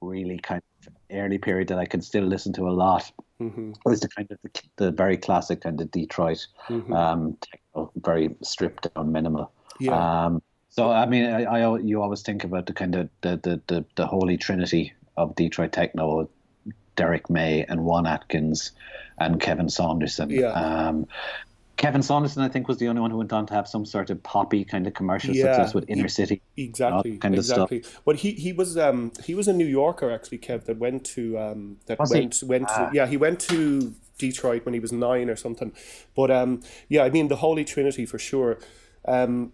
Really 0.00 0.38
kind 0.38 0.62
of 0.86 0.92
early 1.10 1.38
period 1.38 1.68
that 1.68 1.78
I 1.78 1.86
can 1.86 2.00
still 2.02 2.24
listen 2.24 2.52
to 2.54 2.68
a 2.68 2.70
lot, 2.70 3.10
hmm 3.38 3.72
was 3.84 4.00
the 4.00 4.08
kind 4.08 4.30
of 4.30 4.38
the, 4.42 4.62
the 4.76 4.90
very 4.92 5.16
classic 5.16 5.62
kind 5.62 5.80
of 5.80 5.90
Detroit, 5.90 6.46
hmm 6.66 6.92
um, 6.92 7.36
techno, 7.40 7.90
very 7.96 8.34
stripped 8.42 8.94
down, 8.94 9.12
minimal. 9.12 9.50
yeah. 9.80 10.26
Um, 10.26 10.42
so 10.70 10.90
I 10.90 11.06
mean, 11.06 11.24
I, 11.24 11.44
I 11.44 11.78
you 11.78 12.02
always 12.02 12.22
think 12.22 12.44
about 12.44 12.66
the 12.66 12.72
kind 12.72 12.94
of 12.94 13.08
the 13.22 13.36
the, 13.36 13.60
the, 13.66 13.84
the 13.96 14.06
holy 14.06 14.36
trinity 14.36 14.92
of 15.16 15.34
Detroit 15.34 15.72
techno, 15.72 16.28
Derrick 16.94 17.28
May 17.28 17.64
and 17.64 17.84
Juan 17.84 18.06
Atkins, 18.06 18.72
and 19.18 19.40
Kevin 19.40 19.68
Saunderson. 19.68 20.30
Yeah. 20.30 20.52
Um, 20.52 21.06
Kevin 21.78 22.02
Saunderson, 22.02 22.42
I 22.42 22.48
think, 22.48 22.68
was 22.68 22.76
the 22.78 22.88
only 22.88 23.00
one 23.00 23.10
who 23.10 23.16
went 23.18 23.32
on 23.32 23.46
to 23.46 23.54
have 23.54 23.66
some 23.68 23.86
sort 23.86 24.10
of 24.10 24.20
poppy 24.22 24.64
kind 24.64 24.86
of 24.86 24.92
commercial 24.94 25.34
Yeah. 25.34 25.44
success 25.54 25.74
with 25.74 25.84
Inner 25.88 26.08
City. 26.08 26.42
Exactly, 26.56 27.16
kind 27.18 27.34
of 27.38 27.44
stuff. 27.44 27.72
exactly. 27.72 28.00
But 28.04 28.16
he, 28.16 28.32
he 28.32 28.52
was 28.52 28.76
um 28.76 29.12
he 29.24 29.34
was 29.34 29.46
a 29.48 29.52
New 29.52 29.64
Yorker 29.66 30.10
actually, 30.10 30.38
Kev, 30.38 30.64
that 30.64 30.76
went 30.78 31.04
to 31.16 31.38
um 31.38 31.78
that 31.86 31.98
Was 31.98 32.12
he? 32.12 32.20
went 32.20 32.42
went 32.44 32.66
Ah. 32.68 32.90
to, 32.90 32.96
yeah 32.96 33.06
he 33.06 33.16
went 33.16 33.38
to 33.52 33.94
Detroit 34.18 34.64
when 34.66 34.74
he 34.74 34.80
was 34.80 34.90
nine 34.92 35.30
or 35.30 35.36
something. 35.36 35.72
But 36.16 36.30
um 36.32 36.62
yeah, 36.88 37.04
I 37.04 37.10
mean 37.10 37.28
the 37.28 37.36
Holy 37.36 37.64
Trinity 37.64 38.04
for 38.04 38.18
sure. 38.18 38.58
Um, 39.06 39.52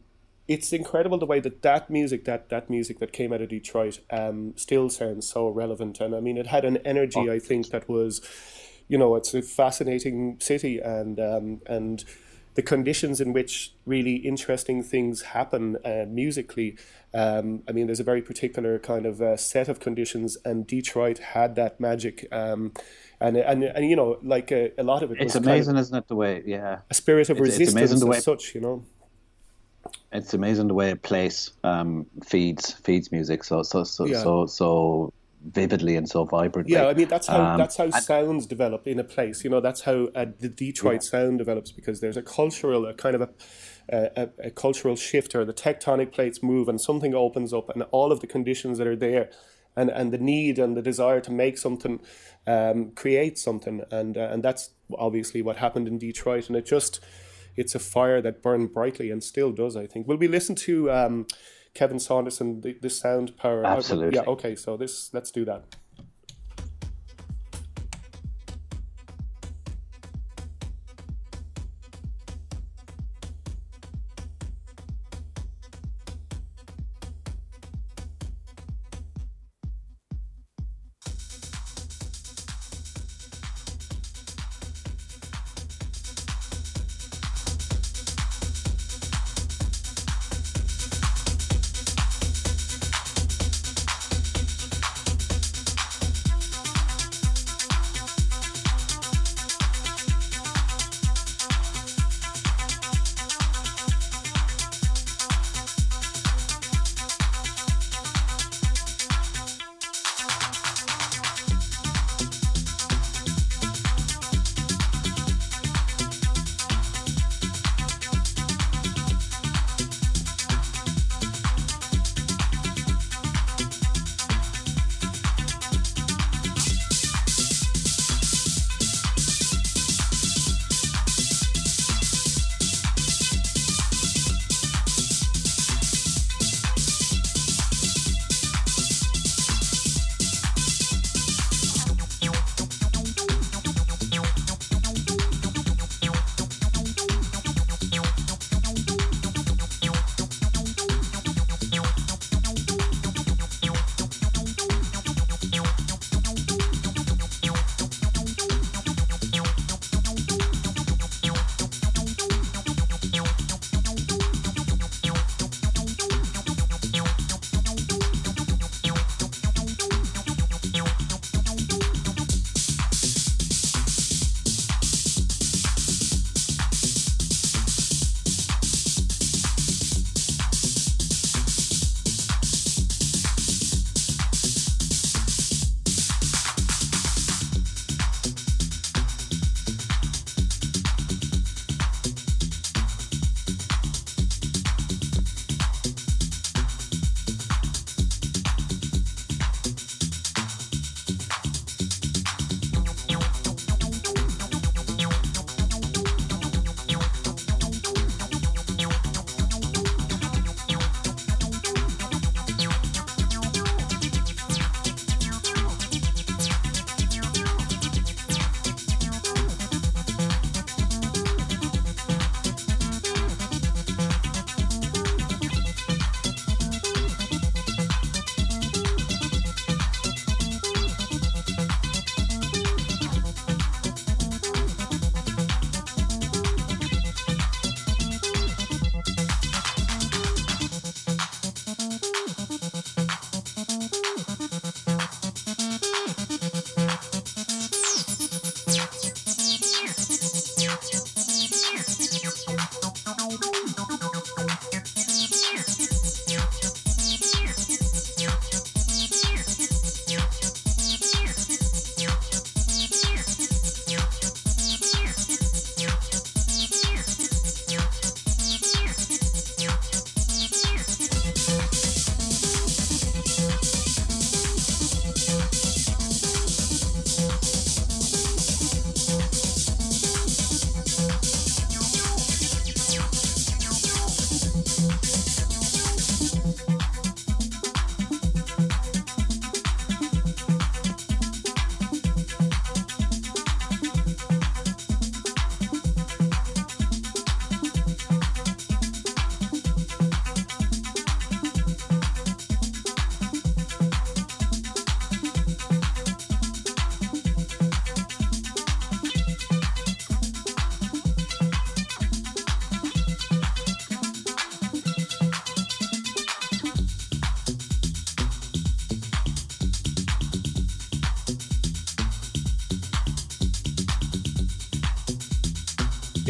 it's 0.48 0.72
incredible 0.74 1.16
the 1.18 1.26
way 1.26 1.40
that 1.40 1.60
that 1.62 1.88
music 1.90 2.24
that 2.24 2.48
that 2.48 2.68
music 2.70 2.98
that 3.00 3.12
came 3.12 3.32
out 3.34 3.42
of 3.42 3.50
Detroit 3.50 4.00
um 4.10 4.54
still 4.56 4.88
sounds 4.88 5.28
so 5.28 5.48
relevant, 5.48 6.00
and 6.00 6.14
I 6.14 6.20
mean 6.20 6.38
it 6.38 6.46
had 6.46 6.64
an 6.64 6.78
energy 6.78 7.28
Oh. 7.28 7.32
I 7.32 7.38
think 7.38 7.68
that 7.68 7.86
was, 7.88 8.20
you 8.88 8.98
know, 8.98 9.16
it's 9.16 9.34
a 9.34 9.42
fascinating 9.42 10.36
city 10.40 10.78
and 10.78 11.18
um 11.20 11.60
and 11.66 12.04
the 12.54 12.62
conditions 12.62 13.20
in 13.20 13.32
which 13.32 13.72
really 13.84 14.14
interesting 14.14 14.80
things 14.80 15.22
happen 15.22 15.76
uh, 15.84 16.04
musically. 16.08 16.76
Um, 17.12 17.64
I 17.68 17.72
mean, 17.72 17.86
there's 17.88 17.98
a 17.98 18.04
very 18.04 18.22
particular 18.22 18.78
kind 18.78 19.06
of 19.06 19.20
uh, 19.20 19.36
set 19.36 19.68
of 19.68 19.80
conditions, 19.80 20.36
and 20.44 20.64
Detroit 20.64 21.18
had 21.18 21.56
that 21.56 21.80
magic. 21.80 22.28
Um, 22.30 22.72
and, 23.20 23.36
and 23.36 23.64
and 23.64 23.90
you 23.90 23.96
know, 23.96 24.18
like 24.22 24.52
a, 24.52 24.70
a 24.78 24.84
lot 24.84 25.02
of 25.02 25.10
it 25.10 25.20
It's 25.20 25.34
amazing, 25.34 25.76
isn't 25.76 25.96
it? 25.98 26.06
The 26.06 26.14
way, 26.14 26.44
yeah, 26.46 26.78
a 26.90 26.94
spirit 26.94 27.28
of 27.28 27.38
It's- 27.38 27.58
it's 27.58 27.74
resistance 27.74 27.98
the 28.00 28.06
way- 28.06 28.18
as 28.18 28.24
such. 28.24 28.54
You 28.54 28.60
know. 28.60 28.84
it's 30.12 30.32
amazing 30.32 30.68
the 30.68 30.74
way 30.74 30.92
a 30.92 30.96
place 30.96 31.50
um, 31.64 32.06
feeds 32.24 32.72
feeds 32.84 33.10
music 33.10 33.42
so 33.44 33.62
so 33.64 33.82
so 33.84 34.06
Yeah. 34.06 34.22
so 34.22 34.46
so 34.46 35.12
vividly 35.44 35.96
and 35.96 36.08
so 36.08 36.24
vibrantly. 36.24 36.72
Yeah, 36.74 36.86
I 36.86 36.94
mean 36.94 37.08
that's 37.08 37.26
how 37.26 37.40
Um, 37.44 37.58
that's 37.58 37.76
how 37.76 37.84
and- 37.84 37.94
sounds 37.94 38.46
develop 38.46 38.86
in 38.86 38.98
a 38.98 39.04
place. 39.04 39.44
You 39.44 39.50
know, 39.50 39.60
that's 39.60 39.82
how 39.82 40.08
uh, 40.14 40.26
the 40.38 40.48
Detroit 40.48 41.02
sound 41.02 41.38
develops 41.38 41.70
because 41.72 42.00
there's 42.00 42.16
a 42.16 42.22
cultural, 42.22 42.86
a 42.86 42.94
kind 42.94 43.14
of 43.14 43.22
a, 43.22 43.28
a, 43.88 44.28
a 44.44 44.50
cultural 44.50 44.96
shift, 44.96 45.34
or 45.34 45.44
the 45.44 45.52
tectonic 45.52 46.12
plates 46.12 46.42
move, 46.42 46.68
and 46.68 46.80
something 46.80 47.14
opens 47.14 47.52
up, 47.52 47.68
and 47.70 47.82
all 47.90 48.10
of 48.12 48.20
the 48.20 48.26
conditions 48.26 48.78
that 48.78 48.86
are 48.86 48.96
there, 48.96 49.30
and 49.76 49.90
and 49.90 50.12
the 50.12 50.18
need 50.18 50.58
and 50.58 50.76
the 50.76 50.82
desire 50.82 51.20
to 51.20 51.30
make 51.32 51.58
something, 51.58 52.00
um, 52.46 52.92
create 52.92 53.38
something, 53.38 53.82
and 53.90 54.16
uh, 54.16 54.28
and 54.32 54.42
that's 54.42 54.70
obviously 54.96 55.42
what 55.42 55.56
happened 55.58 55.86
in 55.88 55.98
Detroit, 55.98 56.48
and 56.48 56.56
it 56.56 56.66
just. 56.66 57.00
It's 57.56 57.76
a 57.76 57.78
fire 57.78 58.20
that 58.20 58.42
burned 58.42 58.72
brightly 58.74 59.12
and 59.12 59.22
still 59.22 59.52
does. 59.52 59.76
I 59.76 59.86
think. 59.86 60.08
Will 60.08 60.16
we 60.16 60.26
listen 60.26 60.56
to 60.56 60.90
um, 60.90 61.26
Kevin 61.74 61.98
Saunderson, 61.98 62.60
the, 62.60 62.76
the 62.80 62.90
sound 62.90 63.36
power? 63.36 63.66
Absolutely. 63.66 64.16
Yeah. 64.16 64.24
Okay. 64.26 64.54
So 64.56 64.76
this. 64.76 65.12
Let's 65.12 65.30
do 65.30 65.44
that. 65.44 65.76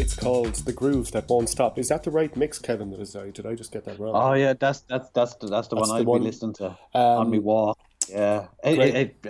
It's 0.05 0.15
called 0.15 0.53
The 0.53 0.71
Groove 0.71 1.11
That 1.13 1.27
Won't 1.27 1.49
Stop. 1.49 1.79
Is 1.79 1.89
that 1.89 2.03
the 2.03 2.11
right 2.11 2.35
mix, 2.37 2.59
Kevin? 2.59 2.91
That 2.91 2.99
is, 2.99 3.11
sorry, 3.13 3.31
did 3.31 3.47
I 3.47 3.55
just 3.55 3.71
get 3.71 3.85
that 3.85 3.99
wrong? 3.99 4.13
Oh 4.15 4.33
yeah, 4.33 4.53
that's 4.53 4.81
that's 4.81 5.09
that's 5.09 5.33
the, 5.35 5.47
that's 5.47 5.67
the 5.67 5.75
That's 5.75 5.89
one 5.89 5.99
I'd 5.99 6.05
one. 6.05 6.21
be 6.21 6.27
listening 6.27 6.53
to 6.55 6.77
on 6.93 7.31
my 7.31 7.39
walk. 7.39 7.79
Yeah, 8.07 8.47
It- 8.63 8.77
it- 8.79 8.95
it, 9.23 9.29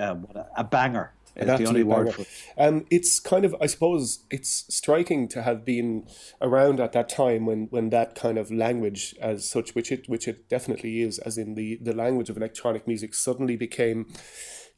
a, 0.57 0.63
banger. 0.65 1.13
An 1.37 1.49
Is 1.49 1.59
the 1.59 1.65
only 1.67 1.83
word 1.83 2.13
for 2.13 2.21
it. 2.21 2.27
Um, 2.57 2.85
it's 2.89 3.19
kind 3.19 3.43
of, 3.43 3.53
I 3.59 3.65
suppose, 3.65 4.19
it's 4.31 4.65
striking 4.73 5.27
to 5.29 5.41
have 5.43 5.65
been 5.65 6.07
around 6.41 6.79
at 6.79 6.93
that 6.93 7.09
time 7.09 7.45
when, 7.45 7.67
when 7.71 7.89
that 7.89 8.15
kind 8.15 8.37
of 8.37 8.51
language, 8.51 9.13
as 9.19 9.49
such, 9.49 9.75
which 9.75 9.91
it 9.91 10.07
which 10.07 10.27
it 10.29 10.47
definitely 10.49 11.01
is, 11.01 11.19
as 11.19 11.37
in 11.37 11.55
the 11.55 11.77
the 11.81 11.93
language 11.93 12.29
of 12.29 12.37
electronic 12.37 12.85
music, 12.87 13.13
suddenly 13.13 13.57
became, 13.57 14.07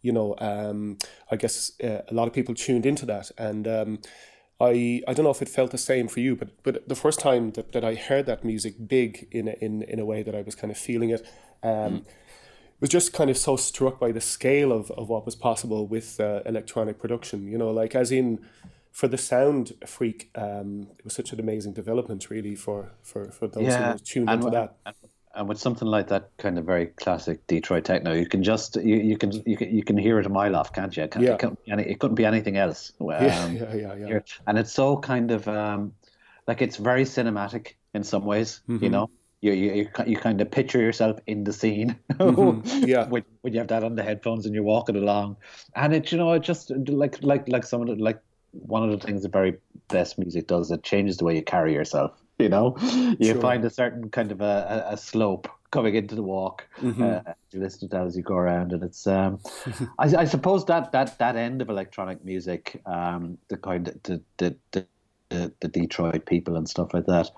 you 0.01 0.11
know, 0.11 0.35
um, 0.39 0.97
I 1.31 1.35
guess 1.35 1.71
uh, 1.83 2.01
a 2.07 2.13
lot 2.13 2.27
of 2.27 2.33
people 2.33 2.55
tuned 2.55 2.85
into 2.87 3.05
that, 3.07 3.29
and 3.37 3.67
um, 3.67 3.99
I 4.59 5.01
I 5.07 5.13
don't 5.13 5.23
know 5.23 5.31
if 5.31 5.41
it 5.41 5.49
felt 5.49 5.71
the 5.71 5.77
same 5.77 6.07
for 6.07 6.19
you, 6.19 6.35
but 6.35 6.49
but 6.63 6.87
the 6.87 6.95
first 6.95 7.19
time 7.19 7.51
that, 7.51 7.71
that 7.73 7.83
I 7.83 7.95
heard 7.95 8.25
that 8.25 8.43
music 8.43 8.75
big 8.87 9.27
in 9.31 9.47
a, 9.47 9.55
in 9.61 9.83
in 9.83 9.99
a 9.99 10.05
way 10.05 10.23
that 10.23 10.35
I 10.35 10.41
was 10.41 10.55
kind 10.55 10.71
of 10.71 10.77
feeling 10.77 11.09
it. 11.09 11.25
Um, 11.63 12.05
was 12.79 12.89
just 12.91 13.11
kind 13.11 13.29
of 13.29 13.37
so 13.37 13.55
struck 13.55 13.99
by 13.99 14.11
the 14.11 14.21
scale 14.21 14.71
of, 14.71 14.91
of 14.91 15.09
what 15.09 15.25
was 15.25 15.35
possible 15.35 15.87
with 15.87 16.19
uh, 16.19 16.41
electronic 16.45 16.99
production. 16.99 17.47
You 17.47 17.57
know, 17.57 17.71
like 17.71 17.95
as 17.95 18.11
in 18.11 18.39
for 18.91 19.07
the 19.07 19.17
sound 19.17 19.73
freak, 19.85 20.29
um, 20.35 20.87
it 20.97 21.03
was 21.03 21.13
such 21.13 21.31
an 21.31 21.39
amazing 21.39 21.73
development, 21.73 22.29
really, 22.29 22.55
for 22.55 22.93
for, 23.03 23.31
for 23.31 23.47
those 23.47 23.75
who 23.75 23.97
tuned 23.99 24.29
and, 24.29 24.43
into 24.43 24.51
that. 24.51 24.77
And, 25.37 25.47
with 25.47 25.59
something 25.59 25.87
like 25.87 26.07
that 26.07 26.31
kind 26.37 26.57
of 26.57 26.65
very 26.65 26.87
classic 26.87 27.45
Detroit 27.47 27.85
techno, 27.85 28.13
you 28.13 28.25
can 28.27 28.43
just 28.43 28.75
you, 28.75 28.95
you 28.95 29.17
can 29.17 29.31
you 29.45 29.55
can 29.57 29.75
you 29.75 29.83
can 29.83 29.97
hear 29.97 30.19
it 30.19 30.25
a 30.25 30.29
mile 30.29 30.55
off, 30.55 30.73
can't 30.73 30.95
you? 30.95 31.03
It, 31.03 31.11
can't, 31.11 31.23
Yeah. 31.23 31.33
it, 31.33 31.39
couldn't 31.39 31.65
be 31.65 31.71
any, 31.71 31.83
it 31.83 31.99
couldn't 31.99 32.15
be 32.15 32.25
anything 32.25 32.57
else. 32.57 32.93
Um, 33.01 33.07
Yeah, 33.07 33.47
yeah, 33.47 33.73
yeah, 33.73 33.95
yeah. 33.95 34.19
And 34.45 34.57
it's 34.57 34.71
so 34.71 34.97
kind 34.97 35.31
of 35.31 35.47
um, 35.47 35.93
like 36.47 36.61
it's 36.61 36.77
very 36.77 37.03
cinematic 37.03 37.73
in 37.93 38.03
some 38.03 38.25
ways. 38.25 38.61
Mm-hmm. 38.67 38.83
You 38.83 38.89
know, 38.89 39.09
you 39.41 39.51
you 39.53 39.73
you, 39.73 39.89
you 40.05 40.17
kind 40.17 40.41
of 40.41 40.49
picture 40.51 40.79
yourself 40.79 41.19
in 41.27 41.43
the 41.43 41.53
scene. 41.53 41.97
Mm-hmm. 42.13 42.85
Yeah. 42.87 43.07
when, 43.07 43.23
when 43.41 43.53
you 43.53 43.59
have 43.59 43.67
that 43.69 43.83
on 43.83 43.95
the 43.95 44.03
headphones 44.03 44.45
and 44.45 44.55
you're 44.55 44.63
walking 44.63 44.95
along, 44.95 45.37
and 45.75 45.93
it 45.93 46.11
you 46.11 46.17
know 46.17 46.33
it 46.33 46.43
just 46.43 46.71
like 46.87 47.21
like 47.21 47.47
like 47.47 47.63
some 47.63 47.81
of 47.81 47.87
the 47.87 47.95
like 47.95 48.19
one 48.51 48.83
of 48.83 48.91
the 48.91 49.05
things 49.05 49.23
the 49.23 49.29
very 49.29 49.57
best 49.89 50.17
music 50.17 50.47
does 50.47 50.71
it 50.71 50.83
changes 50.83 51.17
the 51.17 51.25
way 51.25 51.35
you 51.35 51.43
carry 51.43 51.73
yourself. 51.73 52.11
You 52.39 52.49
know, 52.49 52.75
you 53.19 53.33
Sure. 53.33 53.41
find 53.41 53.65
a 53.65 53.69
certain 53.69 54.09
kind 54.09 54.31
of 54.31 54.41
a, 54.41 54.85
a, 54.89 54.93
a 54.93 54.97
slope 54.97 55.47
coming 55.71 55.95
into 55.95 56.15
the 56.15 56.23
walk. 56.23 56.67
Mm-hmm. 56.81 57.01
Uh, 57.01 57.33
you 57.51 57.59
listen 57.59 57.89
to 57.89 57.95
that 57.95 58.05
as 58.05 58.15
you 58.15 58.23
go 58.23 58.35
around, 58.35 58.73
and 58.73 58.83
it's. 58.83 59.07
Um, 59.07 59.39
I, 59.99 60.15
I 60.17 60.25
suppose 60.25 60.65
that 60.65 60.91
that 60.91 61.17
that 61.19 61.35
end 61.35 61.61
of 61.61 61.69
electronic 61.69 62.23
music, 62.23 62.81
um, 62.85 63.37
the 63.49 63.57
kind 63.57 63.87
of 63.87 64.03
the 64.03 64.21
the, 64.37 64.55
the 64.71 64.85
the 65.31 65.67
Detroit 65.67 66.25
people 66.25 66.55
and 66.55 66.69
stuff 66.69 66.93
like 66.93 67.05
that, 67.07 67.29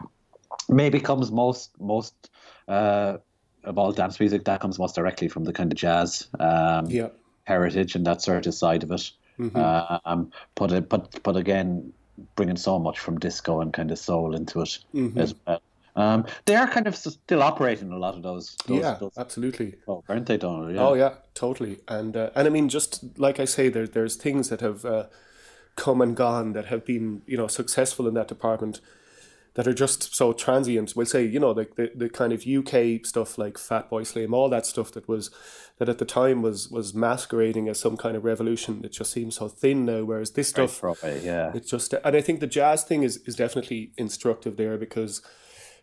maybe 0.68 1.00
comes 1.00 1.32
most 1.32 1.72
most 1.80 2.30
uh, 2.68 3.18
of 3.64 3.78
all 3.78 3.92
dance 3.92 4.20
music 4.20 4.46
that 4.46 4.60
comes 4.62 4.78
most 4.80 4.96
directly 4.96 5.28
from 5.30 5.44
the 5.46 5.54
kind 5.54 5.72
of 5.72 5.78
jazz 5.78 6.28
um, 6.40 6.90
Yeah, 6.90 7.10
heritage 7.46 7.96
and 7.96 8.06
that 8.06 8.22
sort 8.22 8.48
of 8.48 8.54
side 8.54 8.84
of 8.84 8.92
it. 8.92 9.12
Uh, 9.56 10.00
um, 10.04 10.32
but 10.56 10.72
it, 10.74 10.90
but 10.90 11.24
but 11.24 11.38
again, 11.38 11.94
bringing 12.36 12.58
so 12.58 12.80
much 12.80 13.00
from 13.00 13.20
disco 13.20 13.62
and 13.62 13.74
kind 13.74 13.92
of 13.92 14.00
soul 14.00 14.36
into 14.36 14.62
it 14.62 14.80
as 15.16 15.36
well. 15.46 15.62
Um, 15.96 16.26
they 16.46 16.56
are 16.56 16.68
kind 16.68 16.88
of 16.88 16.96
still 16.96 17.44
operating 17.44 17.92
a 17.92 17.98
lot 17.98 18.16
of 18.16 18.24
those. 18.24 18.56
those 18.68 18.82
yeah, 18.82 18.98
those, 19.00 19.18
absolutely. 19.18 19.76
oh, 19.88 20.04
aren't 20.08 20.28
they, 20.28 20.38
Donal? 20.38 20.72
Yeah. 20.72 20.88
Oh 20.88 20.94
yeah, 20.94 21.16
totally. 21.34 21.80
And 21.88 22.16
uh, 22.16 22.30
and 22.36 22.48
I 22.48 22.50
mean, 22.50 22.70
just 22.70 23.04
like 23.18 23.40
I 23.40 23.46
say, 23.46 23.70
there 23.70 23.88
there's 23.88 24.16
things 24.16 24.50
that 24.50 24.62
have 24.62 24.86
uh, 24.86 25.06
come 25.76 26.02
and 26.02 26.16
gone 26.16 26.54
that 26.54 26.66
have 26.68 26.86
been 26.86 27.22
you 27.26 27.38
know 27.38 27.48
successful 27.48 28.08
in 28.08 28.14
that 28.14 28.28
department 28.28 28.80
that 29.60 29.68
are 29.68 29.74
just 29.74 30.16
so 30.16 30.32
transient. 30.32 30.94
We'll 30.96 31.06
say 31.06 31.26
you 31.26 31.38
know 31.38 31.52
like 31.52 31.76
the, 31.76 31.92
the 31.94 32.08
kind 32.08 32.32
of 32.32 32.48
UK 32.48 33.06
stuff 33.06 33.38
like 33.38 33.56
Fatboy 33.56 34.08
Slim, 34.08 34.34
all 34.34 34.48
that 34.48 34.66
stuff 34.66 34.90
that 34.94 35.06
was 35.06 35.32
that 35.80 35.90
at 35.90 35.98
the 35.98 36.06
time 36.06 36.42
was 36.42 36.70
was 36.70 36.94
masquerading 36.94 37.68
as 37.68 37.78
some 37.78 37.98
kind 37.98 38.16
of 38.16 38.24
revolution. 38.24 38.80
It 38.86 38.94
just 38.94 39.12
seems 39.12 39.36
so 39.36 39.50
thin 39.50 39.84
now. 39.84 40.06
Whereas 40.06 40.32
this 40.32 40.54
Very 40.54 40.70
stuff, 40.70 40.80
proper, 40.80 41.20
yeah. 41.22 41.52
it's 41.54 41.70
just 41.70 41.92
and 41.92 42.16
I 42.16 42.22
think 42.22 42.40
the 42.40 42.48
jazz 42.48 42.86
thing 42.86 43.04
is 43.04 43.18
is 43.26 43.36
definitely 43.36 43.92
instructive 43.98 44.56
there 44.56 44.78
because 44.78 45.22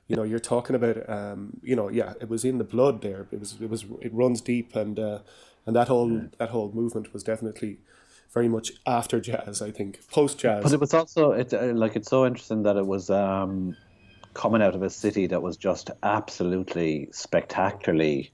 you 0.08 0.16
know 0.16 0.22
you're 0.22 0.38
talking 0.38 0.74
about 0.74 1.06
um 1.10 1.60
you 1.62 1.76
know 1.76 1.90
yeah 1.90 2.14
it 2.18 2.30
was 2.30 2.46
in 2.46 2.56
the 2.56 2.64
blood 2.64 3.02
there 3.02 3.28
it 3.30 3.38
was 3.38 3.60
it 3.60 3.68
was 3.68 3.84
it 4.00 4.14
runs 4.14 4.40
deep 4.40 4.74
and 4.74 4.98
uh 4.98 5.18
and 5.66 5.76
that 5.76 5.88
whole 5.88 6.30
that 6.38 6.48
whole 6.48 6.72
movement 6.72 7.12
was 7.12 7.22
definitely 7.22 7.76
very 8.36 8.48
much 8.56 8.68
after 8.98 9.18
jazz 9.18 9.62
I 9.62 9.70
think 9.70 9.90
post 10.10 10.38
jazz 10.38 10.62
But 10.62 10.72
it 10.76 10.80
was 10.80 10.92
also 10.92 11.32
it's 11.32 11.54
uh, 11.54 11.72
like 11.74 11.96
it's 11.96 12.10
so 12.10 12.26
interesting 12.26 12.62
that 12.64 12.76
it 12.76 12.86
was 12.86 13.08
um, 13.08 13.74
coming 14.34 14.60
out 14.62 14.74
of 14.74 14.82
a 14.82 14.90
city 14.90 15.26
that 15.32 15.40
was 15.42 15.56
just 15.56 15.90
absolutely 16.02 17.08
spectacularly 17.12 18.30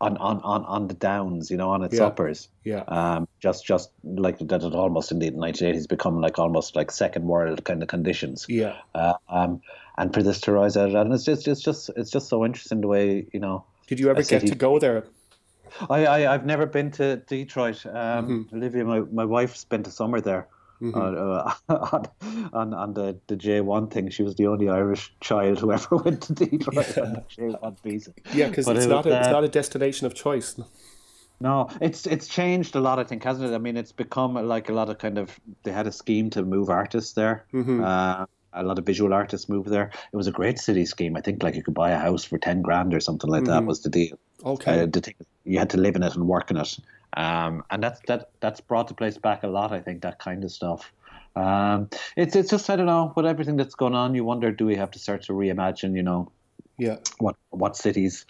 on 0.00 0.16
on, 0.16 0.40
on, 0.52 0.64
on 0.64 0.88
the 0.88 0.94
downs, 0.94 1.50
you 1.50 1.56
know, 1.60 1.70
on 1.70 1.82
its 1.84 1.94
Yeah. 1.98 2.06
uppers. 2.06 2.48
yeah 2.64 2.82
Um, 2.98 3.28
just 3.40 3.64
just 3.72 3.90
like 4.26 4.38
that 4.38 4.62
had 4.62 4.74
almost 4.74 5.12
in 5.12 5.18
the 5.18 5.30
1980s 5.30 5.86
become 5.96 6.20
like 6.26 6.38
almost 6.38 6.74
like 6.74 6.90
second 6.90 7.24
world 7.26 7.58
kind 7.68 7.82
of 7.82 7.88
conditions. 7.88 8.46
yeah 8.48 8.76
Uh, 8.94 9.14
um, 9.28 9.60
and 9.98 10.14
for 10.14 10.22
this 10.22 10.40
to 10.44 10.52
rise 10.52 10.76
out 10.80 10.86
of 10.86 10.92
that, 10.94 11.04
and 11.06 11.14
it's 11.14 11.24
just 11.30 11.46
it's 11.46 11.62
just 11.62 11.90
it's 12.00 12.10
just 12.10 12.26
so 12.28 12.44
interesting 12.48 12.80
the 12.80 12.88
way 12.96 13.26
you 13.34 13.40
know. 13.44 13.56
did 13.86 14.00
you 14.00 14.08
ever 14.10 14.22
get 14.22 14.40
city- 14.40 14.48
to 14.48 14.54
go 14.68 14.78
there 14.78 15.04
I, 15.90 16.06
I 16.06 16.34
I've 16.34 16.44
never 16.46 16.66
been 16.66 16.90
to 16.92 17.16
Detroit. 17.16 17.84
Um, 17.86 17.92
Mm-hmm. 17.92 18.56
Olivia, 18.56 18.84
my, 18.84 19.00
my 19.12 19.24
wife 19.24 19.56
spent 19.56 19.86
a 19.86 19.90
summer 19.90 20.20
there. 20.20 20.48
Uh, 20.82 21.54
on 21.68 22.06
on, 22.52 22.74
on 22.74 22.94
the, 22.94 23.16
the 23.28 23.36
J1 23.36 23.92
thing, 23.92 24.10
she 24.10 24.24
was 24.24 24.34
the 24.34 24.48
only 24.48 24.68
Irish 24.68 25.14
child 25.20 25.60
who 25.60 25.70
ever 25.78 25.96
went 25.96 26.22
to 26.22 26.32
Detroit 26.34 26.98
on 26.98 27.12
the 27.12 27.24
J1 27.36 27.76
visa. 27.84 28.12
yeah 28.34 28.48
because 28.48 28.66
it's 28.66 28.86
it 28.86 28.88
not 28.88 29.06
a, 29.06 29.16
it's 29.18 29.28
uh, 29.28 29.30
not 29.30 29.44
a 29.44 29.48
destination 29.48 30.06
of 30.08 30.14
choice 30.14 30.58
No, 31.40 31.68
it's 31.80 32.06
it's 32.06 32.26
changed 32.28 32.74
a 32.76 32.80
lot, 32.80 32.98
I 32.98 33.04
think, 33.04 33.22
hasn't 33.24 33.50
it? 33.50 33.54
I 33.54 33.58
mean, 33.58 33.76
it's 33.76 33.92
become 33.92 34.34
like 34.34 34.68
a 34.68 34.72
lot 34.72 34.88
of 34.88 34.98
kind 34.98 35.18
of 35.18 35.38
they 35.64 35.72
had 35.72 35.86
a 35.86 35.92
scheme 35.92 36.30
to 36.30 36.42
move 36.42 36.68
artists 36.70 37.12
there. 37.14 37.44
Mm-hmm. 37.52 37.82
Uh, 37.84 38.26
a 38.52 38.62
lot 38.62 38.78
of 38.78 38.84
visual 38.86 39.12
artists 39.14 39.48
moved 39.48 39.68
there. 39.68 39.90
It 40.12 40.16
was 40.16 40.26
a 40.26 40.32
great 40.32 40.58
city 40.58 40.84
scheme. 40.84 41.16
I 41.16 41.20
think 41.20 41.42
like 41.42 41.54
you 41.56 41.62
could 41.62 41.74
buy 41.74 41.90
a 41.90 41.98
house 41.98 42.24
for 42.24 42.38
ten 42.38 42.60
grand 42.62 42.92
or 42.94 43.00
something 43.00 43.30
like 43.30 43.44
that 43.44 43.64
was 43.66 43.82
the 43.82 43.90
deal. 43.90 44.18
Okay 44.44 44.82
Uh, 44.82 44.86
thing, 44.86 45.14
you 45.44 45.58
had 45.58 45.70
to 45.70 45.78
live 45.78 45.96
in 45.96 46.02
it 46.02 46.14
and 46.14 46.26
work 46.26 46.50
in 46.50 46.56
it, 46.56 46.78
um, 47.16 47.64
and 47.70 47.82
that's 47.82 48.00
that 48.06 48.30
that's 48.40 48.60
brought 48.60 48.88
the 48.88 48.94
place 48.94 49.18
back 49.18 49.42
a 49.42 49.48
lot. 49.48 49.72
I 49.72 49.80
think 49.80 50.02
that 50.02 50.18
kind 50.18 50.44
of 50.44 50.50
stuff. 50.50 50.92
Um, 51.34 51.88
it's 52.16 52.36
it's 52.36 52.50
just 52.50 52.68
I 52.68 52.76
don't 52.76 52.86
know 52.86 53.12
with 53.16 53.26
everything 53.26 53.56
that's 53.56 53.74
going 53.74 53.94
on. 53.94 54.14
You 54.14 54.24
wonder, 54.24 54.52
do 54.52 54.66
we 54.66 54.76
have 54.76 54.90
to 54.92 54.98
start 54.98 55.22
to 55.22 55.32
reimagine? 55.32 55.96
You 55.96 56.02
know, 56.02 56.32
yeah 56.78 56.96
what 57.18 57.36
what 57.50 57.76
cities 57.76 58.26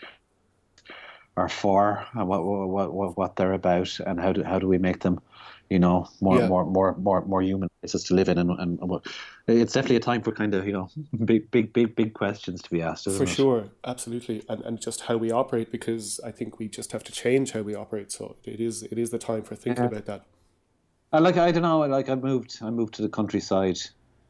are 1.36 1.48
for 1.48 2.06
and 2.14 2.28
what 2.28 2.44
what 2.44 2.92
what, 2.92 3.16
what 3.16 3.36
they're 3.36 3.52
about 3.54 3.98
and 4.00 4.20
how 4.20 4.32
do 4.32 4.42
how 4.42 4.58
do 4.58 4.68
we 4.68 4.78
make 4.78 5.00
them 5.00 5.20
you 5.72 5.78
know 5.84 5.96
more 6.20 6.38
Yeah. 6.38 6.48
more 6.52 6.64
more 6.78 6.90
more 7.08 7.20
more 7.32 7.42
human 7.42 7.68
places 7.80 8.04
to 8.04 8.14
live 8.14 8.28
in 8.32 8.38
and, 8.42 8.50
and 8.62 8.72
what 8.90 9.02
it's 9.46 9.72
definitely 9.76 9.96
a 9.96 10.06
time 10.10 10.22
for 10.22 10.32
kind 10.32 10.54
of 10.54 10.66
you 10.68 10.72
know 10.76 10.86
big 11.30 11.50
big 11.50 11.72
big 11.72 11.88
big 12.00 12.10
questions 12.22 12.62
to 12.62 12.70
be 12.70 12.80
asked 12.90 13.04
for 13.16 13.24
it? 13.24 13.28
sure. 13.40 13.62
Absolutely. 13.92 14.42
And 14.48 14.60
and 14.66 14.74
just 14.88 15.00
how 15.08 15.16
we 15.24 15.30
operate 15.42 15.68
because 15.78 16.20
I 16.24 16.30
think 16.38 16.58
we 16.60 16.68
just 16.78 16.92
have 16.92 17.04
to 17.04 17.12
change 17.12 17.52
how 17.56 17.62
we 17.62 17.74
operate. 17.84 18.12
So 18.12 18.36
it 18.44 18.60
is 18.68 18.82
it 18.92 18.98
is 19.04 19.10
the 19.10 19.18
time 19.30 19.42
for 19.42 19.56
thinking 19.56 19.86
about 19.92 20.06
that. 20.06 20.22
I 21.12 21.18
like 21.18 21.36
I 21.36 21.50
don't 21.52 21.62
know 21.62 21.80
like 21.98 22.08
I 22.08 22.14
moved 22.14 22.58
I 22.62 22.70
moved 22.70 22.94
to 22.94 23.02
the 23.02 23.08
countryside 23.18 23.78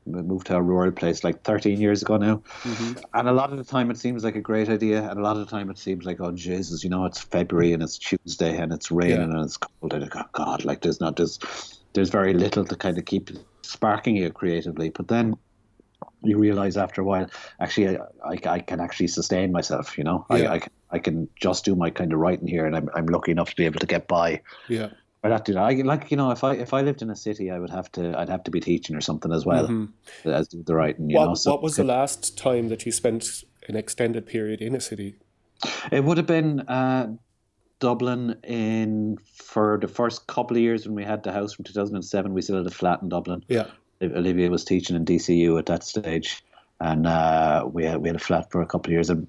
moved 0.06 0.46
to 0.48 0.56
a 0.56 0.62
rural 0.62 0.92
place 0.92 1.24
like 1.24 1.42
13 1.42 1.80
years 1.80 2.02
ago 2.02 2.16
now. 2.16 2.42
Mm-hmm. 2.62 3.00
And 3.14 3.28
a 3.28 3.32
lot 3.32 3.52
of 3.52 3.58
the 3.58 3.64
time 3.64 3.90
it 3.90 3.98
seems 3.98 4.24
like 4.24 4.36
a 4.36 4.40
great 4.40 4.68
idea 4.68 5.08
and 5.08 5.18
a 5.18 5.22
lot 5.22 5.36
of 5.36 5.44
the 5.44 5.50
time 5.50 5.70
it 5.70 5.78
seems 5.78 6.04
like 6.04 6.20
oh 6.20 6.32
Jesus 6.32 6.82
you 6.84 6.90
know 6.90 7.04
it's 7.04 7.20
February 7.20 7.72
and 7.72 7.82
it's 7.82 7.98
Tuesday 7.98 8.56
and 8.56 8.72
it's 8.72 8.90
raining 8.90 9.30
Yeah. 9.30 9.36
and 9.36 9.44
it's 9.44 9.56
cold 9.56 9.94
and 9.94 10.10
oh 10.14 10.22
God 10.32 10.64
like 10.64 10.80
there's 10.80 11.00
not 11.00 11.16
there's 11.16 11.38
there's 11.94 12.10
very 12.10 12.34
little 12.34 12.64
to 12.64 12.76
kind 12.76 12.98
of 12.98 13.04
keep 13.04 13.30
sparking 13.62 14.16
you 14.16 14.30
creatively. 14.30 14.90
But 14.90 15.08
then 15.08 15.36
you 16.24 16.38
realize 16.38 16.76
after 16.76 17.00
a 17.00 17.04
while 17.04 17.28
actually 17.60 17.96
I, 17.96 18.02
I, 18.24 18.38
I 18.46 18.58
can 18.60 18.80
actually 18.80 19.08
sustain 19.08 19.52
myself 19.52 19.96
you 19.98 20.04
know? 20.04 20.26
Yeah. 20.30 20.36
I, 20.36 20.54
I, 20.54 20.58
can, 20.58 20.72
I 20.92 20.98
can 20.98 21.28
just 21.36 21.64
do 21.64 21.74
my 21.76 21.90
kind 21.90 22.12
of 22.12 22.18
writing 22.18 22.48
here 22.48 22.66
and 22.66 22.76
I'm, 22.76 22.88
I'm 22.94 23.06
lucky 23.06 23.32
enough 23.32 23.50
to 23.50 23.56
be 23.56 23.64
able 23.66 23.80
to 23.80 23.86
get 23.86 24.08
by. 24.08 24.42
Yeah 24.68 24.90
I'd 25.24 25.30
have. 25.30 25.56
I 25.56 25.72
like 25.82 26.10
you 26.10 26.16
know 26.16 26.30
if 26.30 26.42
I 26.42 26.54
if 26.54 26.74
I 26.74 26.80
lived 26.82 27.02
in 27.02 27.10
a 27.10 27.16
city, 27.16 27.50
I 27.50 27.58
would 27.58 27.70
have 27.70 27.90
to. 27.92 28.18
I'd 28.18 28.28
have 28.28 28.42
to 28.44 28.50
be 28.50 28.60
teaching 28.60 28.96
or 28.96 29.00
something 29.00 29.32
as 29.32 29.46
well 29.46 29.88
as 30.24 30.48
the 30.48 30.74
writing. 30.74 31.10
You 31.10 31.18
what, 31.18 31.26
know, 31.26 31.34
so 31.34 31.52
what 31.52 31.62
was 31.62 31.76
the 31.76 31.84
last 31.84 32.36
time 32.36 32.68
that 32.68 32.84
you 32.84 32.92
spent 32.92 33.44
an 33.68 33.76
extended 33.76 34.26
period 34.26 34.60
in 34.60 34.74
a 34.74 34.80
city 34.80 35.14
it 35.90 36.04
would 36.04 36.16
have 36.16 36.26
been 36.26 36.60
uh, 36.60 37.14
Dublin 37.80 38.36
in 38.44 39.18
for 39.34 39.78
the 39.80 39.88
first 39.88 40.26
couple 40.26 40.56
of 40.56 40.62
years 40.62 40.86
when 40.86 40.94
we 40.94 41.04
had 41.04 41.22
the 41.22 41.32
house 41.32 41.52
from 41.52 41.64
2007. 41.64 42.32
We 42.32 42.42
still 42.42 42.56
had 42.56 42.66
a 42.66 42.70
flat 42.70 43.02
in 43.02 43.08
Dublin. 43.08 43.44
yeah 43.48 43.66
Olivia 44.02 44.50
was 44.50 44.64
teaching 44.64 44.96
in 44.96 45.04
DCU 45.04 45.58
at 45.60 45.66
that 45.66 45.84
stage, 45.84 46.42
and 46.80 47.06
uh, 47.06 47.68
we 47.72 47.84
had 47.84 47.98
we 47.98 48.08
had 48.08 48.16
a 48.16 48.20
flat 48.20 48.50
for 48.50 48.60
a 48.60 48.66
couple 48.66 48.90
of 48.90 48.94
years. 48.94 49.10
And 49.10 49.28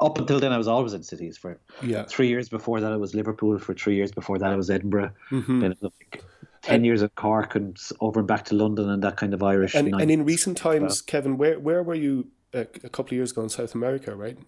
up 0.00 0.18
until 0.18 0.40
then, 0.40 0.52
I 0.52 0.58
was 0.58 0.68
always 0.68 0.92
in 0.92 1.02
cities. 1.02 1.36
For 1.36 1.58
yeah 1.82 2.04
three 2.04 2.28
years 2.28 2.48
before 2.48 2.80
that, 2.80 2.92
I 2.92 2.96
was 2.96 3.14
Liverpool. 3.14 3.58
For 3.58 3.74
three 3.74 3.96
years 3.96 4.12
before 4.12 4.38
that, 4.38 4.52
I 4.52 4.56
was 4.56 4.70
Edinburgh. 4.70 5.12
Mm-hmm. 5.30 5.60
Then 5.60 5.72
it 5.72 5.78
was 5.80 5.92
like 6.00 6.22
ten 6.62 6.84
years 6.84 7.02
at 7.02 7.14
Cork 7.14 7.54
and 7.54 7.76
over 8.00 8.20
and 8.20 8.28
back 8.28 8.44
to 8.46 8.54
London 8.54 8.88
and 8.90 9.02
that 9.02 9.16
kind 9.16 9.34
of 9.34 9.42
Irish. 9.42 9.74
And, 9.74 9.94
and 10.00 10.10
in 10.10 10.24
recent 10.24 10.56
times, 10.56 11.02
Kevin, 11.02 11.36
where 11.36 11.58
where 11.58 11.82
were 11.82 11.94
you 11.94 12.28
a, 12.52 12.60
a 12.60 12.88
couple 12.88 13.08
of 13.08 13.12
years 13.12 13.32
ago 13.32 13.42
in 13.42 13.48
South 13.48 13.74
America, 13.74 14.14
right? 14.14 14.38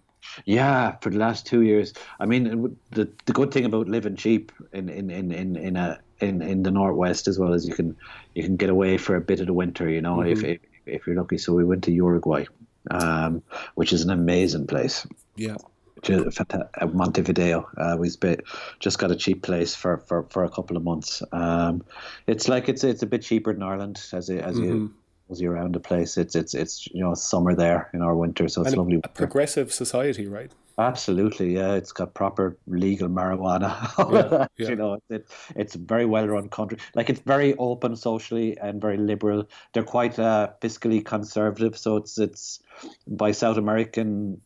Yeah, 0.45 0.95
for 1.01 1.09
the 1.09 1.17
last 1.17 1.45
two 1.45 1.61
years. 1.61 1.93
I 2.19 2.25
mean, 2.25 2.77
the 2.91 3.09
the 3.25 3.33
good 3.33 3.51
thing 3.51 3.65
about 3.65 3.87
living 3.87 4.15
cheap 4.15 4.51
in 4.73 4.89
in 4.89 5.09
in 5.09 5.31
in 5.31 5.55
in 5.55 5.75
a 5.75 5.99
in, 6.19 6.41
in 6.41 6.63
the 6.63 6.71
northwest 6.71 7.27
as 7.27 7.37
well 7.37 7.53
as 7.53 7.67
you 7.67 7.73
can 7.73 7.95
you 8.33 8.43
can 8.43 8.55
get 8.55 8.69
away 8.69 8.97
for 8.97 9.15
a 9.15 9.21
bit 9.21 9.39
of 9.39 9.47
the 9.47 9.53
winter. 9.53 9.89
You 9.89 10.01
know, 10.01 10.21
if, 10.21 10.43
if 10.43 10.59
if 10.85 11.07
you're 11.07 11.15
lucky. 11.15 11.37
So 11.37 11.53
we 11.53 11.63
went 11.63 11.83
to 11.85 11.91
Uruguay, 11.91 12.45
um, 12.91 13.41
which 13.75 13.93
is 13.93 14.03
an 14.03 14.09
amazing 14.09 14.67
place. 14.67 15.05
Yeah. 15.35 15.57
which 15.95 16.09
is 16.09 16.35
fanta- 16.35 16.69
uh, 16.79 16.87
Montevideo. 16.87 17.67
Uh, 17.77 17.97
we 17.99 18.09
sp- 18.13 18.45
just 18.79 18.99
got 18.99 19.11
a 19.11 19.15
cheap 19.15 19.41
place 19.41 19.75
for, 19.75 19.97
for, 19.97 20.23
for 20.29 20.43
a 20.43 20.49
couple 20.49 20.77
of 20.77 20.83
months. 20.83 21.23
Um, 21.31 21.83
it's 22.27 22.47
like 22.47 22.69
it's 22.69 22.83
it's 22.83 23.03
a 23.03 23.07
bit 23.07 23.21
cheaper 23.23 23.53
than 23.53 23.63
Ireland 23.63 24.01
as 24.13 24.29
as 24.29 24.57
you 24.59 24.93
you 25.29 25.51
around 25.51 25.75
the 25.75 25.79
place. 25.79 26.17
It's 26.17 26.35
it's 26.35 26.53
it's 26.53 26.87
you 26.93 27.03
know 27.03 27.13
summer 27.13 27.53
there 27.55 27.89
in 27.93 28.01
our 28.01 28.15
winter, 28.15 28.47
so 28.47 28.61
it's 28.61 28.69
And 28.71 28.77
lovely. 28.77 28.95
a 28.95 28.97
weather. 28.97 29.09
progressive 29.13 29.71
society, 29.73 30.27
right? 30.27 30.51
Absolutely, 30.79 31.55
yeah. 31.55 31.73
It's 31.73 31.91
got 31.91 32.13
proper 32.13 32.55
legal 32.67 33.09
marijuana. 33.09 33.71
Yeah, 33.97 34.45
yeah. 34.57 34.69
You 34.69 34.75
know, 34.75 34.99
it, 35.09 35.27
it's 35.55 35.73
a 35.75 35.79
very 35.79 36.05
well 36.05 36.27
run 36.27 36.49
country. 36.49 36.77
Like 36.93 37.09
it's 37.09 37.19
very 37.21 37.55
open 37.57 37.95
socially 37.95 38.57
and 38.59 38.79
very 38.79 38.97
liberal. 38.97 39.49
They're 39.73 39.83
quite 39.83 40.19
uh, 40.19 40.49
fiscally 40.61 41.03
conservative, 41.03 41.77
so 41.77 41.97
it's 41.97 42.17
it's 42.19 42.59
by 43.07 43.31
South 43.31 43.57
American 43.57 44.39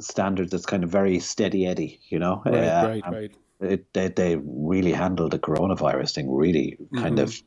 standards, 0.00 0.54
it's 0.54 0.66
kind 0.66 0.84
of 0.84 0.90
very 0.90 1.18
steady 1.20 1.66
Eddie. 1.66 2.00
You 2.08 2.18
know, 2.18 2.42
Right, 2.46 2.54
Uh, 2.64 2.88
right, 2.88 3.02
right. 3.12 3.32
It, 3.60 3.92
they 3.92 4.08
they 4.08 4.36
really 4.36 4.92
handled 4.92 5.32
the 5.32 5.38
coronavirus 5.38 6.14
thing 6.14 6.30
really 6.34 6.78
kind 6.94 7.18
Mm-hmm. 7.18 7.24
of 7.24 7.42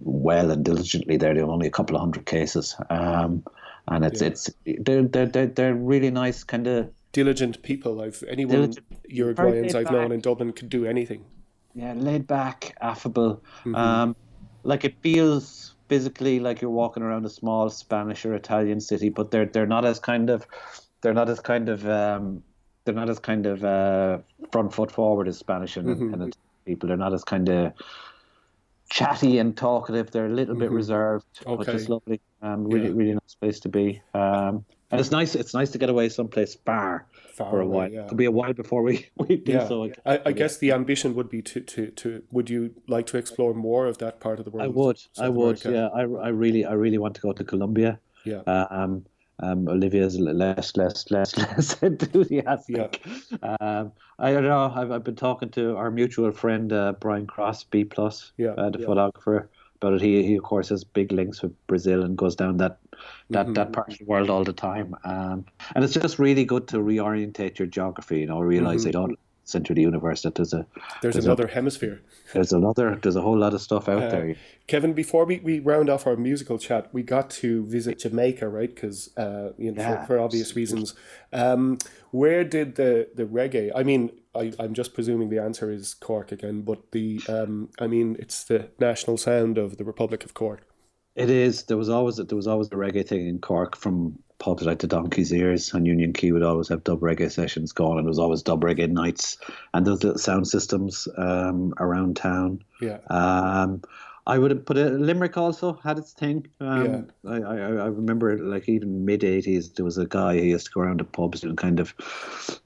well 0.00 0.50
and 0.50 0.64
diligently. 0.64 1.16
There, 1.16 1.34
there 1.34 1.46
were 1.46 1.52
only 1.52 1.66
a 1.66 1.70
couple 1.70 1.96
of 1.96 2.00
hundred 2.00 2.26
cases, 2.26 2.76
um, 2.90 3.44
and 3.88 4.04
it's 4.04 4.20
Yeah. 4.20 4.28
it's 4.28 4.50
they're 4.80 5.02
they're 5.02 5.26
they're, 5.26 5.46
they're 5.46 5.74
really 5.74 6.10
nice 6.10 6.44
kind 6.44 6.66
of. 6.66 6.90
Diligent 7.12 7.62
people. 7.62 8.00
I've 8.00 8.24
anyone 8.28 8.56
Diligent. 8.56 8.86
Uruguayans 9.08 9.74
I've 9.76 9.90
known 9.92 10.10
in 10.10 10.20
Dublin 10.20 10.52
could 10.52 10.68
do 10.68 10.84
anything. 10.84 11.24
yeah, 11.72 11.92
laid 11.94 12.26
back, 12.26 12.76
affable. 12.80 13.40
Mm-hmm. 13.60 13.74
Um, 13.76 14.16
like 14.64 14.84
it 14.84 14.94
feels 15.00 15.74
physically 15.88 16.40
like 16.40 16.60
you're 16.60 16.72
walking 16.72 17.02
around 17.04 17.24
a 17.24 17.30
small 17.30 17.70
Spanish 17.70 18.24
or 18.26 18.34
Italian 18.34 18.80
city, 18.80 19.10
but 19.10 19.30
they're 19.30 19.46
they're 19.46 19.64
not 19.66 19.84
as 19.84 20.00
kind 20.00 20.28
of 20.28 20.44
they're 21.02 21.14
not 21.14 21.28
as 21.28 21.38
kind 21.38 21.68
of 21.68 21.86
um, 21.88 22.42
they're 22.84 22.94
not 22.94 23.08
as 23.08 23.20
kind 23.20 23.46
of 23.46 23.64
uh, 23.64 24.18
front 24.50 24.72
foot 24.74 24.90
forward 24.90 25.28
as 25.28 25.38
Spanish 25.38 25.76
and, 25.76 25.86
Mm-hmm. 25.86 26.02
and 26.14 26.14
Italian 26.14 26.32
people. 26.66 26.88
They're 26.88 26.96
not 26.96 27.14
as 27.14 27.22
kind 27.22 27.48
of 27.48 27.72
chatty 28.90 29.38
and 29.38 29.56
talkative. 29.56 30.10
They're 30.10 30.26
a 30.26 30.30
little 30.34 30.54
bit 30.54 30.70
reserved, 30.70 31.26
which 31.46 31.66
Mm-hmm. 31.68 31.76
Is 31.76 31.88
lovely. 31.88 32.20
Um, 32.42 32.64
really, 32.64 32.86
Yeah. 32.88 32.92
really 32.94 33.12
nice 33.14 33.34
place 33.40 33.60
to 33.60 33.68
be. 33.68 34.02
Um, 34.14 34.64
and 34.90 35.00
it's 35.00 35.10
nice. 35.10 35.34
It's 35.34 35.54
nice 35.54 35.70
to 35.70 35.78
get 35.78 35.88
away 35.88 36.08
someplace 36.08 36.54
far, 36.66 37.06
Far 37.32 37.50
for 37.50 37.60
a 37.60 37.66
while. 37.66 37.90
yeah. 37.90 38.04
It'll 38.04 38.16
be 38.16 38.26
a 38.26 38.30
while 38.30 38.52
before 38.52 38.82
we 38.82 39.08
we 39.16 39.36
do 39.36 39.52
Yeah, 39.52 39.66
so. 39.68 39.90
I, 40.06 40.20
I 40.26 40.32
guess 40.32 40.58
the 40.58 40.70
ambition 40.72 41.14
would 41.16 41.28
be 41.28 41.42
to, 41.42 41.60
to, 41.60 41.90
to 41.90 42.22
would 42.30 42.48
you 42.50 42.74
like 42.86 43.06
to 43.06 43.16
explore 43.18 43.54
more 43.54 43.86
of 43.86 43.98
that 43.98 44.20
part 44.20 44.38
of 44.38 44.44
the 44.44 44.50
world? 44.52 44.64
I 44.64 44.68
would, 44.68 44.98
I 45.18 45.28
would, 45.30 45.64
America? 45.66 45.70
yeah. 45.72 45.88
I, 46.00 46.26
I 46.26 46.28
really, 46.28 46.64
I 46.64 46.74
really 46.74 46.98
want 46.98 47.14
to 47.16 47.20
go 47.22 47.32
to 47.32 47.42
Colombia. 47.44 47.98
Yeah. 48.24 48.42
Um, 48.46 49.04
um, 49.40 49.68
Olivia's 49.68 50.18
less, 50.18 50.76
less, 50.76 51.10
less, 51.10 51.36
less 51.38 51.82
enthusiastic. 51.82 53.04
Um, 53.42 53.92
I 54.18 54.32
don't 54.32 54.44
know. 54.44 54.72
I've, 54.74 54.90
I've 54.90 55.04
been 55.04 55.16
talking 55.16 55.50
to 55.50 55.76
our 55.76 55.90
mutual 55.90 56.32
friend 56.32 56.72
uh, 56.72 56.94
Brian 57.00 57.26
Cross, 57.26 57.64
B 57.64 57.84
plus, 57.84 58.32
Yeah, 58.36 58.54
uh, 58.56 58.70
the 58.70 58.78
yeah. 58.78 58.86
photographer, 58.86 59.50
about 59.80 59.94
it. 59.94 60.00
He, 60.02 60.22
he 60.24 60.36
of 60.36 60.44
course 60.44 60.68
has 60.68 60.84
big 60.84 61.12
links 61.12 61.42
with 61.42 61.52
Brazil 61.66 62.02
and 62.04 62.16
goes 62.16 62.36
down 62.36 62.58
that 62.58 62.78
that, 63.30 63.46
Mm-hmm. 63.46 63.54
that 63.54 63.72
part 63.72 63.92
of 63.92 63.98
the 63.98 64.04
world 64.04 64.30
all 64.30 64.44
the 64.44 64.52
time. 64.52 64.94
Um, 65.04 65.46
and 65.74 65.84
it's 65.84 65.94
just 65.94 66.18
really 66.18 66.44
good 66.44 66.68
to 66.68 66.78
reorientate 66.78 67.58
your 67.58 67.66
geography. 67.66 68.20
You 68.20 68.26
know, 68.26 68.40
realize 68.40 68.82
Mm-hmm. 68.82 68.84
they 68.84 68.92
don't 68.92 69.18
center 69.44 69.72
of 69.72 69.76
the 69.76 69.82
universe 69.82 70.22
that 70.22 70.34
there's 70.34 70.52
a 70.52 70.66
There's 71.02 71.14
there's 71.14 71.24
a- 71.26 71.28
another 71.28 71.46
hemisphere. 71.48 72.00
there's 72.32 72.52
another 72.52 72.98
there's 73.02 73.16
a 73.16 73.20
whole 73.22 73.38
lot 73.38 73.54
of 73.54 73.60
stuff 73.60 73.88
out 73.88 74.02
Uh, 74.04 74.08
there. 74.10 74.36
Kevin, 74.66 74.92
before 74.94 75.24
we, 75.26 75.40
we 75.40 75.60
round 75.60 75.90
off 75.90 76.06
our 76.06 76.16
musical 76.16 76.58
chat, 76.58 76.88
we 76.92 77.02
got 77.02 77.28
to 77.30 77.64
visit 77.66 77.98
Jamaica, 77.98 78.48
right? 78.48 78.74
Because 78.74 79.10
uh, 79.16 79.50
you 79.58 79.72
know, 79.72 79.82
Yeah. 79.82 80.00
for, 80.00 80.06
for 80.06 80.18
obvious 80.20 80.56
reasons. 80.56 80.94
Um, 81.32 81.78
where 82.10 82.44
did 82.44 82.76
the, 82.76 83.08
the 83.14 83.24
reggae? 83.24 83.70
I 83.74 83.82
mean, 83.82 84.10
I, 84.34 84.52
I'm 84.58 84.72
just 84.74 84.94
presuming 84.94 85.28
the 85.28 85.38
answer 85.42 85.70
is 85.70 85.94
Cork 85.94 86.32
again, 86.32 86.62
but 86.62 86.90
the 86.92 87.20
um, 87.28 87.68
I 87.78 87.86
mean, 87.86 88.16
it's 88.18 88.44
the 88.44 88.70
national 88.80 89.16
sound 89.18 89.58
of 89.58 89.76
the 89.76 89.84
Republic 89.84 90.24
of 90.24 90.32
Cork. 90.34 90.62
It 91.14 91.30
is. 91.30 91.64
There 91.64 91.76
was 91.76 91.88
always 91.88 92.16
there 92.16 92.36
was 92.36 92.46
always 92.48 92.68
a 92.68 92.76
reggae 92.76 93.06
thing 93.06 93.28
in 93.28 93.38
Cork 93.38 93.76
from 93.76 94.18
pubs 94.38 94.64
like 94.64 94.80
the 94.80 94.86
Donkey's 94.86 95.32
Ears 95.32 95.72
and 95.72 95.86
Union 95.86 96.12
Quay 96.12 96.32
would 96.32 96.42
always 96.42 96.68
have 96.68 96.84
dub 96.84 97.00
reggae 97.00 97.30
sessions 97.30 97.72
going, 97.72 97.98
and 97.98 98.06
there 98.06 98.10
was 98.10 98.18
always 98.18 98.42
dub 98.42 98.62
reggae 98.62 98.90
nights 98.90 99.38
and 99.72 99.86
those 99.86 100.02
little 100.02 100.18
sound 100.18 100.48
systems 100.48 101.08
um, 101.16 101.72
around 101.78 102.16
town. 102.16 102.62
Yeah. 102.80 102.98
Um, 103.08 103.82
I 104.26 104.38
would 104.38 104.50
have 104.50 104.64
put 104.64 104.78
it. 104.78 104.92
Limerick 104.94 105.36
also 105.36 105.74
had 105.84 105.98
its 105.98 106.12
thing. 106.12 106.46
Um, 106.58 107.08
I, 107.28 107.36
I 107.36 107.56
I 107.56 107.86
remember 107.86 108.38
like 108.38 108.68
even 108.70 109.04
mid 109.04 109.22
eighties 109.22 109.70
there 109.72 109.84
was 109.84 109.98
a 109.98 110.06
guy 110.06 110.38
who 110.38 110.46
used 110.46 110.66
to 110.66 110.72
go 110.72 110.80
around 110.80 110.98
to 110.98 111.04
pubs 111.04 111.42
doing 111.42 111.56
kind 111.56 111.78
of 111.78 111.94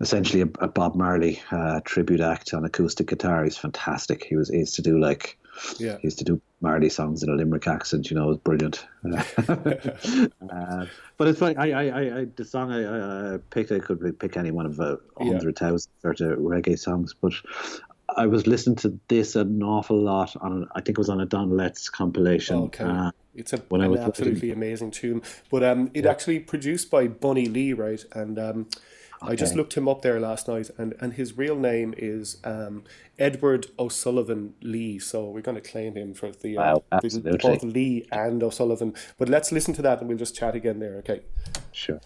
essentially 0.00 0.42
a, 0.42 0.48
a 0.60 0.68
Bob 0.68 0.94
Marley 0.94 1.40
uh, 1.50 1.80
tribute 1.84 2.20
act 2.20 2.54
on 2.54 2.64
acoustic 2.64 3.08
guitar. 3.08 3.42
He's 3.42 3.58
fantastic. 3.58 4.24
He 4.24 4.36
was 4.36 4.50
he 4.50 4.58
used 4.58 4.76
to 4.76 4.82
do 4.82 5.00
like 5.00 5.36
Yeah. 5.78 5.96
he 5.98 6.06
used 6.06 6.18
to 6.18 6.24
do 6.24 6.40
Marley 6.60 6.88
songs 6.88 7.22
in 7.22 7.28
a 7.28 7.34
Limerick 7.34 7.66
accent. 7.66 8.10
You 8.10 8.16
know, 8.16 8.24
it 8.24 8.28
was 8.28 8.38
brilliant. 8.38 8.86
uh, 9.10 10.86
but 11.16 11.28
it's 11.28 11.38
funny. 11.38 11.56
I, 11.56 11.66
I, 11.66 11.86
I, 11.86 12.18
I 12.20 12.26
the 12.36 12.44
song 12.44 12.72
I, 12.72 13.34
I, 13.34 13.38
picked, 13.50 13.72
I 13.72 13.78
could 13.78 14.18
pick 14.18 14.36
any 14.36 14.50
one 14.50 14.66
of 14.66 14.78
a 14.80 14.98
Yeah. 15.20 15.26
hundred 15.26 15.58
thousand 15.58 15.90
sort 16.02 16.20
of 16.20 16.38
reggae 16.38 16.78
songs, 16.78 17.14
but 17.20 17.32
I 18.16 18.26
was 18.26 18.46
listening 18.46 18.76
to 18.76 18.98
this 19.08 19.36
an 19.36 19.62
awful 19.62 20.00
lot 20.00 20.34
on. 20.40 20.68
I 20.74 20.80
think 20.80 20.90
it 20.90 20.98
was 20.98 21.10
on 21.10 21.20
a 21.20 21.26
Don 21.26 21.50
Letts 21.50 21.88
compilation. 21.88 22.56
Okay. 22.56 22.84
Uh, 22.84 23.10
it's 23.34 23.52
a, 23.52 23.62
an 23.70 23.96
absolutely 23.98 24.50
amazing 24.50 24.90
tune. 24.90 25.22
But 25.50 25.62
um, 25.62 25.90
it 25.94 26.06
actually 26.06 26.40
produced 26.40 26.90
by 26.90 27.06
Bunny 27.06 27.46
Lee, 27.46 27.72
right? 27.72 28.04
And 28.12 28.38
um, 28.38 28.68
I 29.20 29.34
just 29.34 29.54
looked 29.56 29.74
him 29.76 29.88
up 29.88 30.02
there 30.02 30.20
last 30.20 30.48
night, 30.48 30.70
and, 30.78 30.94
and 31.00 31.14
his 31.14 31.36
real 31.36 31.56
name 31.56 31.94
is 31.96 32.38
um, 32.44 32.84
Edward 33.18 33.66
O'Sullivan 33.78 34.54
Lee. 34.62 34.98
So 34.98 35.24
we're 35.24 35.40
going 35.42 35.60
to 35.60 35.70
claim 35.70 35.96
him 35.96 36.14
for 36.14 36.30
the, 36.30 36.56
uh, 36.56 36.80
Wow, 36.90 37.00
the 37.00 37.38
both 37.42 37.62
Lee 37.62 38.06
and 38.12 38.42
O'Sullivan. 38.42 38.94
But 39.16 39.28
let's 39.28 39.50
listen 39.52 39.74
to 39.74 39.82
that, 39.82 40.00
and 40.00 40.08
we'll 40.08 40.18
just 40.18 40.36
chat 40.36 40.54
again 40.54 40.78
there. 40.78 40.96
Okay. 40.96 41.22
sure. 41.72 42.00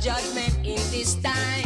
Judgment 0.00 0.56
in 0.64 0.80
this 0.90 1.14
time. 1.16 1.59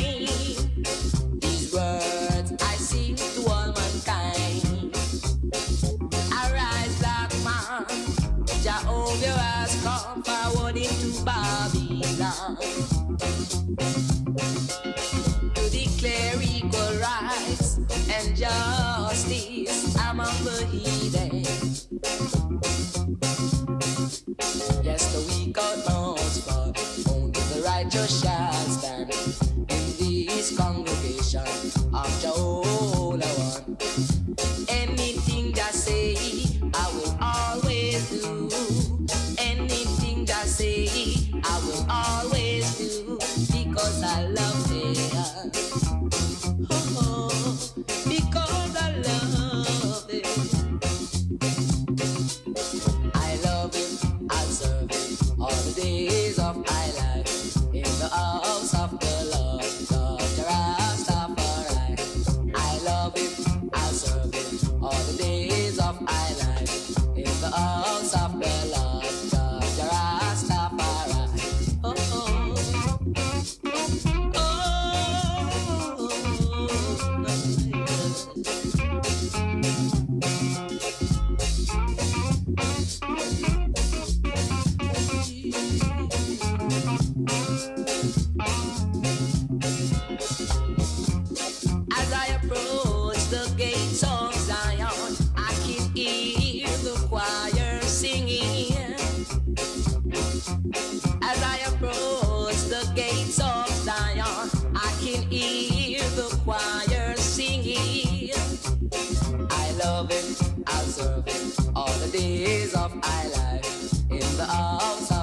Him, 110.99 111.07
I'll 111.07 111.24
serve 111.24 111.28
him 111.28 111.76
all 111.76 111.92
the 111.99 112.09
days 112.18 112.74
of 112.74 112.95
my 112.95 113.26
life 113.28 114.11
in 114.11 114.36
the 114.36 114.45
house 114.45 115.14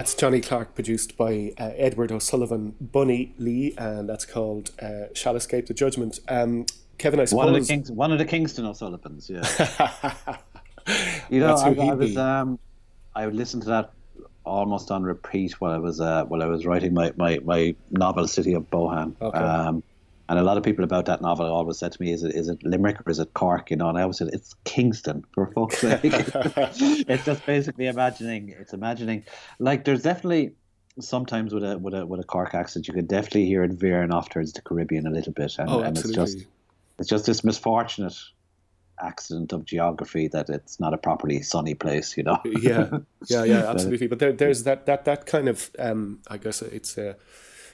That's 0.00 0.14
Johnny 0.14 0.40
Clarke, 0.40 0.74
produced 0.74 1.18
by 1.18 1.52
uh, 1.58 1.72
Edward 1.76 2.10
O'Sullivan, 2.10 2.74
Bunny 2.80 3.34
Lee, 3.36 3.74
and 3.76 4.08
that's 4.08 4.24
called 4.24 4.70
uh, 4.80 5.12
"Shall 5.12 5.36
Escape 5.36 5.66
the 5.66 5.74
Judgment." 5.74 6.20
Um, 6.26 6.64
Kevin, 6.96 7.20
I 7.20 7.26
suppose 7.26 7.44
One 7.44 7.54
of 7.54 7.60
the 7.60 7.66
Kings, 7.66 7.92
one 7.92 8.10
of 8.10 8.18
the 8.18 8.24
Kingston 8.24 8.64
O'Sullivans. 8.64 9.28
Yeah. 9.28 9.42
you 11.28 11.40
know, 11.40 11.54
I, 11.54 11.74
I 11.74 11.92
was 11.92 12.16
um, 12.16 12.58
I 13.14 13.26
would 13.26 13.34
listen 13.34 13.60
to 13.60 13.66
that 13.66 13.92
almost 14.44 14.90
on 14.90 15.02
repeat 15.02 15.60
while 15.60 15.72
I 15.72 15.78
was 15.78 16.00
uh, 16.00 16.24
while 16.24 16.42
I 16.42 16.46
was 16.46 16.64
writing 16.64 16.94
my, 16.94 17.12
my, 17.18 17.38
my 17.44 17.74
novel 17.90 18.26
City 18.26 18.54
of 18.54 18.70
Bohane. 18.70 19.14
Okay. 19.20 19.36
Um, 19.36 19.82
and 20.30 20.38
a 20.38 20.44
lot 20.44 20.56
of 20.56 20.62
people 20.62 20.84
about 20.84 21.06
that 21.06 21.20
novel 21.20 21.46
always 21.46 21.78
said 21.78 21.90
to 21.90 22.00
me, 22.00 22.12
"Is 22.12 22.22
it 22.22 22.36
is 22.36 22.48
it 22.48 22.62
Limerick 22.62 23.00
or 23.04 23.10
is 23.10 23.18
it 23.18 23.34
Cork?" 23.34 23.68
You 23.70 23.76
know, 23.76 23.88
and 23.88 23.98
I 23.98 24.02
always 24.02 24.18
said, 24.18 24.30
"It's 24.32 24.54
Kingston 24.64 25.24
for 25.32 25.48
fuck's 25.48 25.78
sake." 25.86 26.00
it's 26.04 27.24
just 27.24 27.44
basically 27.44 27.88
imagining. 27.88 28.50
It's 28.50 28.72
imagining. 28.72 29.24
Like 29.58 29.84
there's 29.84 30.02
definitely 30.02 30.52
sometimes 31.00 31.52
with 31.52 31.64
a 31.64 31.78
with 31.78 31.94
a 31.94 32.06
with 32.06 32.20
a 32.20 32.24
Cork 32.24 32.54
accent, 32.54 32.86
you 32.86 32.94
can 32.94 33.06
definitely 33.06 33.46
hear 33.46 33.64
it 33.64 33.72
veering 33.72 34.12
off 34.12 34.28
towards 34.28 34.52
the 34.52 34.62
Caribbean 34.62 35.06
a 35.08 35.10
little 35.10 35.32
bit, 35.32 35.58
and, 35.58 35.68
Oh, 35.68 35.80
and 35.80 35.98
it's 35.98 36.10
just 36.10 36.38
it's 37.00 37.08
just 37.08 37.26
this 37.26 37.42
misfortunate 37.42 38.16
accident 39.02 39.52
of 39.52 39.64
geography 39.64 40.28
that 40.28 40.48
it's 40.48 40.78
not 40.78 40.94
a 40.94 40.98
properly 40.98 41.42
sunny 41.42 41.74
place, 41.74 42.16
you 42.16 42.22
know. 42.22 42.38
yeah, 42.44 42.98
yeah, 43.26 43.42
yeah, 43.42 43.70
absolutely. 43.70 44.06
But 44.06 44.20
there, 44.20 44.32
there's 44.32 44.62
that 44.62 44.86
that 44.86 45.06
that 45.06 45.26
kind 45.26 45.48
of 45.48 45.70
um, 45.78 46.20
I 46.28 46.36
guess 46.36 46.62
it's 46.62 46.96
uh, 46.96 47.14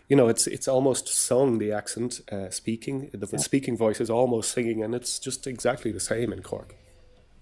you 0.09 0.17
know 0.17 0.29
it's 0.29 0.47
it's 0.47 0.69
almost 0.69 1.09
sung 1.09 1.59
the 1.59 1.73
accent 1.73 2.21
uh, 2.31 2.51
speaking 2.51 3.11
the 3.13 3.39
speaking 3.39 3.77
voice 3.77 4.01
is 4.01 4.11
almost 4.11 4.53
singing 4.53 4.83
and 4.83 4.95
it's 4.95 5.19
just 5.19 5.47
exactly 5.47 5.93
the 5.93 6.01
same 6.01 6.33
in 6.33 6.43
Cork. 6.43 6.77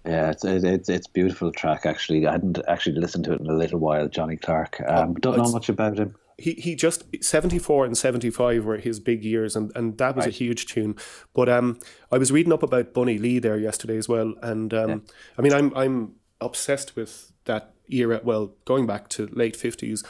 Yeah, 0.07 0.31
it's 0.31 0.45
it, 0.45 0.65
it's 0.65 0.89
it's 0.89 1.07
beautiful 1.07 1.51
track 1.51 1.87
actually. 1.87 2.27
I 2.27 2.33
hadn't 2.33 2.59
actually 2.69 3.01
listened 3.01 3.25
to 3.25 3.33
it 3.33 3.41
in 3.41 3.47
a 3.47 3.55
little 3.55 3.79
while. 3.79 4.07
Johnny 4.09 4.37
Clarke. 4.37 4.83
Um, 4.87 5.15
don't 5.15 5.39
know 5.39 5.51
much 5.51 5.69
about 5.69 5.99
him. 5.99 6.15
He 6.37 6.53
he 6.53 6.75
just 6.75 7.05
seventy 7.23 7.59
four 7.59 7.87
and 7.87 7.97
seventy 7.97 8.29
five 8.29 8.65
were 8.65 8.77
his 8.77 9.01
big 9.01 9.25
years 9.25 9.57
and, 9.57 9.73
and 9.75 9.97
that 9.99 10.17
was 10.17 10.27
a 10.27 10.31
huge 10.31 10.67
tune. 10.67 10.97
But 11.33 11.49
um, 11.49 11.79
I 12.13 12.19
was 12.19 12.31
reading 12.33 12.53
up 12.53 12.63
about 12.63 12.93
Bunny 12.93 13.19
Lee 13.19 13.39
there 13.39 13.57
yesterday 13.57 13.97
as 13.97 14.09
well, 14.09 14.35
and 14.43 14.75
um, 14.75 15.05
I 15.39 15.43
mean 15.43 15.55
I'm 15.55 15.75
I'm 15.75 16.17
obsessed 16.41 16.97
with 16.97 17.33
that 17.45 17.73
era. 17.89 18.21
Well, 18.23 18.55
going 18.67 18.87
back 18.87 19.09
to 19.11 19.27
late 19.29 19.57
fifties 19.57 20.05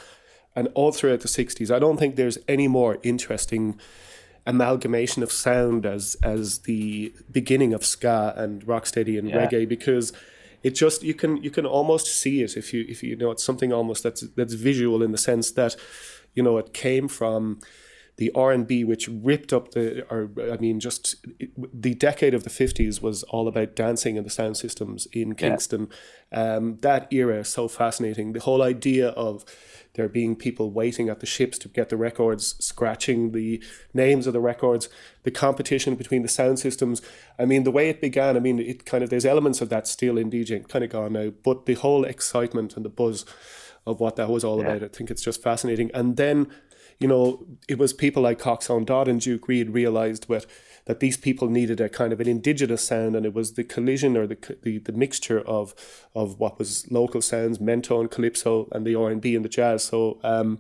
and 0.56 0.68
all 0.74 0.92
throughout 0.92 1.20
the 1.20 1.28
sixties. 1.28 1.70
I 1.70 1.78
don't 1.78 1.96
think 1.98 2.16
there's 2.16 2.38
any 2.48 2.68
more 2.68 2.98
interesting 3.02 3.78
amalgamation 4.46 5.22
of 5.22 5.32
sound 5.32 5.86
as 5.86 6.16
as 6.22 6.60
the 6.60 7.12
beginning 7.30 7.72
of 7.72 7.84
ska 7.84 8.34
and 8.36 8.64
rocksteady 8.66 9.18
and 9.18 9.28
Yeah. 9.28 9.46
reggae 9.46 9.66
because 9.68 10.12
it 10.62 10.70
just 10.74 11.02
you 11.02 11.14
can 11.14 11.42
you 11.42 11.50
can 11.50 11.64
almost 11.66 12.06
see 12.06 12.42
it 12.42 12.56
if 12.56 12.72
you 12.74 12.84
if 12.88 13.02
you 13.02 13.16
know 13.16 13.30
it's 13.30 13.44
something 13.44 13.72
almost 13.72 14.02
that's 14.02 14.20
that's 14.36 14.54
visual 14.54 15.02
in 15.02 15.12
the 15.12 15.18
sense 15.18 15.50
that 15.52 15.76
you 16.34 16.42
know 16.42 16.58
it 16.58 16.72
came 16.74 17.08
from 17.08 17.58
the 18.16 18.30
R&B 18.34 18.84
which 18.84 19.08
ripped 19.08 19.52
up 19.52 19.72
the 19.72 20.06
or 20.08 20.30
I 20.52 20.56
mean 20.56 20.78
just 20.80 21.16
it, 21.38 21.50
the 21.56 21.94
decade 21.94 22.34
of 22.34 22.44
the 22.44 22.50
50s 22.50 23.02
was 23.02 23.22
all 23.24 23.48
about 23.48 23.74
dancing 23.74 24.16
and 24.16 24.24
the 24.24 24.30
sound 24.30 24.56
systems 24.56 25.06
in 25.12 25.34
Kingston 25.34 25.88
um, 26.32 26.78
that 26.82 27.12
era 27.12 27.40
is 27.40 27.48
so 27.48 27.66
fascinating 27.68 28.32
the 28.32 28.40
whole 28.40 28.62
idea 28.62 29.08
of 29.10 29.44
there 29.94 30.08
being 30.08 30.34
people 30.36 30.70
waiting 30.70 31.08
at 31.08 31.20
the 31.20 31.26
ships 31.26 31.58
to 31.58 31.68
get 31.68 31.88
the 31.88 31.96
records 31.96 32.54
scratching 32.64 33.32
the 33.32 33.62
names 33.92 34.26
of 34.26 34.32
the 34.32 34.40
records 34.40 34.88
the 35.24 35.30
competition 35.30 35.96
between 35.96 36.22
the 36.22 36.28
sound 36.28 36.58
systems 36.58 37.02
I 37.38 37.46
mean 37.46 37.64
the 37.64 37.72
way 37.72 37.88
it 37.88 38.00
began 38.00 38.36
I 38.36 38.40
mean 38.40 38.60
it 38.60 38.86
kind 38.86 39.02
of 39.02 39.10
there's 39.10 39.26
elements 39.26 39.60
of 39.60 39.70
that 39.70 39.88
still 39.88 40.18
in 40.18 40.30
DJing 40.30 40.68
kind 40.68 40.84
of 40.84 40.90
gone 40.90 41.14
now 41.14 41.32
but 41.42 41.66
the 41.66 41.74
whole 41.74 42.04
excitement 42.04 42.76
and 42.76 42.84
the 42.84 42.90
buzz 42.90 43.24
of 43.86 44.00
what 44.00 44.16
that 44.16 44.30
was 44.30 44.44
all 44.44 44.60
about. 44.60 44.82
I 44.82 44.88
think 44.88 45.10
it's 45.10 45.22
just 45.22 45.42
fascinating. 45.42 45.90
And 45.92 46.16
then, 46.16 46.48
you 46.98 47.08
know, 47.08 47.44
it 47.68 47.78
was 47.78 47.92
people 47.92 48.22
like 48.22 48.38
Coxsone 48.38 48.86
Dodd 48.86 49.08
and 49.08 49.20
Duke 49.20 49.48
Reid 49.48 49.70
realized 49.70 50.28
what 50.28 50.46
that 50.86 51.00
these 51.00 51.16
people 51.16 51.48
needed 51.48 51.80
a 51.80 51.88
kind 51.88 52.12
of 52.12 52.20
an 52.20 52.28
indigenous 52.28 52.86
sound, 52.86 53.16
and 53.16 53.24
it 53.24 53.32
was 53.34 53.54
the 53.54 53.64
collision 53.64 54.16
or 54.16 54.26
the 54.26 54.36
the, 54.62 54.78
the 54.78 54.92
mixture 54.92 55.40
of 55.40 55.74
of 56.14 56.38
what 56.38 56.58
was 56.58 56.90
local 56.90 57.22
sounds, 57.22 57.58
mento 57.58 58.00
and 58.00 58.10
calypso, 58.10 58.68
and 58.72 58.86
the 58.86 58.94
R 58.94 59.10
and 59.10 59.20
B 59.20 59.34
and 59.34 59.44
the 59.44 59.48
jazz. 59.48 59.84
So, 59.84 60.18
um, 60.22 60.58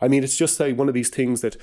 I 0.00 0.08
mean, 0.08 0.24
it's 0.24 0.36
just 0.36 0.58
like 0.60 0.76
one 0.76 0.88
of 0.88 0.94
these 0.94 1.10
things 1.10 1.40
that. 1.40 1.56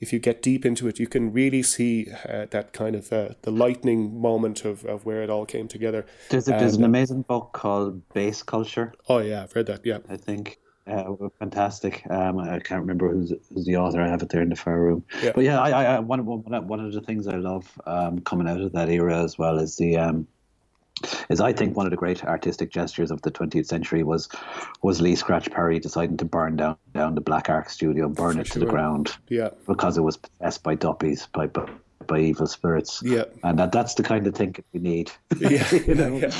If 0.00 0.12
you 0.12 0.18
get 0.18 0.42
deep 0.42 0.66
into 0.66 0.88
it, 0.88 0.98
you 0.98 1.06
can 1.06 1.32
really 1.32 1.62
see 1.62 2.08
uh, 2.28 2.46
that 2.50 2.72
kind 2.72 2.96
of 2.96 3.12
uh, 3.12 3.28
the 3.42 3.52
lightning 3.52 4.20
moment 4.20 4.64
of, 4.64 4.84
of 4.84 5.06
where 5.06 5.22
it 5.22 5.30
all 5.30 5.46
came 5.46 5.68
together. 5.68 6.04
There's, 6.28 6.48
a, 6.48 6.50
there's 6.50 6.74
And, 6.74 6.82
an 6.82 6.90
amazing 6.90 7.22
book 7.22 7.52
called 7.52 8.02
Bass 8.12 8.42
Culture. 8.42 8.92
Oh 9.08 9.18
yeah, 9.18 9.44
I've 9.44 9.54
read 9.54 9.66
that. 9.66 9.86
Yeah, 9.86 9.98
I 10.10 10.16
think. 10.16 10.58
Uh, 10.86 11.14
fantastic. 11.38 12.02
Um, 12.10 12.38
I 12.38 12.58
can't 12.58 12.82
remember 12.82 13.10
who's, 13.10 13.32
who's 13.52 13.64
the 13.64 13.76
author. 13.76 14.02
I 14.02 14.08
have 14.08 14.22
it 14.22 14.28
there 14.28 14.42
in 14.42 14.50
the 14.50 14.56
far 14.56 14.78
room. 14.78 15.04
Yeah. 15.22 15.32
But 15.34 15.44
yeah, 15.44 15.58
I, 15.60 15.70
I, 15.70 15.84
I 15.96 15.98
one, 16.00 16.24
one, 16.26 16.68
one 16.68 16.80
of 16.80 16.92
the 16.92 17.00
things 17.00 17.26
I 17.26 17.36
love 17.36 17.66
um, 17.86 18.20
coming 18.20 18.48
out 18.48 18.60
of 18.60 18.72
that 18.72 18.90
era 18.90 19.22
as 19.22 19.38
well 19.38 19.58
is 19.58 19.76
the 19.76 19.96
um, 19.96 20.26
is 21.28 21.40
I 21.40 21.52
think 21.52 21.76
one 21.76 21.86
of 21.86 21.90
the 21.90 21.96
great 21.96 22.24
artistic 22.24 22.70
gestures 22.70 23.10
of 23.10 23.22
the 23.22 23.30
20th 23.30 23.66
century 23.66 24.02
was 24.02 24.28
was 24.82 25.00
Lee 25.00 25.16
Scratch 25.16 25.50
Perry 25.50 25.78
deciding 25.78 26.16
to 26.18 26.24
burn 26.24 26.56
down 26.56 26.76
down 26.92 27.14
the 27.14 27.20
Black 27.20 27.48
Ark 27.48 27.68
studio, 27.68 28.08
burn 28.08 28.38
it 28.38 28.46
to 28.52 28.58
the 28.58 28.66
ground 28.66 29.16
yeah, 29.28 29.50
because 29.66 29.98
it 29.98 30.02
was 30.02 30.16
possessed 30.16 30.62
by 30.62 30.74
duppies, 30.74 31.26
by 31.32 31.46
by, 31.46 31.68
by 32.06 32.20
evil 32.20 32.46
spirits. 32.46 33.02
Yeah. 33.04 33.24
and 33.42 33.58
that 33.58 33.72
that's 33.72 33.94
the 33.94 34.02
kind 34.02 34.26
of 34.26 34.34
thing 34.34 34.54
we 34.72 34.80
need. 34.80 35.10
yeah, 35.38 35.68
You 35.86 35.94
know? 35.94 36.16
yeah. 36.16 36.30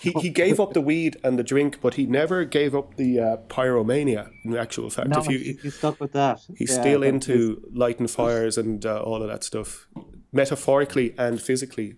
He, 0.00 0.10
he 0.12 0.30
gave 0.30 0.60
up 0.60 0.72
the 0.74 0.80
weed 0.80 1.16
and 1.24 1.38
the 1.38 1.42
drink, 1.44 1.80
but 1.80 1.94
he 1.94 2.06
never 2.06 2.44
gave 2.44 2.74
up 2.74 2.96
the 2.96 3.20
uh, 3.20 3.36
pyromania. 3.48 4.30
In 4.44 4.56
actual 4.56 4.90
fact, 4.90 5.08
No, 5.08 5.20
if 5.20 5.28
you, 5.28 5.58
he's 5.62 5.74
stuck 5.76 6.00
with 6.00 6.12
that. 6.12 6.40
he's 6.56 6.70
Yeah, 6.70 6.80
still 6.80 7.02
into 7.02 7.62
lighting 7.72 8.06
fires 8.08 8.58
and 8.58 8.84
uh, 8.84 9.00
all 9.02 9.22
of 9.22 9.28
that 9.28 9.44
stuff, 9.44 9.86
metaphorically 10.32 11.14
and 11.18 11.40
physically. 11.40 11.96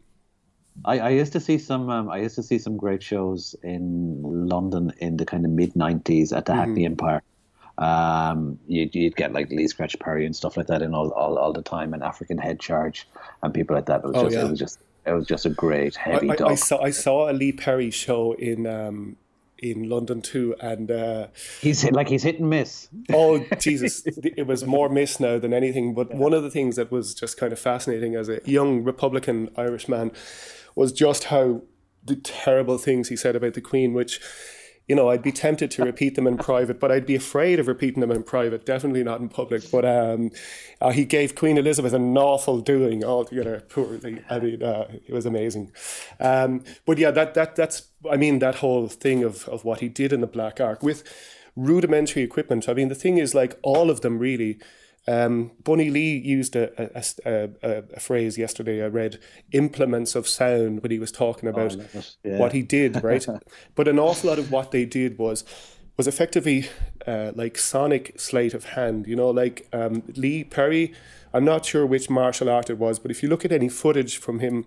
I, 0.85 0.99
I 0.99 1.09
used 1.11 1.33
to 1.35 1.41
see 1.41 1.59
some. 1.59 1.89
Um, 1.89 2.09
I 2.11 2.19
used 2.19 2.35
to 2.35 2.43
see 2.43 2.59
some 2.59 2.77
great 2.77 3.01
shows 3.03 3.55
in 3.63 4.21
London 4.23 4.93
in 4.99 5.17
the 5.17 5.25
kind 5.25 5.45
of 5.45 5.53
mid 5.53 5.75
'90s 5.75 6.37
at 6.37 6.47
the 6.47 6.53
Mm-hmm. 6.53 6.61
Hackney 6.61 6.85
Empire. 6.85 7.23
Um, 7.79 8.59
you'd, 8.69 8.95
you'd 8.95 9.17
get 9.17 9.33
like 9.33 9.51
Lee 9.51 9.67
Scratch 9.67 9.99
Perry 9.99 10.27
and 10.27 10.35
stuff 10.35 10.57
like 10.57 10.69
that 10.69 10.81
in 10.83 10.95
all, 10.95 11.11
all, 11.11 11.39
all 11.39 11.53
the 11.53 11.63
time, 11.63 11.93
and 11.93 12.03
African 12.03 12.39
Head 12.39 12.61
Charge 12.61 13.07
and 13.43 13.53
people 13.53 13.75
like 13.75 13.87
that. 13.87 14.03
It 14.05 14.07
was 14.07 14.17
Oh, 14.17 14.23
just, 14.25 14.35
yeah. 14.37 14.45
it 14.47 14.51
was 14.51 14.59
just, 14.59 14.79
it 15.07 15.13
was 15.13 15.27
just 15.27 15.47
a 15.47 15.51
great 15.51 15.99
I, 15.99 16.11
heavy 16.11 16.31
I, 16.31 16.37
dog. 16.37 16.51
I 16.53 16.55
saw 16.55 16.81
I 16.83 16.91
saw 16.91 17.29
a 17.31 17.33
Lee 17.33 17.53
Perry 17.53 17.91
show 17.91 18.33
in 18.35 18.67
um, 18.67 19.17
in 19.59 19.89
London 19.89 20.23
too, 20.23 20.55
and 20.61 20.91
uh, 20.91 21.27
He's 21.61 21.83
hit, 21.83 21.93
like 21.95 22.09
he's 22.09 22.23
hit 22.23 22.39
and 22.39 22.49
miss. 22.49 22.89
oh 23.13 23.45
Jesus, 23.59 24.03
it 24.07 24.47
was 24.47 24.65
more 24.65 24.89
miss 24.89 25.19
now 25.19 25.39
than 25.39 25.53
anything. 25.53 25.95
But 25.95 26.15
one 26.15 26.33
of 26.33 26.43
the 26.45 26.51
things 26.51 26.77
that 26.77 26.93
was 26.93 27.13
just 27.15 27.37
kind 27.37 27.53
of 27.53 27.59
fascinating 27.59 28.15
as 28.15 28.29
a 28.29 28.41
young 28.45 28.85
Republican 28.85 29.51
Irish 29.57 29.89
man 29.89 30.13
was 30.77 30.93
just 30.93 31.25
how 31.25 31.63
the 32.05 32.17
terrible 32.17 32.79
things 32.79 33.09
he 33.09 33.17
said 33.17 33.35
about 33.35 33.55
the 33.55 33.61
Queen, 33.61 33.95
which. 33.95 34.21
You 34.87 34.95
know, 34.95 35.09
I'd 35.09 35.23
be 35.23 35.33
tempted 35.33 35.71
to 35.73 35.85
repeat 35.85 36.15
them 36.15 36.27
in 36.27 36.37
private, 36.37 36.79
but 36.79 36.93
I'd 36.93 37.07
be 37.07 37.15
afraid 37.15 37.59
of 37.59 37.69
repeating 37.69 38.01
them 38.01 38.11
in 38.11 38.23
private. 38.23 38.67
Definitely 38.67 39.03
not 39.03 39.21
in 39.21 39.31
public. 39.31 39.71
But 39.71 39.85
um, 39.85 40.31
uh, 40.81 40.91
he 40.91 41.05
gave 41.05 41.35
Queen 41.35 41.57
Elizabeth 41.57 41.95
an 41.95 42.17
awful 42.19 42.61
doing 42.61 43.03
altogether. 43.03 43.61
Poorly, 43.69 44.23
I 44.29 44.39
mean, 44.39 44.63
uh, 44.63 44.89
it 45.07 45.13
was 45.13 45.25
amazing. 45.25 45.73
Um, 46.21 46.65
but 46.85 46.99
yeah, 46.99 47.11
that 47.13 47.35
that 47.35 47.57
that's. 47.57 47.89
I 48.11 48.17
mean, 48.17 48.41
that 48.41 48.57
whole 48.57 48.89
thing 48.89 49.25
of 49.25 49.49
of 49.49 49.65
what 49.65 49.81
he 49.81 49.89
did 49.89 50.13
in 50.13 50.21
the 50.21 50.27
Black 50.27 50.61
Ark 50.61 50.83
with 50.83 51.03
rudimentary 51.57 52.23
equipment. 52.23 52.69
I 52.69 52.75
mean, 52.75 52.89
the 52.89 52.95
thing 52.95 53.17
is, 53.19 53.35
like 53.35 53.59
all 53.63 53.91
of 53.91 54.03
them 54.03 54.19
really. 54.19 54.59
Um, 55.07 55.53
Bunny 55.63 55.91
Lee 55.91 56.17
used 56.17 56.57
a, 56.57 56.97
a, 56.97 57.05
a, 57.27 57.51
a, 57.63 57.85
a 57.95 58.01
phrase 58.01 58.39
yesterday. 58.39 58.83
I 58.83 58.87
read 58.87 59.19
implements 59.53 60.15
of 60.15 60.27
sound 60.27 60.83
when 60.83 60.91
he 60.91 60.99
was 60.99 61.13
talking 61.13 61.49
about 61.49 61.77
love 61.77 61.95
it. 61.95 62.17
Yeah. 62.25 62.39
what 62.39 62.53
he 62.53 62.63
did, 62.63 63.03
right? 63.05 63.27
but 63.75 63.87
an 63.87 63.99
awful 63.99 64.31
lot 64.31 64.39
of 64.39 64.51
what 64.51 64.71
they 64.71 64.85
did 64.85 65.19
was 65.19 65.45
was 65.97 66.09
effectively 66.09 66.69
uh, 67.07 67.31
like 67.35 67.57
sonic 67.57 68.19
sleight 68.19 68.55
of 68.55 68.65
hand. 68.71 69.07
You 69.07 69.17
know, 69.17 69.31
like 69.31 69.69
um, 69.73 70.03
Lee 70.17 70.45
Perry. 70.45 70.93
I'm 71.33 71.45
not 71.45 71.67
sure 71.67 71.85
which 71.85 72.09
martial 72.09 72.49
art 72.49 72.71
it 72.71 72.79
was, 72.79 73.01
but 73.01 73.11
if 73.11 73.23
you 73.23 73.29
look 73.29 73.45
at 73.45 73.51
any 73.51 73.69
footage 73.69 74.19
from 74.19 74.39
him, 74.39 74.67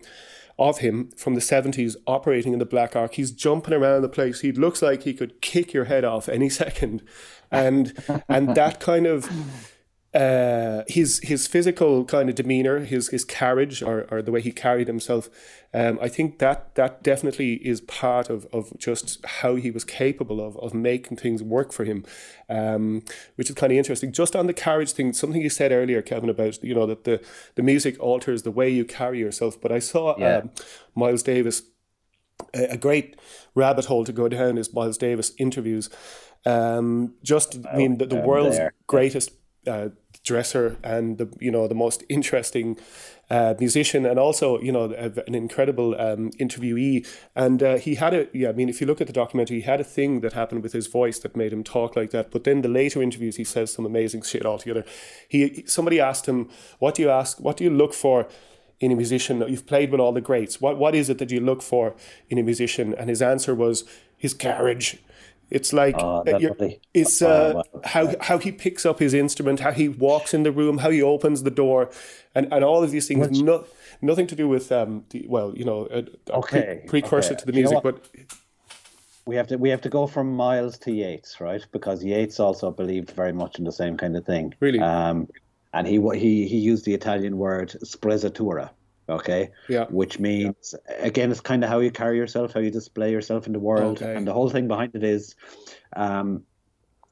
of 0.60 0.80
him 0.80 1.10
from 1.16 1.34
the 1.36 1.40
70s 1.40 1.96
operating 2.06 2.52
in 2.52 2.60
the 2.60 2.66
Black 2.66 2.94
Ark, 2.96 3.14
he's 3.14 3.32
jumping 3.32 3.74
around 3.74 4.02
the 4.02 4.10
place. 4.10 4.42
He 4.42 4.52
looks 4.52 4.82
like 4.82 5.04
he 5.04 5.14
could 5.14 5.42
kick 5.42 5.72
your 5.72 5.86
head 5.86 6.04
off 6.04 6.28
any 6.28 6.50
second, 6.64 7.04
and 7.52 7.94
and 8.28 8.54
that 8.56 8.80
kind 8.80 9.08
of 9.08 9.30
uh, 10.18 10.84
his 10.88 11.20
his 11.24 11.48
physical 11.48 12.04
kind 12.06 12.28
of 12.30 12.36
demeanor, 12.36 12.80
his 12.80 13.10
his 13.10 13.24
carriage, 13.24 13.84
or, 13.84 14.08
or 14.10 14.22
the 14.24 14.32
way 14.32 14.42
he 14.42 14.52
carried 14.52 14.88
himself, 14.88 15.30
um, 15.76 16.00
I 16.02 16.08
think 16.10 16.40
that 16.40 16.74
that 16.76 17.04
definitely 17.04 17.54
is 17.56 17.82
part 17.82 18.30
of, 18.30 18.48
of 18.52 18.74
just 18.80 19.24
how 19.26 19.56
he 19.56 19.70
was 19.70 19.84
capable 19.84 20.42
of 20.42 20.58
of 20.58 20.74
making 20.74 21.18
things 21.18 21.44
work 21.44 21.72
for 21.72 21.86
him, 21.86 22.04
um, 22.50 23.04
which 23.36 23.50
is 23.50 23.56
kind 23.56 23.72
of 23.72 23.78
interesting. 23.78 24.12
Just 24.12 24.36
on 24.36 24.48
the 24.48 24.54
carriage 24.54 24.94
thing, 24.94 25.14
something 25.14 25.42
you 25.42 25.50
said 25.52 25.72
earlier, 25.72 26.02
Kevin, 26.02 26.30
about 26.30 26.64
you 26.64 26.74
know 26.74 26.88
that 26.88 27.04
the 27.04 27.22
the 27.56 27.64
music 27.64 27.96
alters 28.00 28.42
the 28.42 28.52
way 28.52 28.70
you 28.70 28.86
carry 28.86 29.20
yourself. 29.20 29.62
But 29.62 29.72
I 29.72 29.80
saw 29.80 30.18
Yeah. 30.18 30.38
um, 30.38 30.52
Miles 30.96 31.22
Davis 31.24 31.62
a 32.56 32.74
a 32.74 32.78
great 32.78 33.16
rabbit 33.56 33.86
hole 33.86 34.04
to 34.06 34.14
go 34.14 34.28
down 34.30 34.58
is 34.58 34.74
Miles 34.74 34.98
Davis 34.98 35.32
interviews. 35.38 35.90
Um, 36.46 37.14
just 37.24 37.58
I 37.72 37.78
mean 37.78 37.98
the, 37.98 38.06
the 38.08 38.16
world's 38.16 38.58
there. 38.58 38.74
greatest 38.88 39.32
uh, 39.68 39.90
dresser 40.24 40.78
and 40.84 41.18
the 41.18 41.28
you 41.40 41.52
know 41.52 41.68
the 41.68 41.76
most 41.76 42.04
interesting 42.10 42.78
uh, 43.30 43.54
musician 43.60 44.06
and 44.06 44.20
also 44.20 44.60
you 44.62 44.72
know 44.72 44.86
an 45.28 45.36
incredible 45.36 46.00
um, 46.00 46.32
interviewee. 46.32 47.06
And 47.36 47.62
uh, 47.64 47.78
he 47.78 47.96
had 47.96 48.14
a 48.14 48.28
yeah 48.34 48.50
I 48.50 48.54
mean 48.54 48.70
if 48.70 48.82
you 48.82 48.88
look 48.88 49.02
at 49.02 49.08
the 49.08 49.14
documentary 49.14 49.58
he 49.58 49.64
had 49.64 49.80
a 49.80 49.84
thing 49.84 50.22
that 50.22 50.34
happened 50.34 50.64
with 50.64 50.74
his 50.74 50.88
voice 50.88 51.20
that 51.20 51.36
made 51.36 51.54
him 51.54 51.64
talk 51.64 51.96
like 51.96 52.12
that. 52.12 52.32
But 52.32 52.44
then 52.44 52.62
the 52.62 52.70
later 52.70 53.02
interviews 53.02 53.38
he 53.38 53.44
says 53.44 53.74
some 53.74 53.86
amazing 53.86 54.22
shit 54.24 54.46
altogether. 54.46 54.84
He 55.28 55.64
somebody 55.68 56.00
asked 56.00 56.28
him 56.28 56.50
what 56.80 56.96
do 56.96 57.02
you 57.02 57.10
ask 57.10 57.40
what 57.40 57.58
do 57.58 57.64
you 57.64 57.70
look 57.70 57.94
for 57.94 58.28
in 58.80 58.92
a 58.92 58.96
musician? 58.96 59.44
You've 59.48 59.66
played 59.66 59.92
with 59.92 60.00
all 60.00 60.14
the 60.14 60.22
greats. 60.22 60.62
What 60.62 60.78
what 60.78 60.96
is 60.96 61.10
it 61.10 61.18
that 61.20 61.32
you 61.32 61.40
look 61.40 61.62
for 61.62 61.96
in 62.30 62.38
a 62.38 62.44
musician? 62.44 62.94
And 62.94 63.10
his 63.10 63.22
answer 63.22 63.56
was 63.56 63.84
his 64.18 64.34
carriage 64.34 64.98
it's 65.50 65.72
like 65.74 65.96
Oh, 65.98 66.18
uh, 66.18 66.24
that's 66.24 66.42
you're- 66.42 66.52
lovely. 66.54 66.82
it's 66.94 67.22
Oh, 67.22 67.28
uh, 67.30 67.64
how 67.86 68.14
how 68.22 68.38
he 68.38 68.52
picks 68.52 68.86
up 68.86 69.00
his 69.00 69.14
instrument, 69.14 69.60
how 69.62 69.72
he 69.72 69.88
walks 69.90 70.34
in 70.34 70.44
the 70.44 70.52
room, 70.52 70.80
how 70.80 70.90
he 70.90 71.02
opens 71.02 71.44
the 71.44 71.52
door, 71.52 71.90
and, 72.36 72.52
and 72.54 72.64
all 72.64 72.84
of 72.84 72.92
these 72.92 73.08
things. 73.08 73.42
No, 73.42 73.66
nothing 74.02 74.28
to 74.28 74.36
do 74.36 74.48
with 74.48 74.72
um, 74.72 75.06
the, 75.12 75.26
well, 75.28 75.54
you 75.56 75.66
know, 75.66 75.88
a, 75.92 76.00
a 76.00 76.04
pre- 76.04 76.32
Okay, 76.62 76.84
precursor 76.88 77.34
okay. 77.34 77.40
to 77.42 77.46
the 77.46 77.54
You 77.54 77.64
know 77.64 77.70
music, 77.70 77.84
but 77.84 78.06
we 79.26 79.36
have 79.36 79.48
to 79.48 79.58
we 79.58 79.70
have 79.70 79.82
to 79.82 79.90
go 79.90 80.08
from 80.08 80.34
Miles 80.36 80.78
to 80.80 80.92
Yeats, 80.92 81.40
right? 81.42 81.66
Because 81.72 82.04
Yeats 82.04 82.40
also 82.40 82.72
believed 82.72 83.12
very 83.12 83.34
much 83.34 83.58
in 83.60 83.66
the 83.66 83.72
same 83.72 83.98
kind 83.98 84.16
of 84.16 84.26
thing. 84.26 84.54
Really? 84.60 84.80
Um, 84.80 85.28
and 85.74 85.86
he 85.88 86.00
he 86.18 86.48
he 86.48 86.58
used 86.58 86.86
the 86.86 86.94
Italian 86.94 87.38
word 87.38 87.70
sprezzatura, 87.84 88.70
okay? 89.10 89.52
Yeah. 89.70 89.86
Which 89.90 90.20
means 90.20 90.76
again, 91.00 91.32
it's 91.32 91.42
kind 91.42 91.64
of 91.64 91.70
how 91.70 91.80
you 91.80 91.92
carry 91.92 92.18
yourself, 92.18 92.54
how 92.54 92.60
you 92.60 92.72
display 92.72 93.12
yourself 93.12 93.48
in 93.48 93.54
the 93.54 93.60
world, 93.60 94.02
Okay. 94.02 94.16
and 94.16 94.28
the 94.28 94.34
whole 94.34 94.50
thing 94.50 94.68
behind 94.68 94.96
it 94.96 95.04
is, 95.04 95.36
um, 95.96 96.44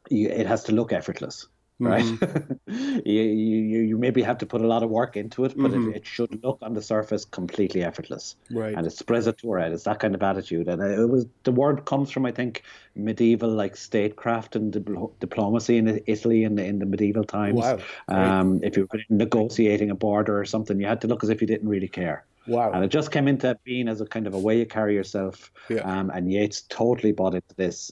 you, 0.10 0.30
it 0.30 0.46
has 0.46 0.64
to 0.66 0.72
look 0.72 0.94
effortless. 0.94 1.48
Right, 1.78 2.06
Mm-hmm. 2.06 3.00
you, 3.06 3.24
you 3.24 3.82
you 3.82 3.98
maybe 3.98 4.22
have 4.22 4.38
to 4.38 4.46
put 4.46 4.62
a 4.62 4.68
lot 4.68 4.82
of 4.84 4.90
work 4.90 5.18
into 5.18 5.44
it, 5.44 5.54
but 5.58 5.72
Mm-hmm. 5.72 5.90
it, 5.92 5.98
it 5.98 6.06
should 6.08 6.42
look 6.44 6.60
on 6.62 6.74
the 6.74 6.82
surface 6.82 7.26
completely 7.26 7.84
effortless 7.84 8.38
Right. 8.50 8.74
and 8.74 8.88
it 8.88 8.92
spreads 8.94 9.28
it 9.28 9.32
it's 9.32 9.42
sprezzatura. 9.42 9.72
It's 9.74 9.84
that 9.84 10.00
kind 10.00 10.16
of 10.16 10.24
attitude, 10.24 10.70
and 10.70 10.82
it 10.82 11.10
was 11.10 11.26
the 11.44 11.52
word 11.52 11.84
comes 11.86 12.12
from 12.12 12.26
I 12.26 12.32
think 12.32 12.64
medieval 12.96 13.50
like 13.50 13.76
statecraft 13.76 14.56
and 14.56 14.74
dipl- 14.74 15.12
diplomacy 15.20 15.78
in 15.78 16.02
Italy 16.08 16.44
in 16.46 16.56
the, 16.56 16.64
in 16.64 16.80
the 16.80 16.86
medieval 16.86 17.26
times. 17.26 17.60
Wow. 17.60 17.80
Um, 18.08 18.62
if 18.64 18.78
you 18.78 18.88
were 18.92 19.00
negotiating 19.10 19.90
a 19.92 19.96
border 19.96 20.40
or 20.40 20.46
something, 20.46 20.80
you 20.80 20.88
had 20.88 21.02
to 21.02 21.08
look 21.08 21.24
as 21.24 21.30
if 21.30 21.42
you 21.42 21.48
didn't 21.48 21.68
really 21.68 21.90
care. 21.90 22.26
wow, 22.48 22.72
And 22.72 22.86
it 22.86 22.88
just 22.88 23.12
came 23.12 23.28
into 23.28 23.58
being 23.66 23.90
as 23.90 24.00
a 24.00 24.06
kind 24.06 24.28
of 24.28 24.34
a 24.34 24.40
way 24.40 24.60
you 24.60 24.66
carry 24.66 24.94
yourself. 24.94 25.52
Yeah. 25.70 25.82
Um, 25.82 26.10
and 26.10 26.32
Yeats 26.32 26.62
totally 26.70 27.12
bought 27.12 27.34
into 27.36 27.56
this. 27.58 27.92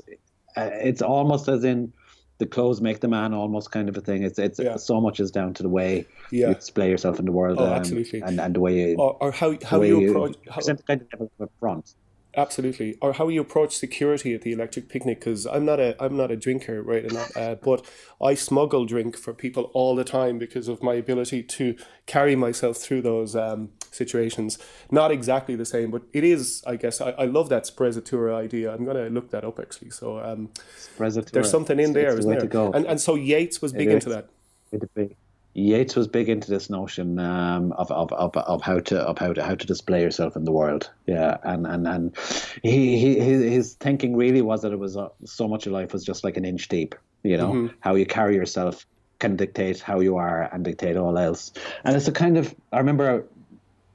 Uh, 0.55 0.69
it's 0.73 1.01
almost 1.01 1.49
as 1.49 1.63
in 1.63 1.91
the 2.39 2.45
clothes 2.45 2.81
make 2.81 2.99
the 2.99 3.07
man, 3.07 3.33
almost 3.33 3.71
kind 3.71 3.89
of 3.89 3.97
a 3.97 4.01
thing. 4.01 4.23
It's 4.23 4.39
it's 4.39 4.59
Yeah. 4.59 4.77
so 4.77 4.99
much 4.99 5.19
is 5.19 5.31
down 5.31 5.53
to 5.55 5.63
the 5.63 5.69
way 5.69 6.05
Yeah. 6.31 6.49
you 6.49 6.55
display 6.55 6.89
yourself 6.89 7.19
in 7.19 7.25
the 7.25 7.31
world. 7.31 7.59
Oh, 7.59 7.65
um, 7.65 7.73
absolutely. 7.73 8.21
And, 8.21 8.39
and 8.39 8.55
the 8.55 8.59
way 8.59 8.91
you, 8.91 8.95
or, 8.97 9.17
or 9.21 9.31
how 9.31 9.55
how 9.63 9.81
you 9.81 10.01
you 10.01 10.09
approach 10.09 10.35
how, 10.47 10.55
present 10.55 10.85
kind 10.87 11.05
of 11.19 11.49
front. 11.59 11.93
Absolutely, 12.35 12.97
or 12.99 13.13
how 13.13 13.27
you 13.27 13.41
approach 13.41 13.75
security 13.75 14.33
at 14.33 14.41
the 14.41 14.51
electric 14.53 14.89
picnic. 14.89 15.19
Because 15.19 15.45
I'm 15.45 15.65
not 15.65 15.79
a 15.79 15.95
I'm 16.03 16.17
not 16.17 16.31
a 16.31 16.35
drinker, 16.35 16.81
right? 16.81 17.03
And 17.03 17.15
uh, 17.35 17.55
but 17.61 17.85
I 18.19 18.33
smuggle 18.33 18.85
drink 18.85 19.15
for 19.15 19.33
people 19.33 19.69
all 19.75 19.95
the 19.95 20.03
time 20.03 20.39
because 20.39 20.67
of 20.67 20.81
my 20.81 20.95
ability 20.95 21.43
to 21.43 21.75
carry 22.07 22.35
myself 22.35 22.77
through 22.77 23.03
those 23.03 23.35
um, 23.35 23.69
situations. 23.91 24.57
Not 24.89 25.11
exactly 25.11 25.55
the 25.55 25.65
same, 25.65 25.91
but 25.91 26.01
it 26.11 26.23
is. 26.23 26.63
I 26.65 26.75
guess 26.75 26.99
I, 27.01 27.11
I 27.11 27.25
love 27.25 27.49
that 27.49 27.65
sprezzatura 27.65 28.33
idea. 28.35 28.73
I'm 28.73 28.83
gonna 28.83 29.09
look 29.09 29.29
that 29.29 29.43
up 29.45 29.59
actually. 29.59 29.91
So 29.91 30.17
um, 30.19 30.49
there's 30.97 31.51
something 31.51 31.79
in 31.79 31.91
It's- 31.91 31.93
there, 31.93 32.15
it's 32.17 32.25
the 32.25 32.31
isn't 32.35 32.51
there? 32.51 32.71
And 32.73 32.85
and 32.87 32.99
so 32.99 33.13
Yeats 33.13 33.61
was 33.61 33.73
big 33.73 33.89
It 33.89 33.93
into 33.93 34.09
is. 34.09 34.15
that. 34.15 34.29
It'd 34.71 34.93
be- 34.95 35.15
Yeats 35.55 35.95
was 35.95 36.07
big 36.07 36.29
into 36.29 36.49
this 36.49 36.69
notion 36.69 37.19
um, 37.19 37.73
of, 37.73 37.91
of, 37.91 38.11
of, 38.13 38.35
of 38.37 38.61
how 38.63 38.79
to 38.79 38.99
of 38.99 39.19
how 39.19 39.33
to 39.33 39.43
how 39.43 39.53
to 39.55 39.67
display 39.67 40.01
yourself 40.01 40.35
in 40.35 40.45
the 40.45 40.51
world. 40.51 40.89
Yeah, 41.05 41.37
and 41.43 41.67
and 41.67 41.87
and 41.87 42.17
he, 42.63 42.97
he 42.97 43.19
his, 43.19 43.43
his 43.43 43.73
thinking 43.75 44.15
really 44.15 44.41
was 44.41 44.63
that 44.63 44.73
it 44.73 44.79
was 44.79 44.97
uh, 44.97 45.09
so 45.25 45.47
much 45.47 45.67
of 45.67 45.73
life 45.73 45.93
was 45.93 46.03
just 46.03 46.23
like 46.23 46.37
an 46.37 46.45
inch 46.45 46.67
deep. 46.69 46.95
You 47.23 47.37
know 47.37 47.61
Mm-hmm. 47.61 47.75
how 47.81 47.95
you 47.95 48.05
carry 48.05 48.35
yourself 48.35 48.85
can 49.19 49.35
dictate 49.35 49.79
how 49.79 49.99
you 49.99 50.17
are 50.17 50.41
and 50.51 50.63
dictate 50.65 50.97
all 50.97 51.17
else. 51.17 51.51
And 51.83 51.95
it's 51.95 52.07
a 52.07 52.11
kind 52.11 52.37
of 52.37 52.53
I 52.71 52.79
remember 52.79 53.29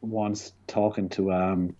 once 0.00 0.52
talking 0.68 1.09
to 1.11 1.32
um, 1.32 1.76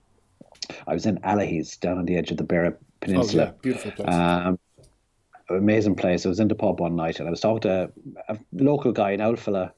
I 0.87 0.95
was 0.95 1.07
in 1.07 1.19
Allihies 1.19 1.79
down 1.81 1.99
on 1.99 2.05
the 2.05 2.17
edge 2.17 2.31
of 2.31 2.37
the 2.37 2.45
Oh 2.45 2.81
Peninsula. 3.01 3.45
yeah, 3.45 3.53
beautiful 3.63 3.93
place. 3.93 4.07
Um, 4.15 4.59
amazing 5.51 5.95
place. 5.95 6.27
I 6.27 6.29
was 6.29 6.41
in 6.41 6.49
the 6.49 6.55
pub 6.55 6.81
one 6.81 6.97
night 6.97 7.19
and 7.19 7.29
I 7.29 7.31
was 7.31 7.41
talking 7.41 7.61
to 7.63 7.93
a 8.29 8.39
local 8.53 8.93
guy, 8.93 9.13
an 9.13 9.21
old 9.21 9.39
fella, 9.39 9.73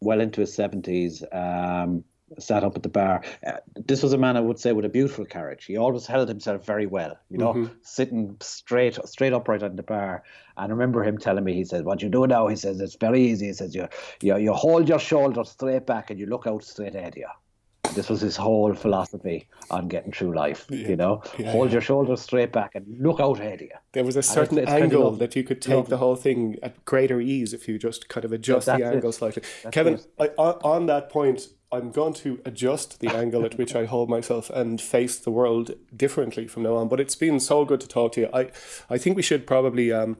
well 0.00 0.20
into 0.20 0.40
his 0.40 0.54
seventies. 0.54 1.22
Um, 1.32 2.04
sat 2.38 2.62
up 2.62 2.76
at 2.76 2.82
the 2.82 2.88
bar. 2.88 3.22
Uh, 3.44 3.54
this 3.74 4.02
was 4.02 4.12
a 4.12 4.18
man 4.18 4.36
I 4.36 4.40
would 4.40 4.58
say 4.58 4.72
with 4.72 4.84
a 4.84 4.88
beautiful 4.88 5.24
carriage. 5.24 5.64
He 5.64 5.76
always 5.76 6.06
held 6.06 6.28
himself 6.28 6.64
very 6.64 6.86
well, 6.86 7.18
you 7.28 7.38
know, 7.38 7.68
sitting 7.82 8.36
straight, 8.40 8.98
straight 9.04 9.32
upright 9.32 9.62
on 9.62 9.76
the 9.76 9.82
bar. 9.82 10.22
And 10.56 10.70
I 10.70 10.72
remember 10.72 11.02
him 11.02 11.18
telling 11.18 11.44
me, 11.44 11.54
he 11.54 11.64
said, 11.64 11.84
"What 11.84 12.02
you 12.02 12.08
do 12.08 12.26
now?" 12.26 12.46
He 12.46 12.56
says, 12.56 12.80
"It's 12.80 12.94
very 12.94 13.20
easy." 13.22 13.46
He 13.46 13.52
says, 13.52 13.74
"You, 13.74 13.88
you, 14.22 14.36
you 14.36 14.52
hold 14.52 14.88
your 14.88 15.00
shoulders 15.00 15.50
straight 15.50 15.86
back 15.86 16.10
and 16.10 16.20
you 16.20 16.26
look 16.26 16.46
out 16.46 16.62
straight 16.62 16.94
ahead 16.94 17.14
of 17.14 17.18
you." 17.18 17.28
This 17.94 18.08
was 18.08 18.20
his 18.20 18.36
whole 18.36 18.72
philosophy 18.74 19.48
on 19.70 19.88
getting 19.88 20.12
through 20.12 20.34
life. 20.34 20.66
You 20.70 20.96
know, 20.96 21.22
hold 21.46 21.72
your 21.72 21.80
shoulders 21.80 22.20
straight 22.20 22.52
back 22.52 22.74
and 22.74 22.84
look 23.00 23.20
out 23.20 23.38
ahead 23.40 23.54
of 23.54 23.60
you. 23.62 23.70
there 23.92 24.04
was 24.04 24.16
a 24.16 24.20
it's- 24.20 24.32
certain 24.34 24.58
it's 24.58 24.66
kind 24.70 24.84
of 24.84 24.92
angle 24.92 25.10
that 25.12 25.36
you 25.36 25.44
could 25.44 25.60
take 25.62 25.74
Lovely. 25.76 25.90
the 25.90 25.96
whole 25.98 26.16
thing 26.16 26.56
at 26.62 26.84
greater 26.84 27.20
ease 27.20 27.52
if 27.52 27.68
you 27.68 27.78
just 27.78 28.08
kind 28.08 28.24
of 28.24 28.32
adjust 28.32 28.66
the 28.66 28.72
that's 28.72 28.82
it. 28.82 28.94
angle 28.94 29.12
slightly. 29.12 29.42
That's 29.62 29.74
Kevin. 29.74 30.00
I, 30.18 30.26
on, 30.38 30.86
that 30.86 31.08
point, 31.10 31.48
I'm 31.72 31.90
going 31.92 32.14
to 32.14 32.40
adjust 32.44 32.98
the 33.00 33.08
angle 33.14 33.44
at 33.44 33.56
which 33.58 33.74
I 33.76 33.84
hold 33.84 34.08
myself 34.10 34.50
and 34.50 34.80
face 34.80 35.18
the 35.18 35.30
world 35.30 35.72
differently 35.96 36.46
from 36.48 36.64
now 36.64 36.74
on. 36.76 36.88
But 36.88 36.98
it's 37.00 37.14
been 37.14 37.38
so 37.38 37.64
good 37.64 37.80
to 37.82 37.88
talk 37.88 38.12
to 38.12 38.22
you. 38.22 38.28
I, 38.32 38.50
I 38.88 38.98
think 38.98 39.16
we 39.16 39.22
should 39.22 39.46
probably 39.46 39.92
um, 39.92 40.16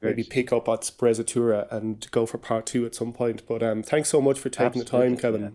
maybe 0.00 0.22
pick 0.24 0.52
up 0.52 0.68
at 0.68 0.80
Sprezzatura 0.80 1.70
and 1.70 2.10
go 2.10 2.24
for 2.26 2.38
part 2.38 2.64
two 2.66 2.86
at 2.86 2.94
some 2.94 3.12
point. 3.12 3.42
But 3.46 3.62
um, 3.62 3.82
thanks 3.82 4.08
so 4.08 4.20
much 4.22 4.38
for 4.38 4.48
taking 4.48 4.78
the 4.78 4.84
time, 4.88 5.16
Kevin. 5.16 5.40
yeah. 5.42 5.48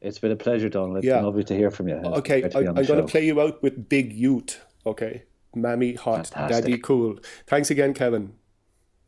It's 0.00 0.18
been 0.18 0.30
a 0.32 0.36
pleasure, 0.36 0.68
Donal. 0.68 0.96
It's 0.96 1.06
Yeah. 1.06 1.20
lovely 1.20 1.44
to 1.44 1.54
hear 1.54 1.70
from 1.70 1.88
you. 1.88 1.96
It's 1.96 2.06
Okay, 2.18 2.42
I, 2.42 2.58
I'm 2.58 2.74
going 2.74 2.86
to 2.86 3.02
play 3.04 3.26
you 3.26 3.40
out 3.40 3.62
with 3.62 3.88
Big 3.88 4.12
Youth. 4.12 4.60
Okay, 4.86 5.24
Mammy 5.54 5.94
Hot, 5.94 6.26
Fantastic. 6.28 6.64
Daddy 6.64 6.78
Cool. 6.78 7.18
Thanks 7.46 7.70
again, 7.70 7.92
Kevin. 7.92 8.32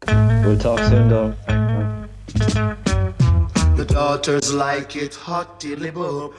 We'll 0.07 0.59
talk 0.59 0.81
soon, 0.81 1.09
Donal. 1.09 1.35
The 3.77 3.87
daughters 3.89 4.53
like 4.53 4.97
it 4.97 5.15
hot 5.15 5.59
dilly 5.59 5.91
bob. 5.91 6.35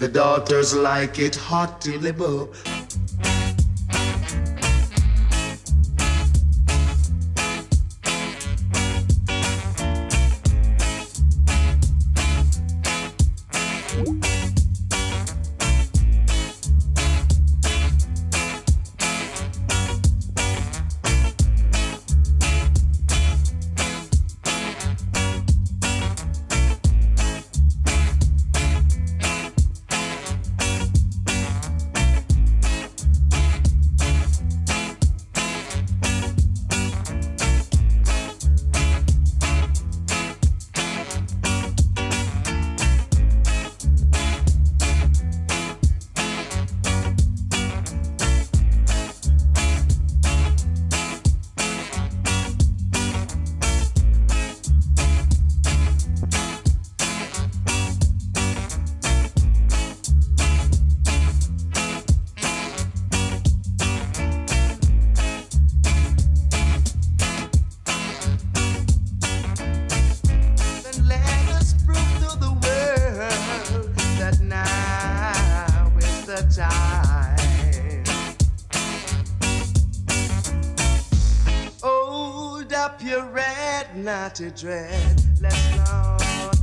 The 0.00 0.08
daughters 0.10 0.74
like 0.74 1.18
it 1.18 1.36
hot 1.36 1.80
dilly 1.82 2.12
not 84.04 84.34
to 84.36 84.50
dread. 84.50 85.22
Let's 85.40 85.76
not 85.76 86.59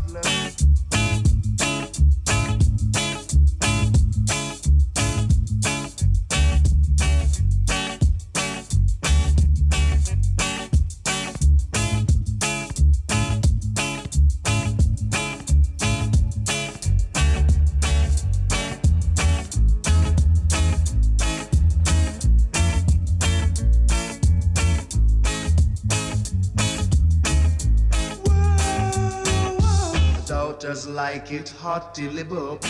like 31.30 31.42
it 31.42 31.50
hot 31.50 31.94
till 31.94 32.12
the 32.12 32.24
book. 32.24 32.67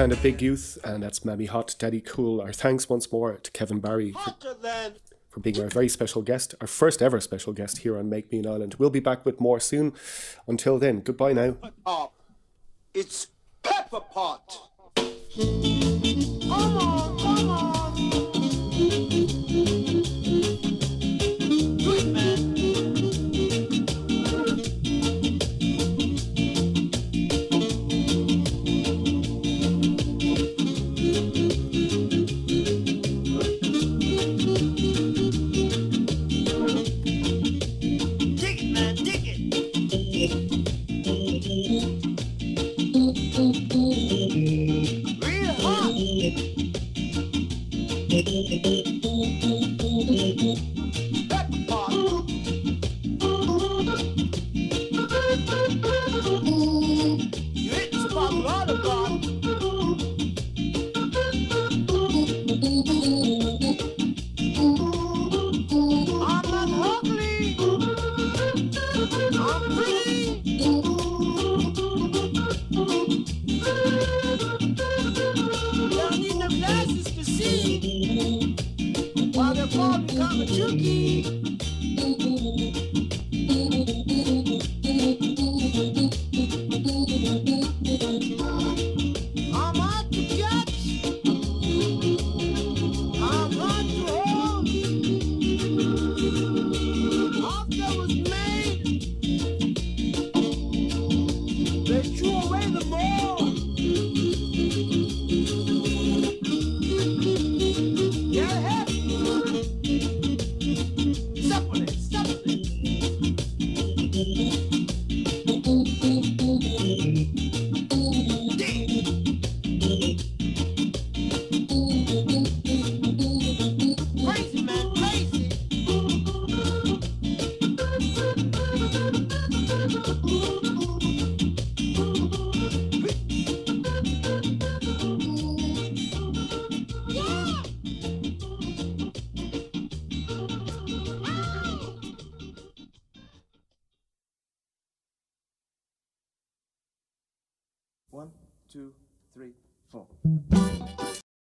Sound 0.00 0.12
of 0.12 0.22
Big 0.22 0.40
Youth, 0.40 0.78
and 0.82 1.02
that's 1.02 1.26
Mammy 1.26 1.44
Hot, 1.44 1.76
Daddy 1.78 2.00
Cool. 2.00 2.40
Our 2.40 2.54
thanks 2.54 2.88
once 2.88 3.12
more 3.12 3.36
to 3.36 3.50
Kevin 3.50 3.80
Barry 3.80 4.12
for, 4.12 4.34
for 5.28 5.40
being 5.40 5.60
our 5.60 5.68
very 5.68 5.90
special 5.90 6.22
guest, 6.22 6.54
our 6.62 6.66
first 6.66 7.02
ever 7.02 7.20
special 7.20 7.52
guest 7.52 7.76
here 7.78 7.98
on 7.98 8.08
Make 8.08 8.32
Me 8.32 8.38
an 8.38 8.46
Island. 8.46 8.76
We'll 8.78 8.88
be 8.88 9.00
back 9.00 9.26
with 9.26 9.42
more 9.42 9.60
soon. 9.60 9.92
Until 10.46 10.78
then, 10.78 11.00
goodbye 11.00 11.34
now. 11.34 11.54
Pot. 11.84 12.12
It's 12.94 13.26
Pepper 13.62 14.00
Pot. 14.00 14.70
Dig 15.34 15.80